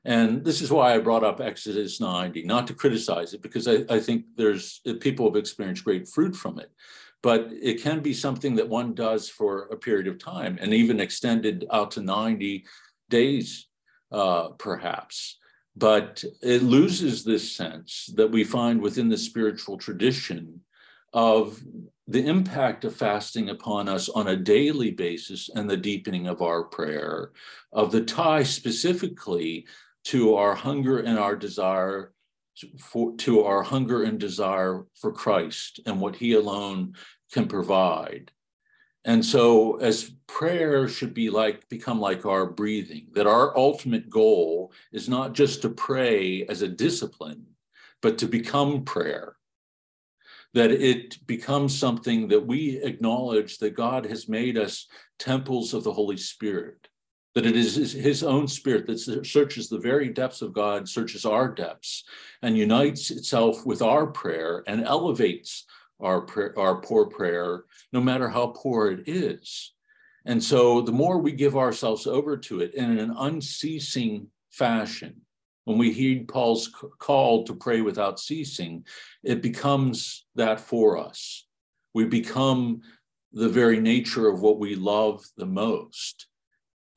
[0.05, 3.83] And this is why I brought up Exodus 90, not to criticize it, because I,
[3.89, 6.71] I think there's people have experienced great fruit from it.
[7.21, 10.99] But it can be something that one does for a period of time and even
[10.99, 12.65] extended out to 90
[13.09, 13.67] days,
[14.11, 15.37] uh, perhaps.
[15.75, 20.61] But it loses this sense that we find within the spiritual tradition
[21.13, 21.61] of
[22.07, 26.63] the impact of fasting upon us on a daily basis and the deepening of our
[26.63, 27.31] prayer,
[27.71, 29.65] of the tie specifically
[30.05, 32.13] to our hunger and our desire
[32.77, 36.95] for, to our hunger and desire for Christ and what he alone
[37.31, 38.31] can provide.
[39.05, 44.73] And so as prayer should be like become like our breathing, that our ultimate goal
[44.91, 47.45] is not just to pray as a discipline,
[48.01, 49.35] but to become prayer.
[50.53, 54.87] That it becomes something that we acknowledge that God has made us
[55.17, 56.88] temples of the Holy Spirit
[57.35, 61.47] that it is his own spirit that searches the very depths of God, searches our
[61.47, 62.03] depths,
[62.41, 65.65] and unites itself with our prayer and elevates
[65.99, 69.73] our, prayer, our poor prayer, no matter how poor it is.
[70.25, 75.21] And so the more we give ourselves over to it in an unceasing fashion,
[75.65, 78.85] when we heed Paul's call to pray without ceasing,
[79.23, 81.45] it becomes that for us.
[81.93, 82.81] We become
[83.31, 86.25] the very nature of what we love the most.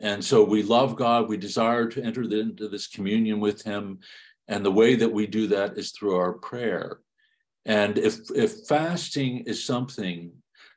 [0.03, 4.01] And so we love God, we desire to enter into this communion with Him.
[4.49, 6.99] And the way that we do that is through our prayer.
[7.65, 10.33] And if, if fasting is something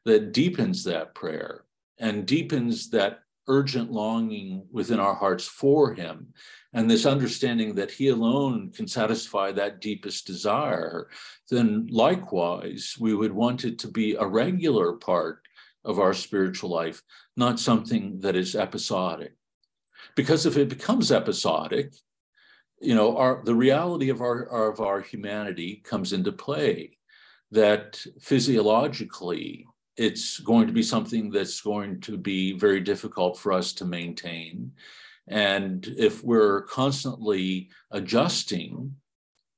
[0.06, 1.66] that deepens that prayer
[1.98, 6.28] and deepens that urgent longing within our hearts for Him,
[6.74, 11.10] and this understanding that He alone can satisfy that deepest desire,
[11.50, 15.42] then likewise, we would want it to be a regular part
[15.86, 17.02] of our spiritual life,
[17.38, 19.34] not something that is episodic.
[20.16, 21.94] Because if it becomes episodic,
[22.82, 26.98] you know, our the reality of our of our humanity comes into play.
[27.52, 33.72] That physiologically, it's going to be something that's going to be very difficult for us
[33.74, 34.74] to maintain.
[35.28, 38.96] And if we're constantly adjusting,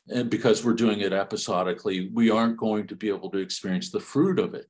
[0.10, 4.00] and because we're doing it episodically, we aren't going to be able to experience the
[4.00, 4.68] fruit of it.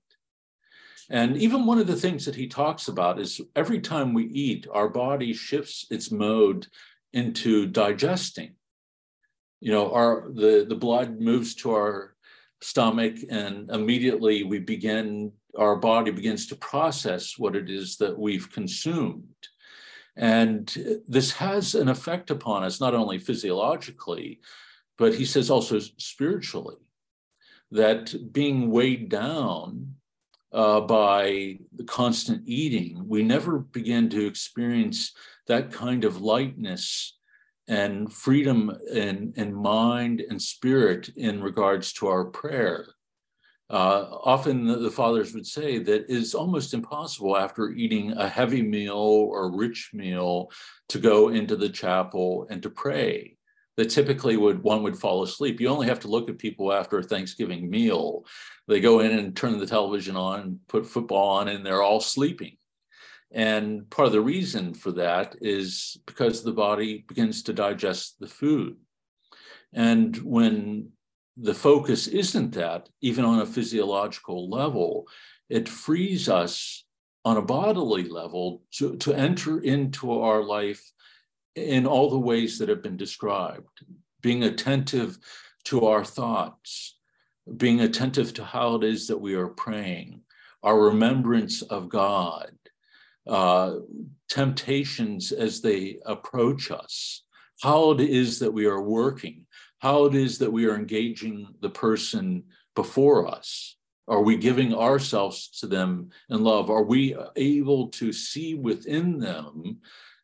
[1.10, 4.68] And even one of the things that he talks about is every time we eat,
[4.72, 6.68] our body shifts its mode
[7.14, 8.56] into digesting.
[9.62, 12.16] You know, our the, the blood moves to our
[12.62, 18.52] stomach, and immediately we begin, our body begins to process what it is that we've
[18.52, 19.24] consumed.
[20.16, 24.40] And this has an effect upon us, not only physiologically,
[24.98, 26.78] but he says also spiritually,
[27.72, 29.96] that being weighed down
[30.54, 35.14] uh, by the constant eating, we never begin to experience
[35.48, 37.18] that kind of lightness
[37.68, 42.88] and freedom in, in mind and spirit in regards to our prayer.
[43.70, 48.62] Uh, often the, the, fathers would say that it's almost impossible after eating a heavy
[48.62, 50.50] meal or rich meal
[50.88, 53.37] to go into the chapel and to pray
[53.78, 55.62] that typically would one would fall asleep.
[55.62, 58.26] You only have to look at people after a Thanksgiving meal.
[58.68, 62.58] They go in and turn the television on, put football on, and they're all sleeping.
[63.32, 68.28] And part of the reason for that is because the body begins to digest the
[68.28, 68.78] food.
[69.74, 70.92] And when
[71.36, 75.08] the focus isn't that, even on a physiological level,
[75.50, 76.86] it frees us
[77.26, 80.92] on a bodily level to, to enter into our life
[81.58, 83.84] in all the ways that have been described,
[84.22, 85.18] being attentive
[85.66, 86.98] to our thoughts,
[87.58, 90.22] being attentive to how it is that we are praying,
[90.64, 92.52] our remembrance of God,
[93.26, 93.76] uh,
[94.30, 97.24] temptations as they approach us,
[97.62, 99.46] how it is that we are working,
[99.80, 102.44] how it is that we are engaging the person
[102.76, 103.76] before us.
[104.08, 106.70] Are we giving ourselves to them in love?
[106.70, 109.80] Are we able to see within them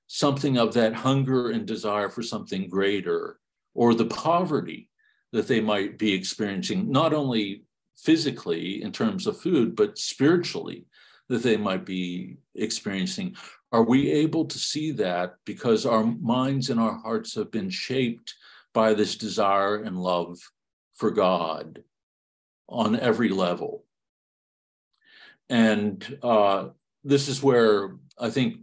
[0.08, 3.40] something of that hunger and desire for something greater,
[3.74, 4.90] or the poverty
[5.32, 7.64] that they might be experiencing, not only
[7.98, 10.86] physically in terms of food, but spiritually
[11.30, 13.36] that they might be experiencing.
[13.72, 18.36] Are we able to see that because our minds and our hearts have been shaped
[18.74, 20.38] by this desire and love
[20.94, 21.84] for God
[22.68, 23.86] on every level?
[25.50, 26.70] And uh,
[27.04, 28.58] this is where I think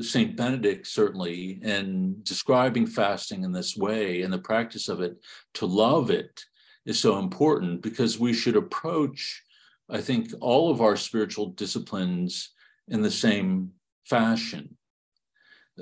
[0.00, 0.36] St.
[0.36, 5.16] Benedict certainly in describing fasting in this way and the practice of it
[5.54, 6.44] to love it
[6.86, 9.42] is so important because we should approach,
[9.90, 12.50] I think, all of our spiritual disciplines
[12.86, 13.72] in the same
[14.04, 14.76] fashion.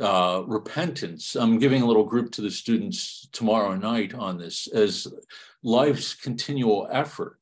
[0.01, 1.35] Uh, repentance.
[1.35, 5.07] I'm giving a little group to the students tomorrow night on this as
[5.63, 7.39] life's continual effort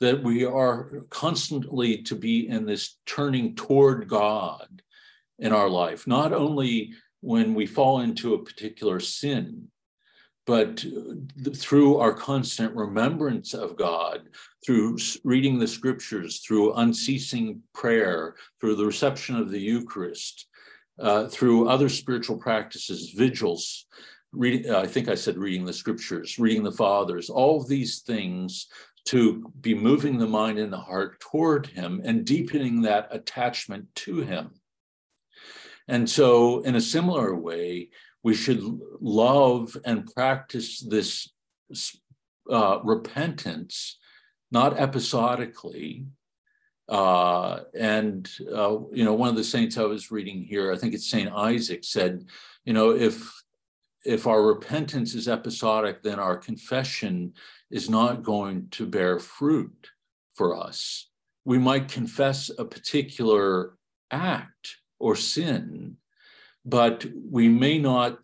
[0.00, 4.81] that we are constantly to be in this turning toward God
[5.42, 9.68] in our life, not only when we fall into a particular sin,
[10.46, 10.84] but
[11.54, 14.28] through our constant remembrance of God,
[14.64, 20.46] through reading the scriptures, through unceasing prayer, through the reception of the Eucharist,
[21.00, 23.86] uh, through other spiritual practices, vigils,
[24.34, 28.68] uh, I think I said reading the scriptures, reading the fathers, all these things
[29.06, 34.18] to be moving the mind and the heart toward him and deepening that attachment to
[34.20, 34.52] him.
[35.88, 37.88] And so, in a similar way,
[38.22, 38.62] we should
[39.00, 41.28] love and practice this
[42.50, 43.98] uh, repentance,
[44.50, 46.06] not episodically.
[46.88, 50.94] Uh, and, uh, you know, one of the saints I was reading here, I think
[50.94, 51.32] it's St.
[51.32, 52.26] Isaac, said,
[52.64, 53.32] you know, if
[54.04, 57.32] if our repentance is episodic, then our confession
[57.70, 59.90] is not going to bear fruit
[60.34, 61.08] for us.
[61.44, 63.76] We might confess a particular
[64.10, 65.96] act or sin,
[66.64, 68.18] but we may not,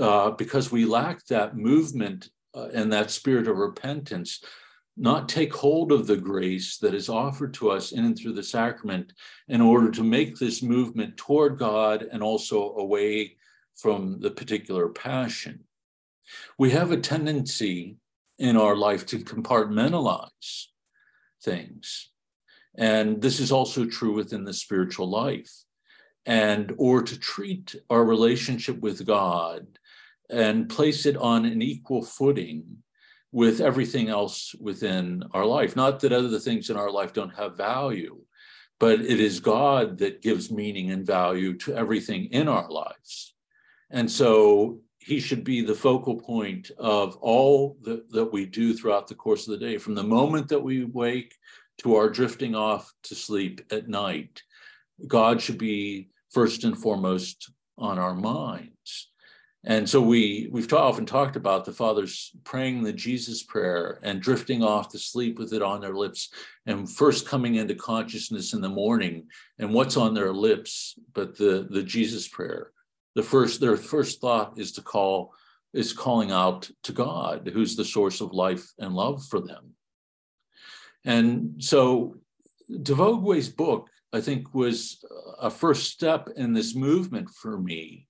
[0.00, 4.42] uh, because we lack that movement uh, and that spirit of repentance,
[4.96, 8.42] not take hold of the grace that is offered to us in and through the
[8.42, 9.12] sacrament
[9.48, 13.36] in order to make this movement toward God and also away
[13.76, 15.64] from the particular passion.
[16.58, 17.96] We have a tendency
[18.38, 20.68] in our life to compartmentalize
[21.42, 22.10] things.
[22.76, 25.52] And this is also true within the spiritual life
[26.26, 29.66] and or to treat our relationship with God
[30.30, 32.78] and place it on an equal footing
[33.32, 35.76] with everything else within our life.
[35.76, 38.20] Not that other things in our life don't have value,
[38.78, 43.34] but it is God that gives meaning and value to everything in our lives.
[43.90, 49.06] And so he should be the focal point of all the, that we do throughout
[49.06, 51.34] the course of the day, from the moment that we wake
[51.78, 54.42] to our drifting off to sleep at night.
[55.06, 59.10] God should be first and foremost on our minds.
[59.66, 64.62] And so we we've often talked about the fathers praying the Jesus prayer and drifting
[64.62, 66.28] off to sleep with it on their lips,
[66.66, 69.26] and first coming into consciousness in the morning,
[69.58, 72.72] and what's on their lips but the the Jesus prayer.
[73.14, 75.32] The first their first thought is to call
[75.72, 79.70] is calling out to God, who's the source of life and love for them.
[81.06, 82.16] And so
[82.68, 85.04] de Vogüé's book I think was
[85.40, 88.06] a first step in this movement for me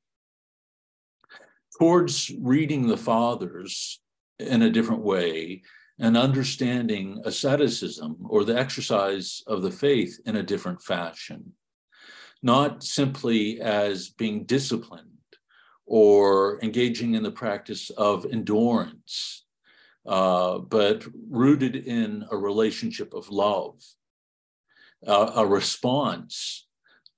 [1.79, 4.03] towards reading the fathers
[4.39, 5.63] in a different way
[5.99, 11.55] and understanding asceticism or the exercise of the faith in a different fashion,
[12.43, 15.09] not simply as being disciplined
[15.87, 19.47] or engaging in the practice of endurance,
[20.05, 23.81] uh, but rooted in a relationship of love
[25.07, 26.67] a response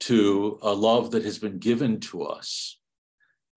[0.01, 2.79] to a love that has been given to us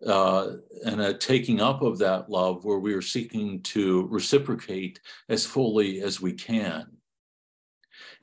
[0.06, 0.52] uh,
[0.86, 6.02] and a taking up of that love where we are seeking to reciprocate as fully
[6.02, 6.88] as we can.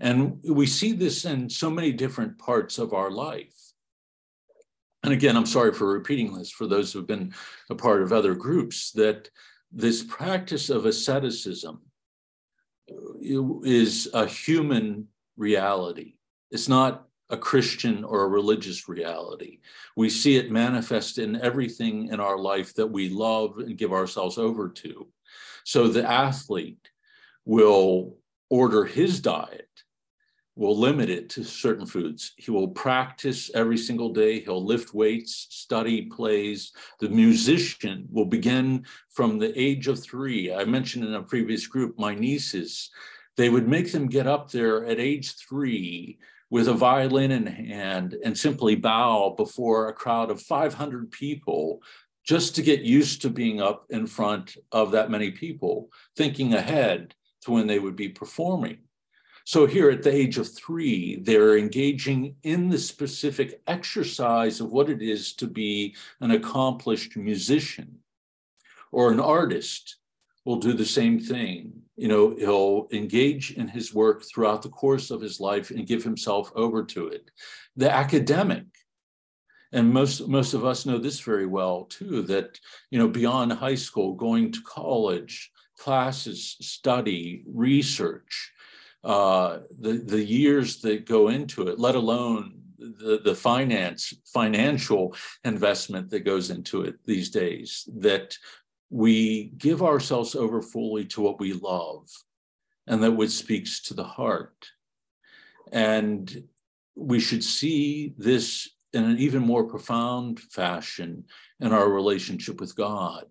[0.00, 3.54] And we see this in so many different parts of our life.
[5.02, 7.32] And again, I'm sorry for repeating this for those who've been
[7.70, 9.30] a part of other groups, that
[9.70, 11.80] this practice of asceticism
[13.62, 16.14] is a human reality.
[16.50, 19.58] It's not a Christian or a religious reality.
[19.96, 24.38] We see it manifest in everything in our life that we love and give ourselves
[24.38, 25.08] over to.
[25.64, 26.90] So the athlete
[27.44, 28.18] will
[28.48, 29.68] order his diet,
[30.54, 32.32] will limit it to certain foods.
[32.36, 34.38] He will practice every single day.
[34.40, 36.72] He'll lift weights, study, plays.
[37.00, 40.54] The musician will begin from the age of three.
[40.54, 42.90] I mentioned in a previous group, my nieces
[43.36, 46.18] they would make them get up there at age three
[46.50, 51.82] with a violin in hand and simply bow before a crowd of 500 people
[52.24, 57.14] just to get used to being up in front of that many people, thinking ahead
[57.42, 58.78] to when they would be performing.
[59.44, 64.90] So, here at the age of three, they're engaging in the specific exercise of what
[64.90, 68.00] it is to be an accomplished musician
[68.90, 69.96] or an artist
[70.44, 71.85] will do the same thing.
[71.96, 76.04] You know, he'll engage in his work throughout the course of his life and give
[76.04, 77.30] himself over to it.
[77.76, 78.66] The academic,
[79.72, 82.60] and most most of us know this very well too, that
[82.90, 88.52] you know, beyond high school, going to college, classes, study, research,
[89.04, 95.14] uh, the the years that go into it, let alone the, the finance financial
[95.44, 98.36] investment that goes into it these days that
[98.90, 102.08] we give ourselves over fully to what we love
[102.86, 104.68] and that which speaks to the heart.
[105.72, 106.44] And
[106.94, 111.24] we should see this in an even more profound fashion
[111.60, 113.24] in our relationship with God.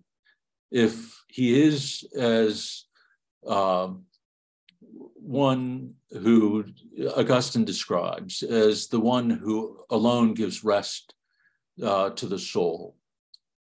[0.70, 2.84] If He is as
[3.46, 3.88] uh,
[5.26, 6.64] one who
[7.16, 11.14] Augustine describes as the one who alone gives rest
[11.82, 12.96] uh, to the soul,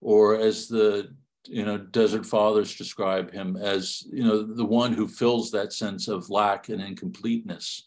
[0.01, 1.13] or as the
[1.49, 6.07] you know desert fathers describe him as you know the one who fills that sense
[6.07, 7.83] of lack and incompleteness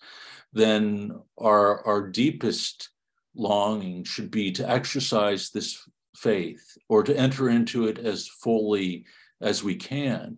[0.52, 2.90] then our our deepest
[3.34, 9.04] longing should be to exercise this faith or to enter into it as fully
[9.40, 10.36] as we can.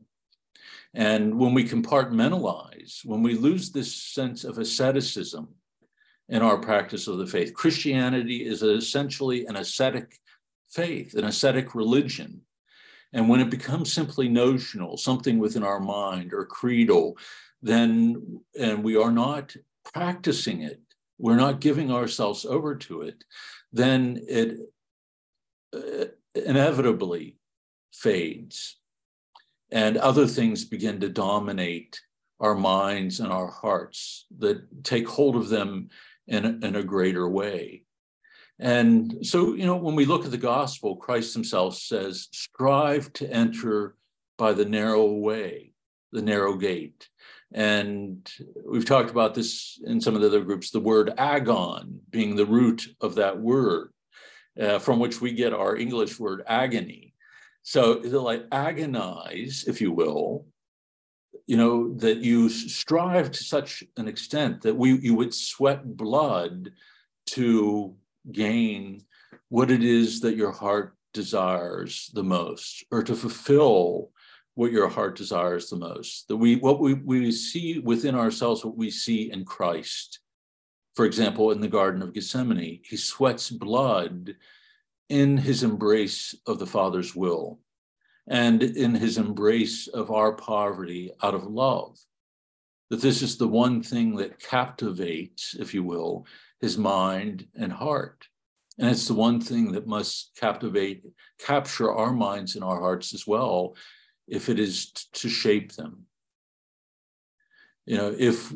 [0.95, 5.49] And when we compartmentalize when we lose this sense of asceticism
[6.29, 10.19] in our practice of the faith christianity is essentially an ascetic
[10.71, 12.41] faith an ascetic religion
[13.15, 17.16] and when it becomes simply notional, something within our mind or creedal,
[17.62, 19.57] then, and we are not
[19.95, 20.81] practicing it,
[21.16, 23.23] we're not giving ourselves over to it,
[23.73, 24.59] then it
[25.73, 27.36] uh, inevitably
[27.93, 28.81] fades.
[29.70, 32.01] And other things begin to dominate
[32.41, 35.89] our minds and our hearts that take hold of them
[36.27, 37.84] in, in a greater way.
[38.59, 43.31] And so, you know, when we look at the gospel, Christ himself says, strive to
[43.31, 43.97] enter
[44.39, 45.73] by the narrow way,
[46.13, 47.09] the narrow gate.
[47.53, 48.29] And
[48.65, 52.47] we've talked about this in some of the other groups, the word agon being the
[52.47, 53.91] root of that word,
[54.61, 57.15] uh, from which we get our English word agony.
[57.63, 60.47] So, like agonize, if you will,
[61.47, 66.73] you know, that you strive to such an extent that we you would sweat blood
[67.27, 67.97] to
[68.31, 69.03] gain
[69.49, 74.11] what it is that your heart desires the most or to fulfill
[74.55, 76.29] what your heart desires the most.
[76.29, 80.21] That we what we, we see within ourselves what we see in christ.
[80.95, 84.37] For example in the garden of gethsemane he sweats blood
[85.09, 87.61] in his embrace of the father's will
[88.27, 91.99] and in his embrace of our poverty out of love.
[92.91, 96.27] That this is the one thing that captivates if you will
[96.65, 98.27] his mind and heart.
[98.78, 101.05] And it's the one thing that must captivate,
[101.39, 103.77] capture our minds and our hearts as well,
[104.27, 106.07] if it is t- to shape them.
[107.85, 108.53] You know, if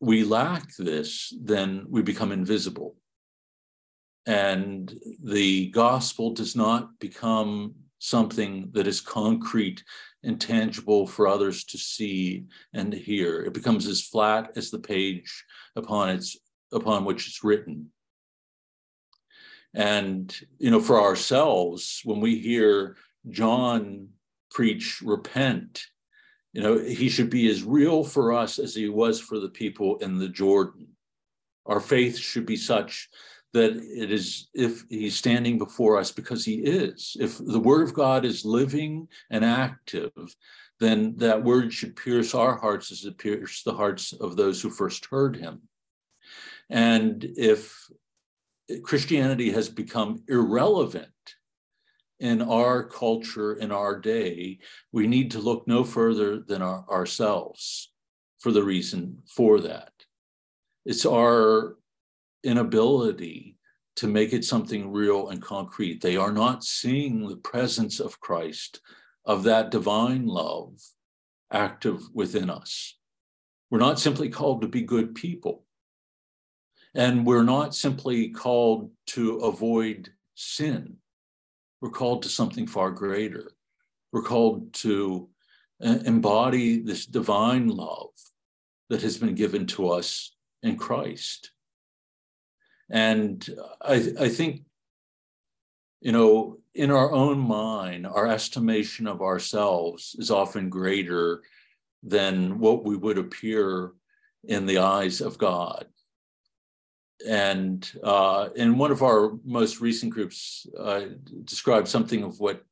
[0.00, 2.96] we lack this, then we become invisible.
[4.26, 4.92] And
[5.22, 9.84] the gospel does not become something that is concrete
[10.24, 12.44] and tangible for others to see
[12.74, 13.42] and hear.
[13.44, 15.44] It becomes as flat as the page
[15.76, 16.36] upon its
[16.72, 17.90] upon which it's written.
[19.74, 22.96] And, you know, for ourselves, when we hear
[23.28, 24.08] John
[24.50, 25.84] preach, repent,
[26.52, 29.98] you know, he should be as real for us as he was for the people
[29.98, 30.88] in the Jordan.
[31.66, 33.10] Our faith should be such
[33.52, 37.16] that it is if he's standing before us because he is.
[37.20, 40.12] If the word of God is living and active,
[40.80, 44.70] then that word should pierce our hearts as it pierced the hearts of those who
[44.70, 45.62] first heard him.
[46.68, 47.88] And if
[48.82, 51.08] Christianity has become irrelevant
[52.18, 54.58] in our culture, in our day,
[54.92, 57.92] we need to look no further than our, ourselves
[58.38, 59.92] for the reason for that.
[60.84, 61.76] It's our
[62.42, 63.56] inability
[63.96, 66.00] to make it something real and concrete.
[66.00, 68.80] They are not seeing the presence of Christ,
[69.24, 70.80] of that divine love
[71.50, 72.96] active within us.
[73.70, 75.65] We're not simply called to be good people.
[76.96, 80.96] And we're not simply called to avoid sin,
[81.82, 83.52] we're called to something far greater.
[84.12, 85.28] We're called to
[85.84, 88.12] uh, embody this divine love
[88.88, 91.50] that has been given to us in Christ.
[92.88, 93.46] And
[93.82, 94.62] I, I think,
[96.00, 101.42] you know, in our own mind, our estimation of ourselves is often greater
[102.02, 103.92] than what we would appear
[104.44, 105.86] in the eyes of God
[107.26, 111.02] and uh, in one of our most recent groups uh,
[111.44, 112.64] described something of what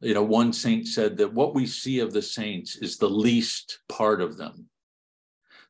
[0.00, 3.80] you know one saint said that what we see of the saints is the least
[3.88, 4.66] part of them.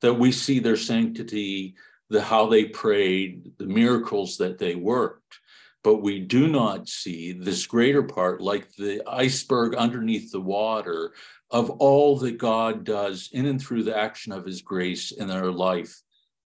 [0.00, 1.74] That we see their sanctity
[2.12, 5.38] the how they prayed the miracles that they worked.
[5.82, 11.12] But we do not see this greater part like the iceberg underneath the water
[11.50, 15.50] of all that god does in and through the action of his grace in their
[15.50, 16.00] life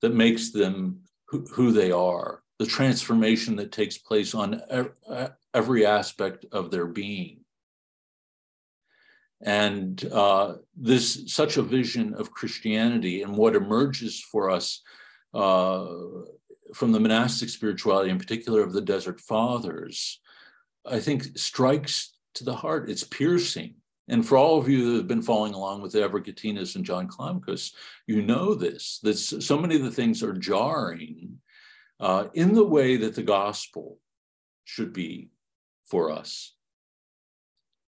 [0.01, 4.63] that makes them who, they are, the transformation that takes place on
[5.55, 7.41] every aspect of their being.
[9.43, 14.83] And uh, this such a vision of Christianity and what emerges for us
[15.35, 15.87] uh,
[16.75, 20.21] from the monastic spirituality, in particular of the Desert Fathers,
[20.87, 22.89] I think strikes to the heart.
[22.89, 23.75] It's piercing.
[24.09, 27.73] And for all of you that have been following along with Evergetinos and John Climacus,
[28.07, 31.39] you know this, that so many of the things are jarring
[31.99, 33.99] uh, in the way that the gospel
[34.65, 35.31] should be
[35.87, 36.55] for us.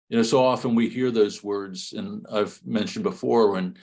[0.08, 3.76] You know, so often we hear those words, and I've mentioned before when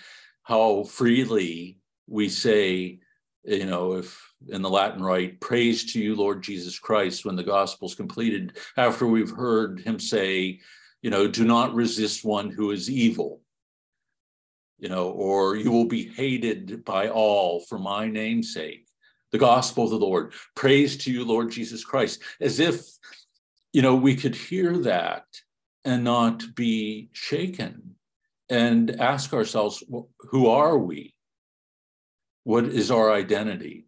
[0.43, 2.99] how freely we say,
[3.43, 7.43] you know, if in the Latin rite, praise to you, Lord Jesus Christ, when the
[7.43, 10.59] gospel's completed, after we've heard him say,
[11.05, 13.39] you know, do not resist one who is evil,
[14.79, 18.87] you know, or you will be hated by all for my name's sake.
[19.31, 20.33] The gospel of the Lord.
[20.55, 22.23] Praise to you, Lord Jesus Christ.
[22.41, 22.81] As if,
[23.71, 25.25] you know, we could hear that
[25.83, 27.97] and not be shaken
[28.49, 29.83] and ask ourselves,
[30.31, 31.13] who are we?
[32.45, 33.84] What is our identity?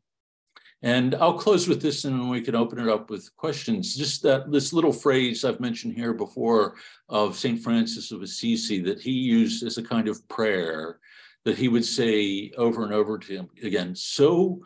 [0.83, 3.95] And I'll close with this and then we can open it up with questions.
[3.95, 6.75] Just that this little phrase I've mentioned here before
[7.09, 7.59] of St.
[7.59, 10.99] Francis of Assisi that he used as a kind of prayer
[11.45, 14.61] that he would say over and over to him again, so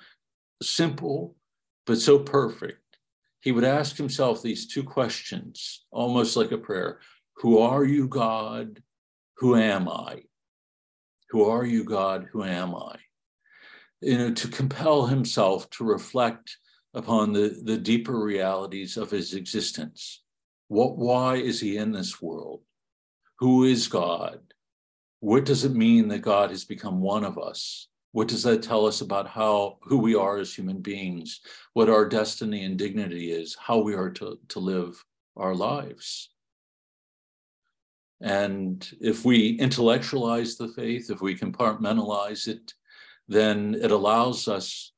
[0.61, 1.35] simple,
[1.85, 2.79] but so perfect.
[3.41, 6.99] He would ask himself these two questions, almost like a prayer
[7.38, 8.81] Who are you, God?
[9.38, 10.23] Who am I?
[11.29, 12.27] Who are you, God?
[12.31, 12.97] Who am I?
[14.01, 16.57] You know, to compel himself to reflect
[16.93, 20.23] upon the, the deeper realities of his existence.
[20.67, 22.61] What, why is he in this world?
[23.39, 24.39] Who is God?
[25.19, 27.87] What does it mean that God has become one of us?
[28.11, 31.39] What does that tell us about how who we are as human beings,
[31.73, 35.01] what our destiny and dignity is, how we are to, to live
[35.37, 36.29] our lives?
[38.19, 42.73] And if we intellectualize the faith, if we compartmentalize it,
[43.31, 44.91] then it allows us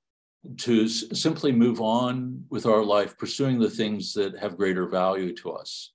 [0.57, 5.51] to simply move on with our life, pursuing the things that have greater value to
[5.51, 5.91] us.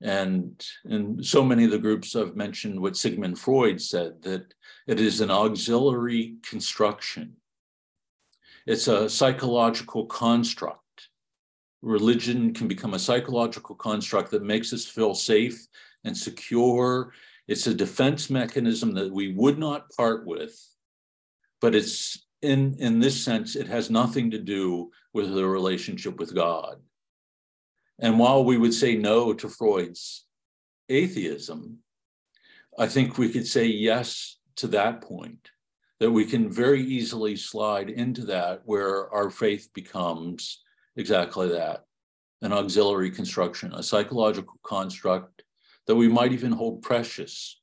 [0.00, 4.54] And in so many of the groups I've mentioned what Sigmund Freud said that
[4.86, 7.36] it is an auxiliary construction.
[8.66, 11.08] It's a psychological construct.
[11.82, 15.66] Religion can become a psychological construct that makes us feel safe
[16.04, 17.12] and secure.
[17.46, 20.58] It's a defense mechanism that we would not part with
[21.60, 26.34] but it's in in this sense it has nothing to do with the relationship with
[26.34, 26.76] god.
[28.00, 30.24] And while we would say no to freud's
[30.88, 31.78] atheism
[32.78, 35.50] i think we could say yes to that point
[36.00, 40.62] that we can very easily slide into that where our faith becomes
[40.96, 41.84] exactly that
[42.40, 45.42] an auxiliary construction a psychological construct
[45.86, 47.60] that we might even hold precious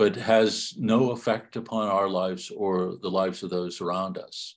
[0.00, 4.56] but has no effect upon our lives or the lives of those around us.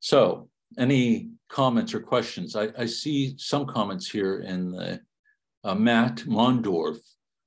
[0.00, 2.54] So, any comments or questions?
[2.54, 5.00] I, I see some comments here in the
[5.64, 6.98] uh, Matt Mondorf.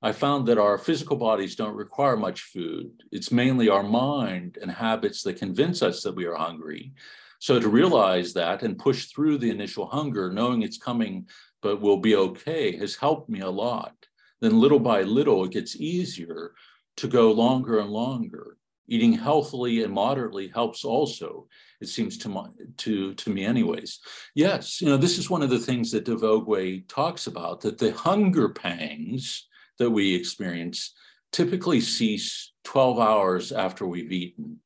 [0.02, 2.90] I found that our physical bodies don't require much food.
[3.12, 6.94] It's mainly our mind and habits that convince us that we are hungry.
[7.38, 11.28] So to realize that and push through the initial hunger, knowing it's coming
[11.62, 13.99] but will be okay, has helped me a lot
[14.42, 16.54] then little by little, it gets easier
[16.98, 18.58] to go longer and longer.
[18.88, 21.48] Eating healthily and moderately helps also,
[21.80, 22.48] it seems to, my,
[22.78, 24.00] to, to me anyways.
[24.34, 27.78] Yes, you know, this is one of the things that de Vogüé talks about, that
[27.78, 29.48] the hunger pangs
[29.78, 30.94] that we experience
[31.32, 34.60] typically cease 12 hours after we've eaten.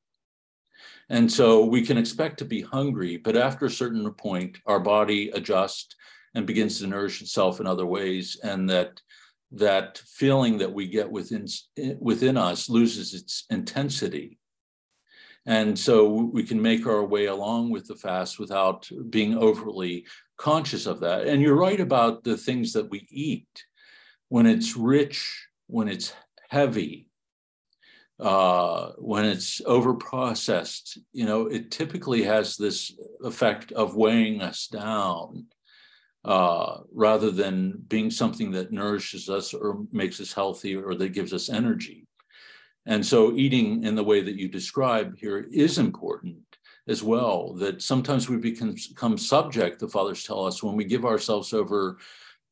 [1.09, 5.29] And so we can expect to be hungry, but after a certain point, our body
[5.31, 5.95] adjusts
[6.33, 9.01] and begins to nourish itself in other ways, and that
[9.53, 11.45] that feeling that we get within
[11.99, 14.39] within us loses its intensity.
[15.45, 20.05] And so we can make our way along with the fast without being overly
[20.37, 21.27] conscious of that.
[21.27, 23.65] And you're right about the things that we eat.
[24.29, 26.13] When it's rich when it's
[26.49, 27.09] heavy
[28.19, 34.67] uh, when it's over processed you know it typically has this effect of weighing us
[34.67, 35.45] down
[36.25, 41.33] uh, rather than being something that nourishes us or makes us healthy or that gives
[41.33, 42.07] us energy.
[42.85, 46.37] And so, eating in the way that you describe here is important
[46.87, 47.53] as well.
[47.53, 51.97] That sometimes we become subject, the fathers tell us, when we give ourselves over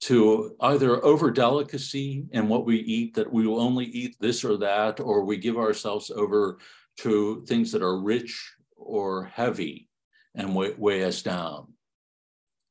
[0.02, 4.58] to either over delicacy in what we eat, that we will only eat this or
[4.58, 6.58] that, or we give ourselves over
[6.98, 9.88] to things that are rich or heavy
[10.36, 11.71] and weigh, weigh us down.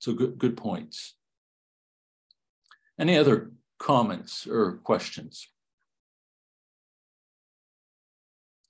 [0.00, 1.14] So good, good points.
[2.98, 5.46] Any other comments or questions?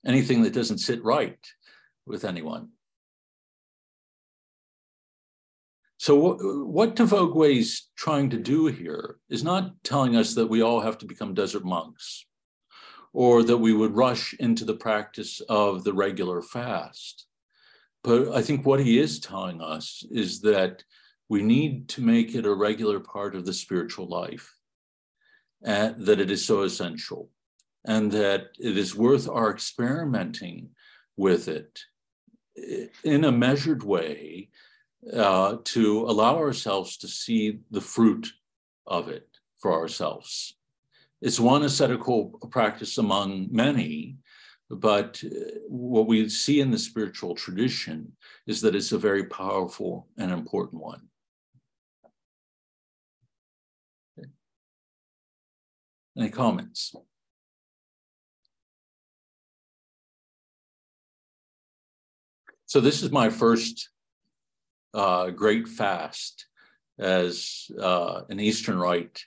[0.05, 1.39] Anything that doesn't sit right
[2.05, 2.69] with anyone?
[5.97, 10.61] So what de Vogüé is trying to do here is not telling us that we
[10.61, 12.25] all have to become desert monks
[13.13, 17.27] or that we would rush into the practice of the regular fast.
[18.03, 20.83] But I think what he is telling us is that
[21.31, 24.53] we need to make it a regular part of the spiritual life,
[25.61, 27.29] that it is so essential,
[27.85, 30.71] and that it is worth our experimenting
[31.15, 31.79] with it
[33.05, 34.49] in a measured way
[35.13, 38.33] uh, to allow ourselves to see the fruit
[38.85, 39.29] of it
[39.61, 40.57] for ourselves.
[41.21, 44.17] It's one ascetical practice among many,
[44.69, 45.29] but uh,
[45.69, 48.17] what we see in the spiritual tradition
[48.47, 51.07] is that it's a very powerful and important one.
[56.21, 56.95] Any comments?
[62.67, 63.89] So this is my first
[64.93, 66.45] uh, great fast
[66.99, 69.19] as uh, an Eastern Rite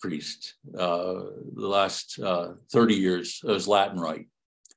[0.00, 0.56] priest.
[0.76, 1.22] Uh,
[1.54, 4.26] the last uh, 30 years I was Latin Rite.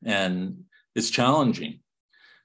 [0.06, 1.80] And it's challenging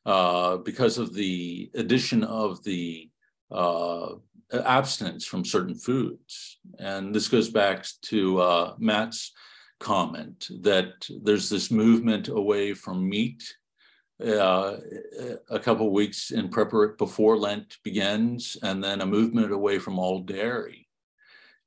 [0.06, 3.10] uh, because of the addition of the
[3.50, 4.14] uh,
[4.52, 6.58] abstinence from certain foods.
[6.78, 9.32] And this goes back to Matt's
[9.80, 13.42] comment that there's this movement away from meat
[14.24, 14.76] uh,
[15.50, 20.20] a couple weeks in preparation before Lent begins, and then a movement away from all
[20.20, 20.88] dairy.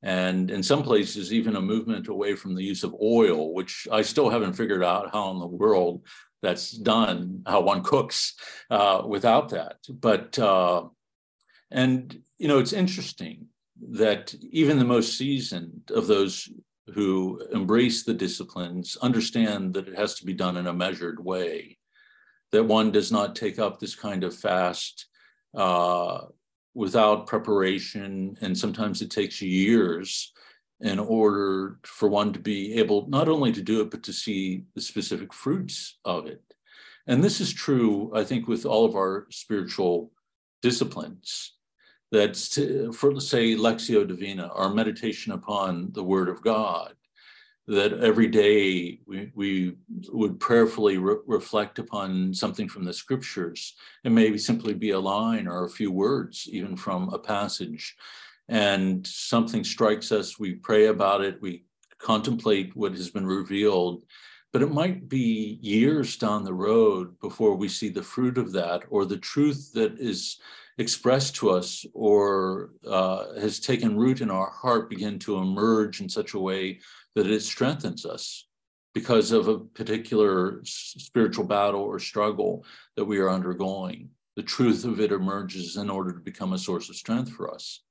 [0.01, 4.03] And in some places, even a movement away from the use of oil, which I
[4.03, 6.05] still haven't figured out how in the world
[6.41, 8.35] that's done, how one cooks
[8.69, 9.77] uh, without that.
[9.89, 10.83] But, uh,
[11.71, 13.47] and, you know, it's interesting
[13.91, 16.49] that even the most seasoned of those
[16.93, 21.77] who embrace the disciplines understand that it has to be done in a measured way
[22.51, 25.07] that one does not take up this kind of fast
[25.55, 26.21] uh,
[26.73, 28.37] without preparation.
[28.41, 30.31] And sometimes it takes years
[30.81, 34.63] in order for one to be able not only to do it, but to see
[34.75, 36.41] the specific fruits of it.
[37.07, 40.11] And this is true, I think, with all of our spiritual
[40.61, 41.54] disciplines.
[42.15, 42.37] That,
[42.95, 46.93] for say, Lectio Divina, our meditation upon the Word of God,
[47.67, 49.75] that every day we, we
[50.13, 53.75] would prayerfully re- reflect upon something from the scriptures.
[54.05, 57.97] and maybe simply be a line or a few words, even from a passage.
[58.47, 61.65] And something strikes us, we pray about it, we
[61.97, 64.03] contemplate what has been revealed.
[64.53, 68.83] But it might be years down the road before we see the fruit of that
[68.89, 70.39] or the truth that is
[70.77, 76.09] expressed to us or uh, has taken root in our heart begin to emerge in
[76.09, 76.79] such a way
[77.15, 78.47] that it strengthens us
[78.93, 82.65] because of a particular spiritual battle or struggle
[82.95, 84.09] that we are undergoing.
[84.35, 87.81] The truth of it emerges in order to become a source of strength for us.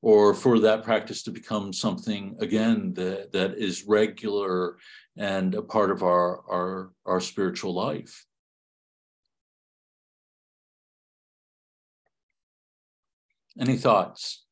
[0.00, 4.76] Or for that practice to become something, again, that, that is regular
[5.16, 8.24] and a part of our, our, our spiritual life.
[13.58, 14.44] Any thoughts?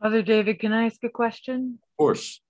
[0.00, 1.78] Father David, can I ask a question?
[1.82, 2.40] Of course.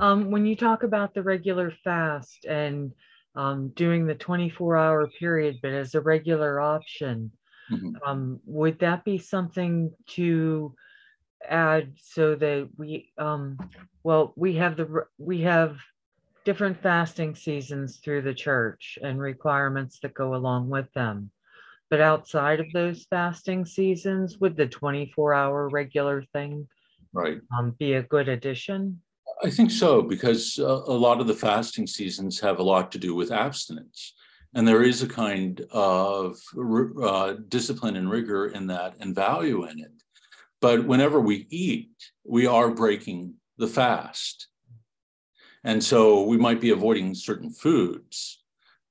[0.00, 2.92] Um, when you talk about the regular fast and
[3.34, 7.32] um, doing the 24 hour period, but as a regular option,
[7.70, 7.96] mm-hmm.
[8.06, 10.74] um, would that be something to
[11.48, 13.58] add so that we, um,
[14.04, 15.78] well, we have the, we have
[16.44, 21.30] different fasting seasons through the church and requirements that go along with them.
[21.92, 26.66] But outside of those fasting seasons, would the 24 hour regular thing
[27.12, 29.02] right um, be a good addition?
[29.44, 32.98] I think so, because uh, a lot of the fasting seasons have a lot to
[32.98, 34.14] do with abstinence.
[34.54, 36.38] And there is a kind of
[37.02, 39.92] uh, discipline and rigor in that and value in it.
[40.62, 41.92] But whenever we eat,
[42.24, 44.48] we are breaking the fast.
[45.62, 48.41] And so we might be avoiding certain foods,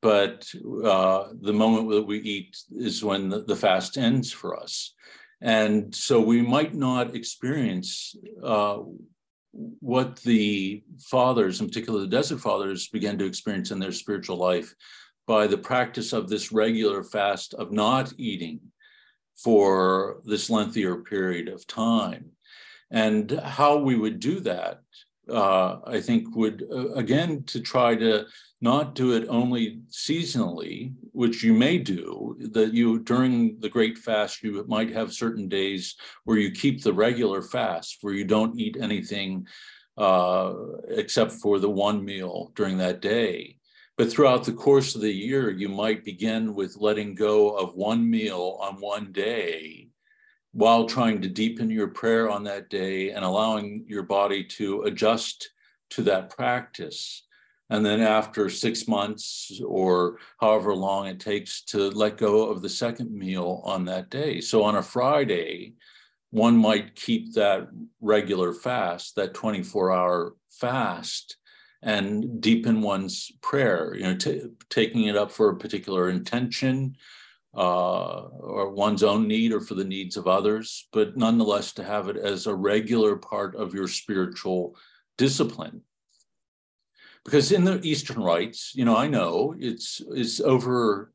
[0.01, 0.51] but
[0.83, 4.93] uh, the moment that we eat is when the, the fast ends for us.
[5.41, 8.79] And so we might not experience uh,
[9.51, 14.73] what the fathers, in particular the Desert Fathers, began to experience in their spiritual life
[15.27, 18.59] by the practice of this regular fast of not eating
[19.35, 22.31] for this lengthier period of time.
[22.91, 24.81] And how we would do that
[25.29, 28.25] uh, I think would uh, again to try to
[28.59, 34.43] not do it only seasonally, which you may do, that you during the great fast,
[34.43, 35.95] you might have certain days
[36.25, 39.47] where you keep the regular fast, where you don't eat anything
[39.97, 40.53] uh,
[40.89, 43.57] except for the one meal during that day.
[43.97, 48.09] But throughout the course of the year, you might begin with letting go of one
[48.09, 49.90] meal on one day
[50.53, 55.49] while trying to deepen your prayer on that day and allowing your body to adjust
[55.91, 57.23] to that practice.
[57.69, 62.69] And then after six months or however long it takes to let go of the
[62.69, 64.41] second meal on that day.
[64.41, 65.75] So on a Friday,
[66.31, 67.69] one might keep that
[68.01, 71.37] regular fast, that 24 hour fast,
[71.81, 76.95] and deepen one's prayer, you know, t- taking it up for a particular intention
[77.55, 82.07] uh, or one's own need or for the needs of others, but nonetheless to have
[82.07, 84.75] it as a regular part of your spiritual
[85.17, 85.81] discipline.
[87.25, 91.11] Because in the Eastern rites, you know, I know it's it's over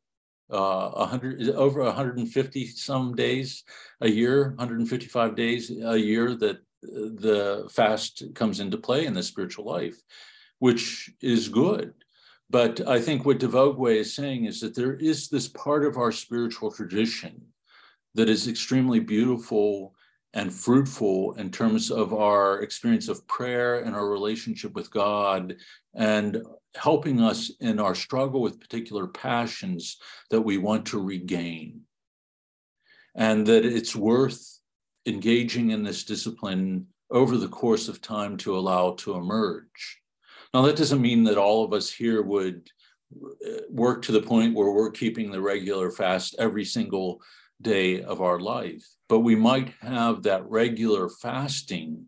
[0.51, 3.65] uh, 100 over 150 some days
[4.01, 9.65] a year 155 days a year that the fast comes into play in the spiritual
[9.65, 9.97] life
[10.61, 11.95] which is good
[12.49, 15.97] but I think what de Vogüé is saying is that there is this part of
[15.97, 17.41] our spiritual tradition
[18.15, 19.95] that is extremely beautiful
[20.33, 25.57] and fruitful in terms of our experience of prayer and our relationship with God
[25.95, 26.43] and
[26.75, 29.97] helping us in our struggle with particular passions
[30.31, 31.81] that we want to regain.
[33.15, 34.61] And that it's worth
[35.07, 40.03] engaging in this discipline over the course of time to allow to emerge.
[40.55, 42.69] Now, that doesn't mean that all of us here would
[43.15, 47.21] uh, work to the point where we're keeping the regular fast every single
[47.63, 52.07] day of our life, but we might have that regular fasting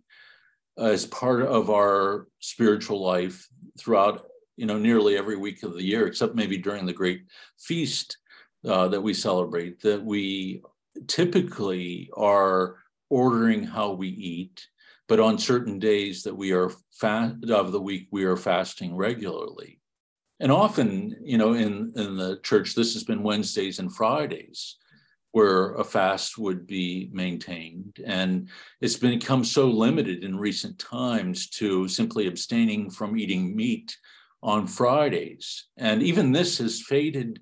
[0.79, 3.49] as part of our spiritual life
[3.79, 7.23] throughout you know nearly every week of the year except maybe during the great
[7.59, 8.19] feast
[8.67, 10.63] uh, that we celebrate that we
[11.07, 12.77] typically are
[13.11, 14.67] ordering how we eat
[15.09, 19.81] but on certain days that we are fast of the week we are fasting regularly.
[20.41, 24.77] And often you know in in the church this has been wednesdays and fridays
[25.33, 27.99] where a fast would be maintained.
[28.05, 28.49] And
[28.81, 33.97] it's become so limited in recent times to simply abstaining from eating meat
[34.43, 35.67] on fridays.
[35.77, 37.41] And even this has faded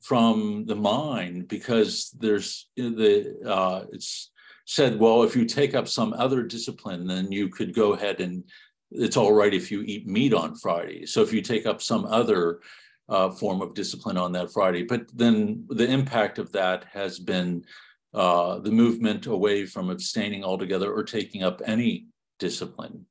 [0.00, 4.30] from the mind because there's the uh, it's
[4.68, 8.44] said, well, if you take up some other discipline, then you could go ahead and
[8.90, 11.06] it's all right if you eat meat on Friday.
[11.06, 12.60] So if you take up some other
[13.08, 17.64] uh, form of discipline on that Friday, but then the impact of that has been
[18.12, 22.08] uh, the movement away from abstaining altogether or taking up any
[22.38, 23.06] discipline.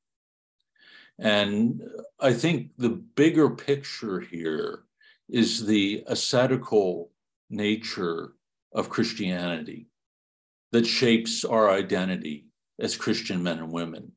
[1.17, 1.81] And
[2.19, 4.83] I think the bigger picture here
[5.27, 7.09] is the ascetical
[7.49, 8.33] nature
[8.73, 9.87] of Christianity
[10.71, 12.45] that shapes our identity
[12.79, 14.11] as Christian men and women,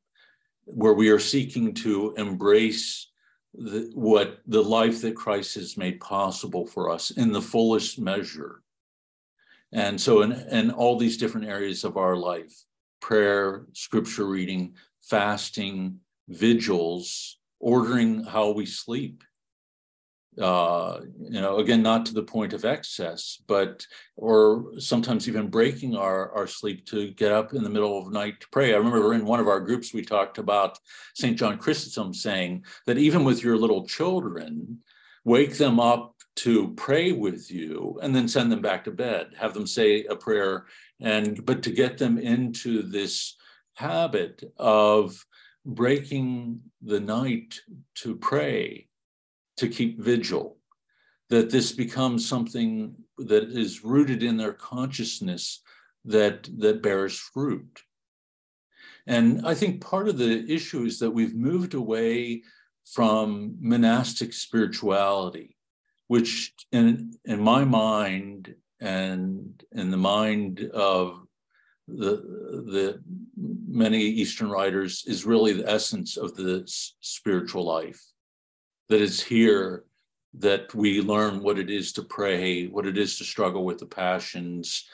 [0.65, 3.11] where we are seeking to embrace
[3.53, 8.61] the, what the life that Christ has made possible for us in the fullest measure.
[9.73, 12.53] And so, in, in all these different areas of our life
[13.01, 15.99] prayer, scripture reading, fasting,
[16.29, 19.23] vigils, ordering how we sleep,
[20.39, 23.85] uh, you know, again, not to the point of excess, but
[24.15, 28.11] or sometimes even breaking our, our sleep to get up in the middle of the
[28.11, 28.73] night to pray.
[28.73, 30.79] I remember in one of our groups, we talked about
[31.15, 31.37] St.
[31.37, 34.79] John Chrysostom saying that even with your little children,
[35.25, 39.53] wake them up to pray with you and then send them back to bed, have
[39.53, 40.65] them say a prayer,
[41.01, 43.35] and but to get them into this
[43.73, 45.25] habit of
[45.65, 47.59] breaking the night
[47.95, 48.87] to pray
[49.61, 50.57] to keep vigil,
[51.29, 55.61] that this becomes something that is rooted in their consciousness
[56.03, 57.83] that, that bears fruit.
[59.05, 62.41] And I think part of the issue is that we've moved away
[62.85, 65.55] from monastic spirituality,
[66.07, 71.21] which in, in my mind and in the mind of
[71.87, 72.15] the,
[72.73, 73.01] the
[73.67, 76.63] many Eastern writers is really the essence of the
[76.99, 78.10] spiritual life
[78.91, 79.85] that it's here
[80.33, 83.85] that we learn what it is to pray, what it is to struggle with the
[83.85, 84.85] passions,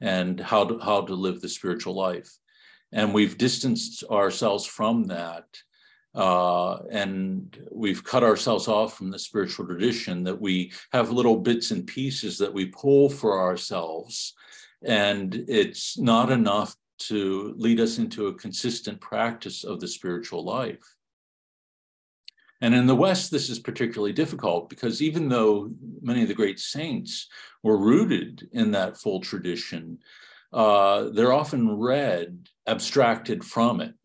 [0.00, 2.30] and how to, how to live the spiritual life.
[2.92, 5.44] And we've distanced ourselves from that.
[6.14, 11.70] Uh, and we've cut ourselves off from the spiritual tradition that we have little bits
[11.70, 14.34] and pieces that we pull for ourselves.
[14.82, 16.74] And it's not enough
[17.08, 20.82] to lead us into a consistent practice of the spiritual life.
[22.62, 26.60] And in the West, this is particularly difficult because even though many of the great
[26.60, 27.26] saints
[27.64, 29.98] were rooted in that full tradition,
[30.52, 33.96] uh, they're often read abstracted from it.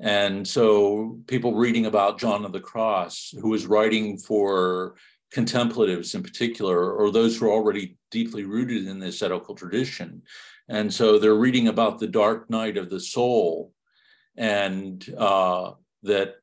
[0.00, 4.94] And so people reading about John of the Cross, who was writing for
[5.30, 10.22] contemplatives in particular, or those who are already deeply rooted in the ascetical tradition.
[10.70, 13.74] And so they're reading about the dark night of the soul
[14.38, 15.72] and uh,
[16.04, 16.36] that,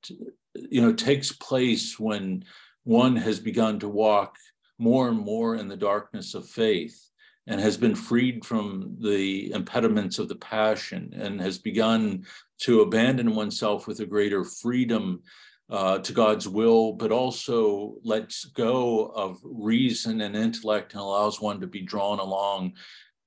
[0.70, 2.44] you know, takes place when
[2.84, 4.38] one has begun to walk
[4.78, 7.10] more and more in the darkness of faith
[7.48, 12.26] and has been freed from the impediments of the passion and has begun
[12.60, 15.22] to abandon oneself with a greater freedom
[15.70, 21.60] uh, to God's will, but also lets go of reason and intellect and allows one
[21.62, 22.74] to be drawn along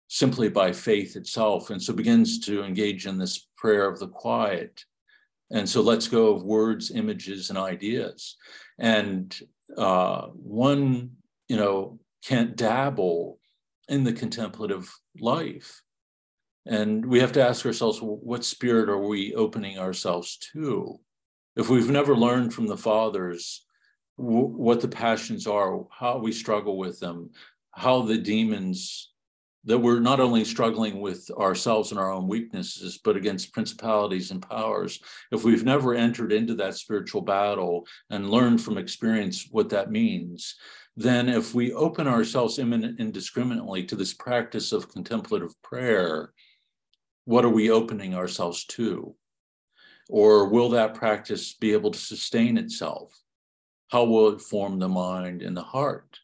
[0.08, 1.70] simply by faith itself.
[1.70, 4.84] And so begins to engage in this prayer of the quiet.
[5.50, 8.36] And so let's go of words, images, and ideas.
[8.78, 9.38] And
[9.76, 11.12] uh, one,
[11.48, 13.38] you know, can't dabble
[13.88, 15.82] in the contemplative life.
[16.66, 21.00] And we have to ask ourselves, what spirit are we opening ourselves to?
[21.56, 23.64] If we've never learned from the fathers
[24.18, 27.30] w- what the passions are, how we struggle with them,
[27.70, 29.07] how the demons
[29.68, 34.40] that we're not only struggling with ourselves and our own weaknesses, but against principalities and
[34.40, 34.98] powers.
[35.30, 40.56] If we've never entered into that spiritual battle and learned from experience what that means,
[40.96, 46.32] then if we open ourselves indiscriminately to this practice of contemplative prayer,
[47.26, 49.14] what are we opening ourselves to?
[50.08, 53.12] Or will that practice be able to sustain itself?
[53.88, 56.20] How will it form the mind and the heart?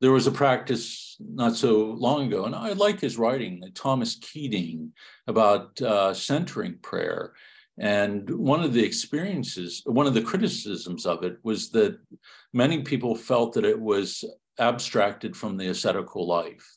[0.00, 4.92] There was a practice not so long ago, and I like his writing, Thomas Keating,
[5.26, 7.32] about uh, centering prayer.
[7.78, 11.98] And one of the experiences, one of the criticisms of it was that
[12.52, 14.24] many people felt that it was
[14.58, 16.76] abstracted from the ascetical life,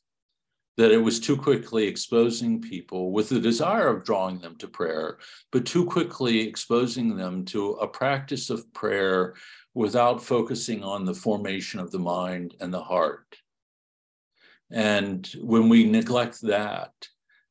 [0.77, 5.17] that it was too quickly exposing people with the desire of drawing them to prayer,
[5.51, 9.35] but too quickly exposing them to a practice of prayer
[9.73, 13.37] without focusing on the formation of the mind and the heart.
[14.71, 16.93] And when we neglect that,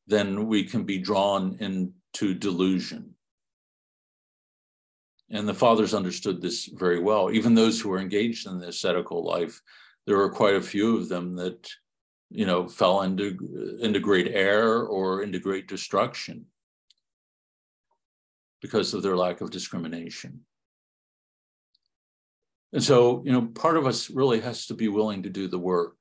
[0.06, 3.14] then we can be drawn into delusion.
[5.30, 7.30] And the fathers understood this very well.
[7.30, 9.60] Even those who were engaged in the ascetical life,
[10.06, 11.68] there were quite a few of them that,
[12.30, 16.46] you know, fell into, into great error or into great destruction
[18.62, 20.40] because of their lack of discrimination.
[22.72, 25.58] And so, you know, part of us really has to be willing to do the
[25.58, 25.96] work.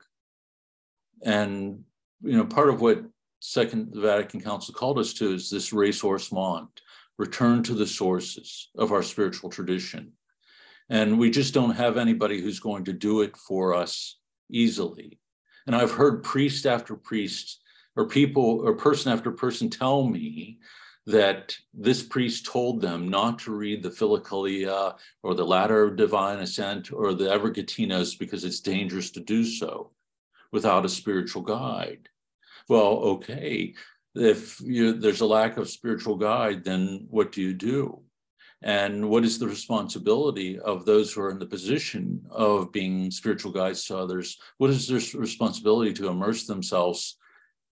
[1.24, 1.84] And,
[2.22, 3.04] you know, part of what
[3.40, 6.70] Second the Vatican Council called us to is this ressourcement,
[7.18, 10.14] return to the sources of our spiritual tradition.
[10.90, 14.18] And we just don't have anybody who's going to do it for us
[14.50, 15.20] easily.
[15.66, 17.62] And I've heard priest after priest,
[17.96, 20.60] or people, or person after person tell me
[21.08, 26.40] that this priest told them not to read the Philokalia or the Ladder of Divine
[26.40, 29.92] Ascent or the Evergetinos because it's dangerous to do so
[30.52, 32.10] without a spiritual guide.
[32.68, 33.74] Well, okay,
[34.16, 38.02] if you, there's a lack of spiritual guide, then what do you do?
[38.62, 43.54] And what is the responsibility of those who are in the position of being spiritual
[43.54, 44.38] guides to others?
[44.58, 47.18] What is their responsibility to immerse themselves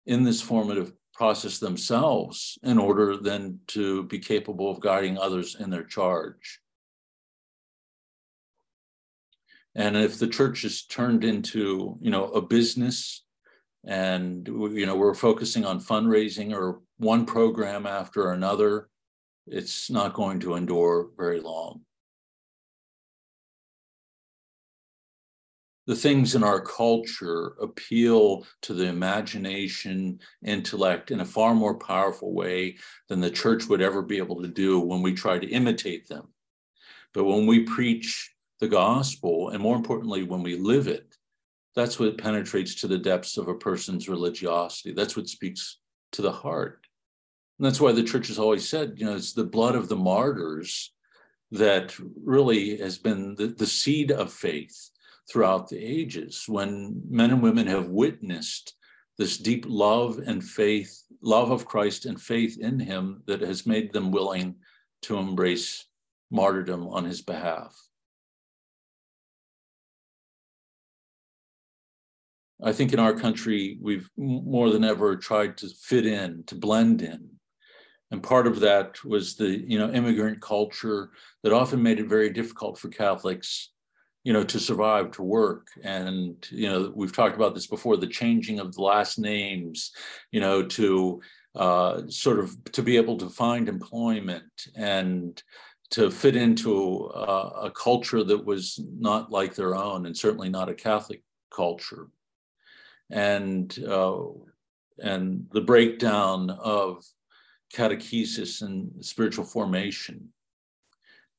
[0.07, 5.69] in this formative process themselves in order then to be capable of guiding others in
[5.69, 6.61] their charge?
[9.75, 13.23] And if the church is turned into, you know, a business
[13.85, 18.89] and you know we're focusing on fundraising or one program after another
[19.47, 21.81] it's not going to endure very long
[25.91, 32.33] the things in our culture appeal to the imagination intellect in a far more powerful
[32.33, 32.77] way
[33.09, 36.29] than the church would ever be able to do when we try to imitate them
[37.12, 41.17] but when we preach the gospel and more importantly when we live it
[41.75, 44.93] that's what penetrates to the depths of a person's religiosity.
[44.93, 45.79] That's what speaks
[46.12, 46.87] to the heart.
[47.59, 49.97] And that's why the church has always said, you know, it's the blood of the
[49.97, 50.93] martyrs
[51.53, 51.95] that
[52.25, 54.90] really has been the, the seed of faith
[55.31, 58.74] throughout the ages when men and women have witnessed
[59.16, 63.93] this deep love and faith, love of Christ and faith in him that has made
[63.93, 64.57] them willing
[65.02, 65.86] to embrace
[66.31, 67.77] martyrdom on his behalf.
[72.62, 77.02] I think in our country, we've more than ever tried to fit in, to blend
[77.02, 77.31] in.
[78.11, 81.11] And part of that was the, you know, immigrant culture
[81.43, 83.70] that often made it very difficult for Catholics,
[84.23, 85.69] you know, to survive, to work.
[85.83, 89.93] And, you know, we've talked about this before, the changing of the last names,
[90.31, 91.21] you know, to
[91.55, 95.43] uh, sort of to be able to find employment and
[95.91, 100.69] to fit into a, a culture that was not like their own and certainly not
[100.69, 101.23] a Catholic
[101.55, 102.09] culture.
[103.11, 104.23] And uh,
[105.03, 107.05] and the breakdown of
[107.75, 110.29] catechesis and spiritual formation.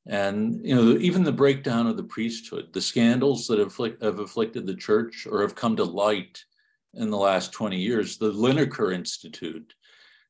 [0.06, 4.66] And you know, even the breakdown of the priesthood, the scandals that have, have afflicted
[4.66, 6.44] the church or have come to light
[6.94, 8.18] in the last 20 years.
[8.18, 9.74] The Linacre Institute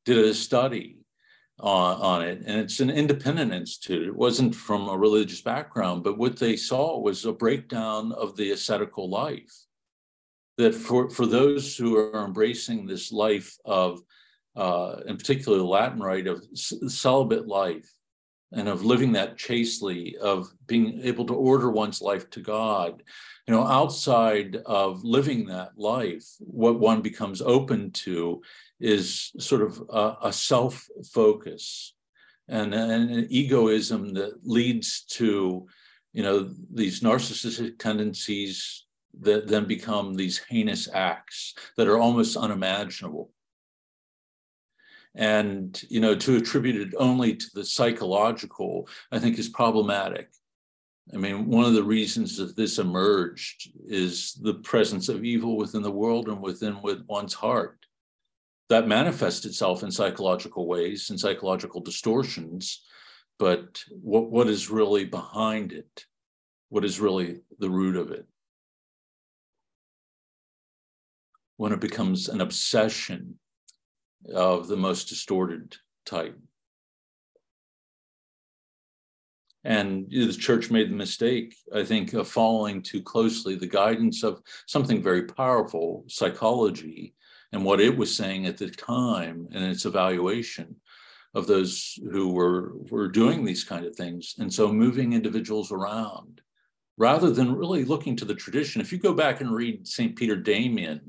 [0.05, 0.99] did a study
[1.59, 4.07] on, on it, and it's an independent institute.
[4.07, 8.51] It wasn't from a religious background, but what they saw was a breakdown of the
[8.53, 9.53] ascetical life.
[10.59, 14.01] That for, for those who are embracing this life of
[14.55, 17.91] uh, in particular the Latin rite of celibate life
[18.53, 23.03] and of living that chastely, of being able to order one's life to God.
[23.47, 28.43] You know, outside of living that life, what one becomes open to
[28.79, 31.95] is sort of a, a self focus
[32.49, 35.67] and, and an egoism that leads to,
[36.13, 38.87] you know, these narcissistic tendencies
[39.21, 43.31] that then become these heinous acts that are almost unimaginable
[45.15, 50.31] and you know to attribute it only to the psychological i think is problematic.
[51.13, 55.83] I mean one of the reasons that this emerged is the presence of evil within
[55.83, 57.79] the world and within with one's heart.
[58.69, 62.85] That manifests itself in psychological ways and psychological distortions
[63.43, 66.07] but what, what is really behind it?
[66.69, 68.25] What is really the root of it?
[71.57, 73.41] When it becomes an obsession
[74.35, 76.39] of the most distorted type.
[79.65, 84.43] And the church made the mistake, I think, of following too closely the guidance of
[84.67, 87.15] something very powerful, psychology,
[87.53, 90.77] and what it was saying at the time and its evaluation
[91.35, 94.35] of those who were, were doing these kind of things.
[94.39, 96.41] And so moving individuals around
[96.97, 98.81] rather than really looking to the tradition.
[98.81, 100.17] If you go back and read St.
[100.17, 101.01] Peter Damian,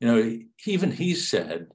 [0.00, 1.68] you know, even he said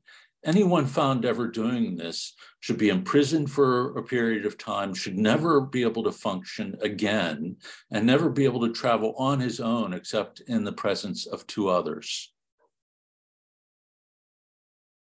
[0.46, 5.62] anyone found ever doing this should be imprisoned for a period of time, should never
[5.62, 7.56] be able to function again,
[7.92, 11.70] and never be able to travel on his own except in the presence of two
[11.70, 12.34] others.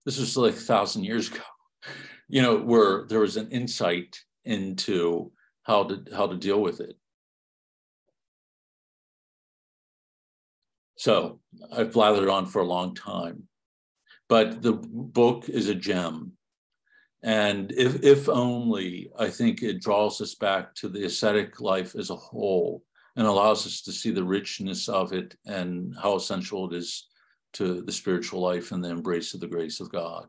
[0.05, 1.41] This was like a thousand years ago,
[2.29, 5.31] you know, where there was an insight into
[5.63, 6.95] how to how to deal with it.
[10.97, 11.41] So
[11.71, 13.47] I've blathered on for a long time
[14.29, 16.33] but the book is a gem.
[17.23, 22.09] And if, if only, I think it draws us back to the ascetic life as
[22.09, 22.83] a whole
[23.15, 27.07] and allows us to see the richness of it and how essential it is
[27.53, 30.27] to the spiritual life and the embrace of the grace of God.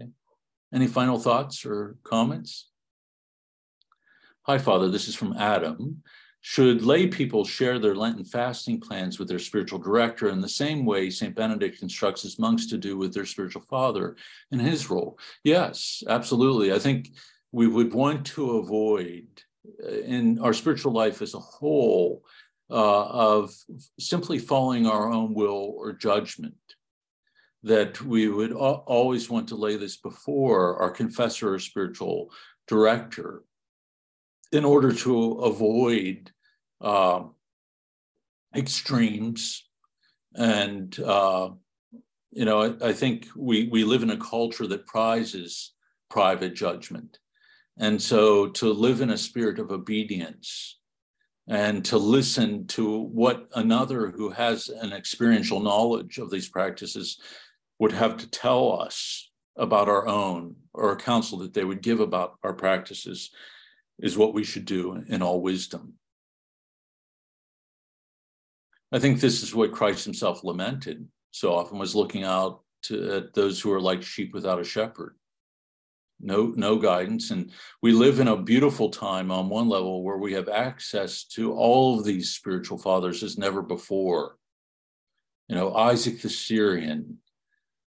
[0.00, 0.10] Okay.
[0.72, 2.70] Any final thoughts or comments?
[4.44, 4.88] Hi, Father.
[4.88, 6.02] This is from Adam.
[6.44, 10.84] Should lay people share their Lenten fasting plans with their spiritual director in the same
[10.84, 11.36] way St.
[11.36, 14.16] Benedict instructs his monks to do with their spiritual father
[14.50, 15.18] in his role?
[15.44, 16.72] Yes, absolutely.
[16.72, 17.12] I think
[17.52, 19.28] we would want to avoid
[19.84, 22.24] uh, in our spiritual life as a whole
[22.70, 23.54] uh, of
[24.00, 26.56] simply following our own will or judgment.
[27.62, 32.32] That we would always want to lay this before our confessor or spiritual
[32.66, 33.44] director
[34.52, 36.30] in order to avoid
[36.80, 37.24] uh,
[38.54, 39.64] extremes.
[40.34, 41.50] And, uh,
[42.30, 45.72] you know, I, I, think we, we live in a culture that prizes
[46.10, 47.18] private judgment.
[47.78, 50.78] And so to live in a spirit of obedience
[51.48, 57.18] and to listen to what another who has an experiential knowledge of these practices
[57.78, 62.00] would have to tell us about our own or a counsel that they would give
[62.00, 63.30] about our practices
[63.98, 65.94] is what we should do in all wisdom.
[68.90, 73.34] I think this is what Christ himself lamented so often was looking out to, at
[73.34, 75.16] those who are like sheep without a shepherd.
[76.20, 77.30] No, no guidance.
[77.30, 77.50] And
[77.82, 81.98] we live in a beautiful time on one level where we have access to all
[81.98, 84.36] of these spiritual fathers as never before.
[85.48, 87.18] You know, Isaac the Syrian,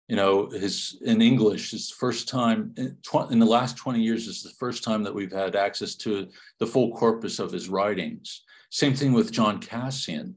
[0.08, 4.28] you know, his in English, his first time in, tw- in the last 20 years
[4.28, 6.28] is the first time that we've had access to
[6.60, 8.44] the full corpus of his writings.
[8.70, 10.36] Same thing with John Cassian.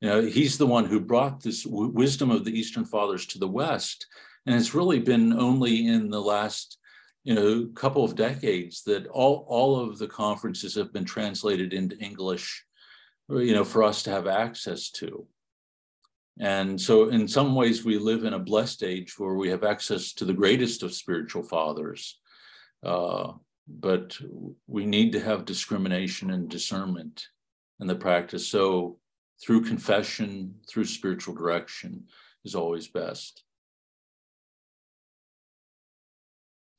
[0.00, 3.38] You know, he's the one who brought this w- wisdom of the Eastern Fathers to
[3.38, 4.06] the West.
[4.46, 6.78] And it's really been only in the last
[7.24, 11.98] you know couple of decades that all all of the conferences have been translated into
[11.98, 12.64] English,
[13.28, 15.26] you know, for us to have access to.
[16.40, 20.12] And so, in some ways, we live in a blessed age where we have access
[20.14, 22.20] to the greatest of spiritual fathers.
[22.82, 23.32] Uh,
[23.66, 24.16] but
[24.66, 27.26] we need to have discrimination and discernment
[27.80, 28.46] in the practice.
[28.46, 28.98] So,
[29.44, 32.04] through confession, through spiritual direction,
[32.44, 33.42] is always best.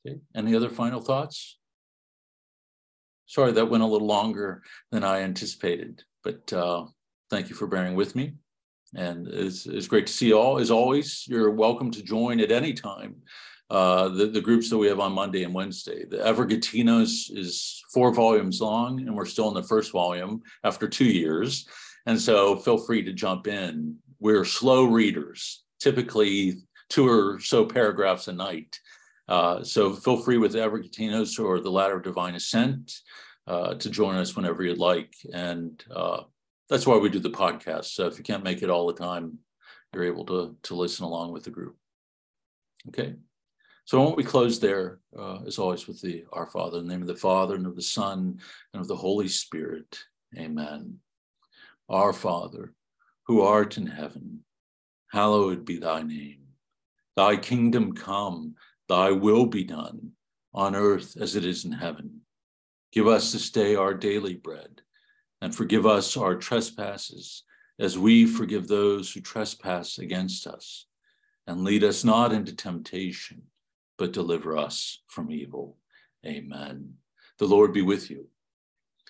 [0.06, 0.20] Okay.
[0.34, 1.58] Any other final thoughts?
[3.26, 6.86] Sorry, that went a little longer than I anticipated, but uh,
[7.30, 8.34] thank you for bearing with me.
[8.94, 10.58] And it's, it's great to see you all.
[10.58, 13.16] As always, you're welcome to join at any time.
[13.70, 16.04] Uh, the, the groups that we have on Monday and Wednesday.
[16.04, 21.04] The Evergetinos is four volumes long, and we're still in the first volume after two
[21.04, 21.68] years.
[22.06, 23.96] And so feel free to jump in.
[24.18, 28.76] We're slow readers, typically two or so paragraphs a night.
[29.28, 32.92] Uh, so feel free with Evergetinos or the Ladder of Divine Ascent
[33.46, 35.14] uh, to join us whenever you'd like.
[35.32, 36.22] And uh,
[36.70, 37.86] that's why we do the podcast.
[37.86, 39.38] So if you can't make it all the time,
[39.92, 41.76] you're able to, to listen along with the group.
[42.88, 43.16] Okay.
[43.84, 46.92] So why don't we close there, uh, as always, with the Our Father, in the
[46.92, 48.38] name of the Father, and of the Son,
[48.72, 49.98] and of the Holy Spirit.
[50.38, 50.98] Amen.
[51.88, 52.72] Our Father,
[53.26, 54.44] who art in heaven,
[55.10, 56.42] hallowed be thy name.
[57.16, 58.54] Thy kingdom come,
[58.88, 60.12] thy will be done,
[60.54, 62.20] on earth as it is in heaven.
[62.92, 64.82] Give us this day our daily bread
[65.40, 67.44] and forgive us our trespasses
[67.78, 70.86] as we forgive those who trespass against us.
[71.46, 73.42] And lead us not into temptation,
[73.96, 75.78] but deliver us from evil.
[76.24, 76.94] Amen.
[77.38, 78.26] The Lord be with you.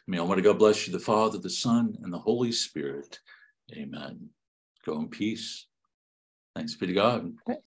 [0.07, 3.19] May Almighty God bless you, the Father, the Son, and the Holy Spirit.
[3.73, 4.31] Amen.
[4.87, 5.67] Go in peace.
[6.55, 7.33] Thanks be to God.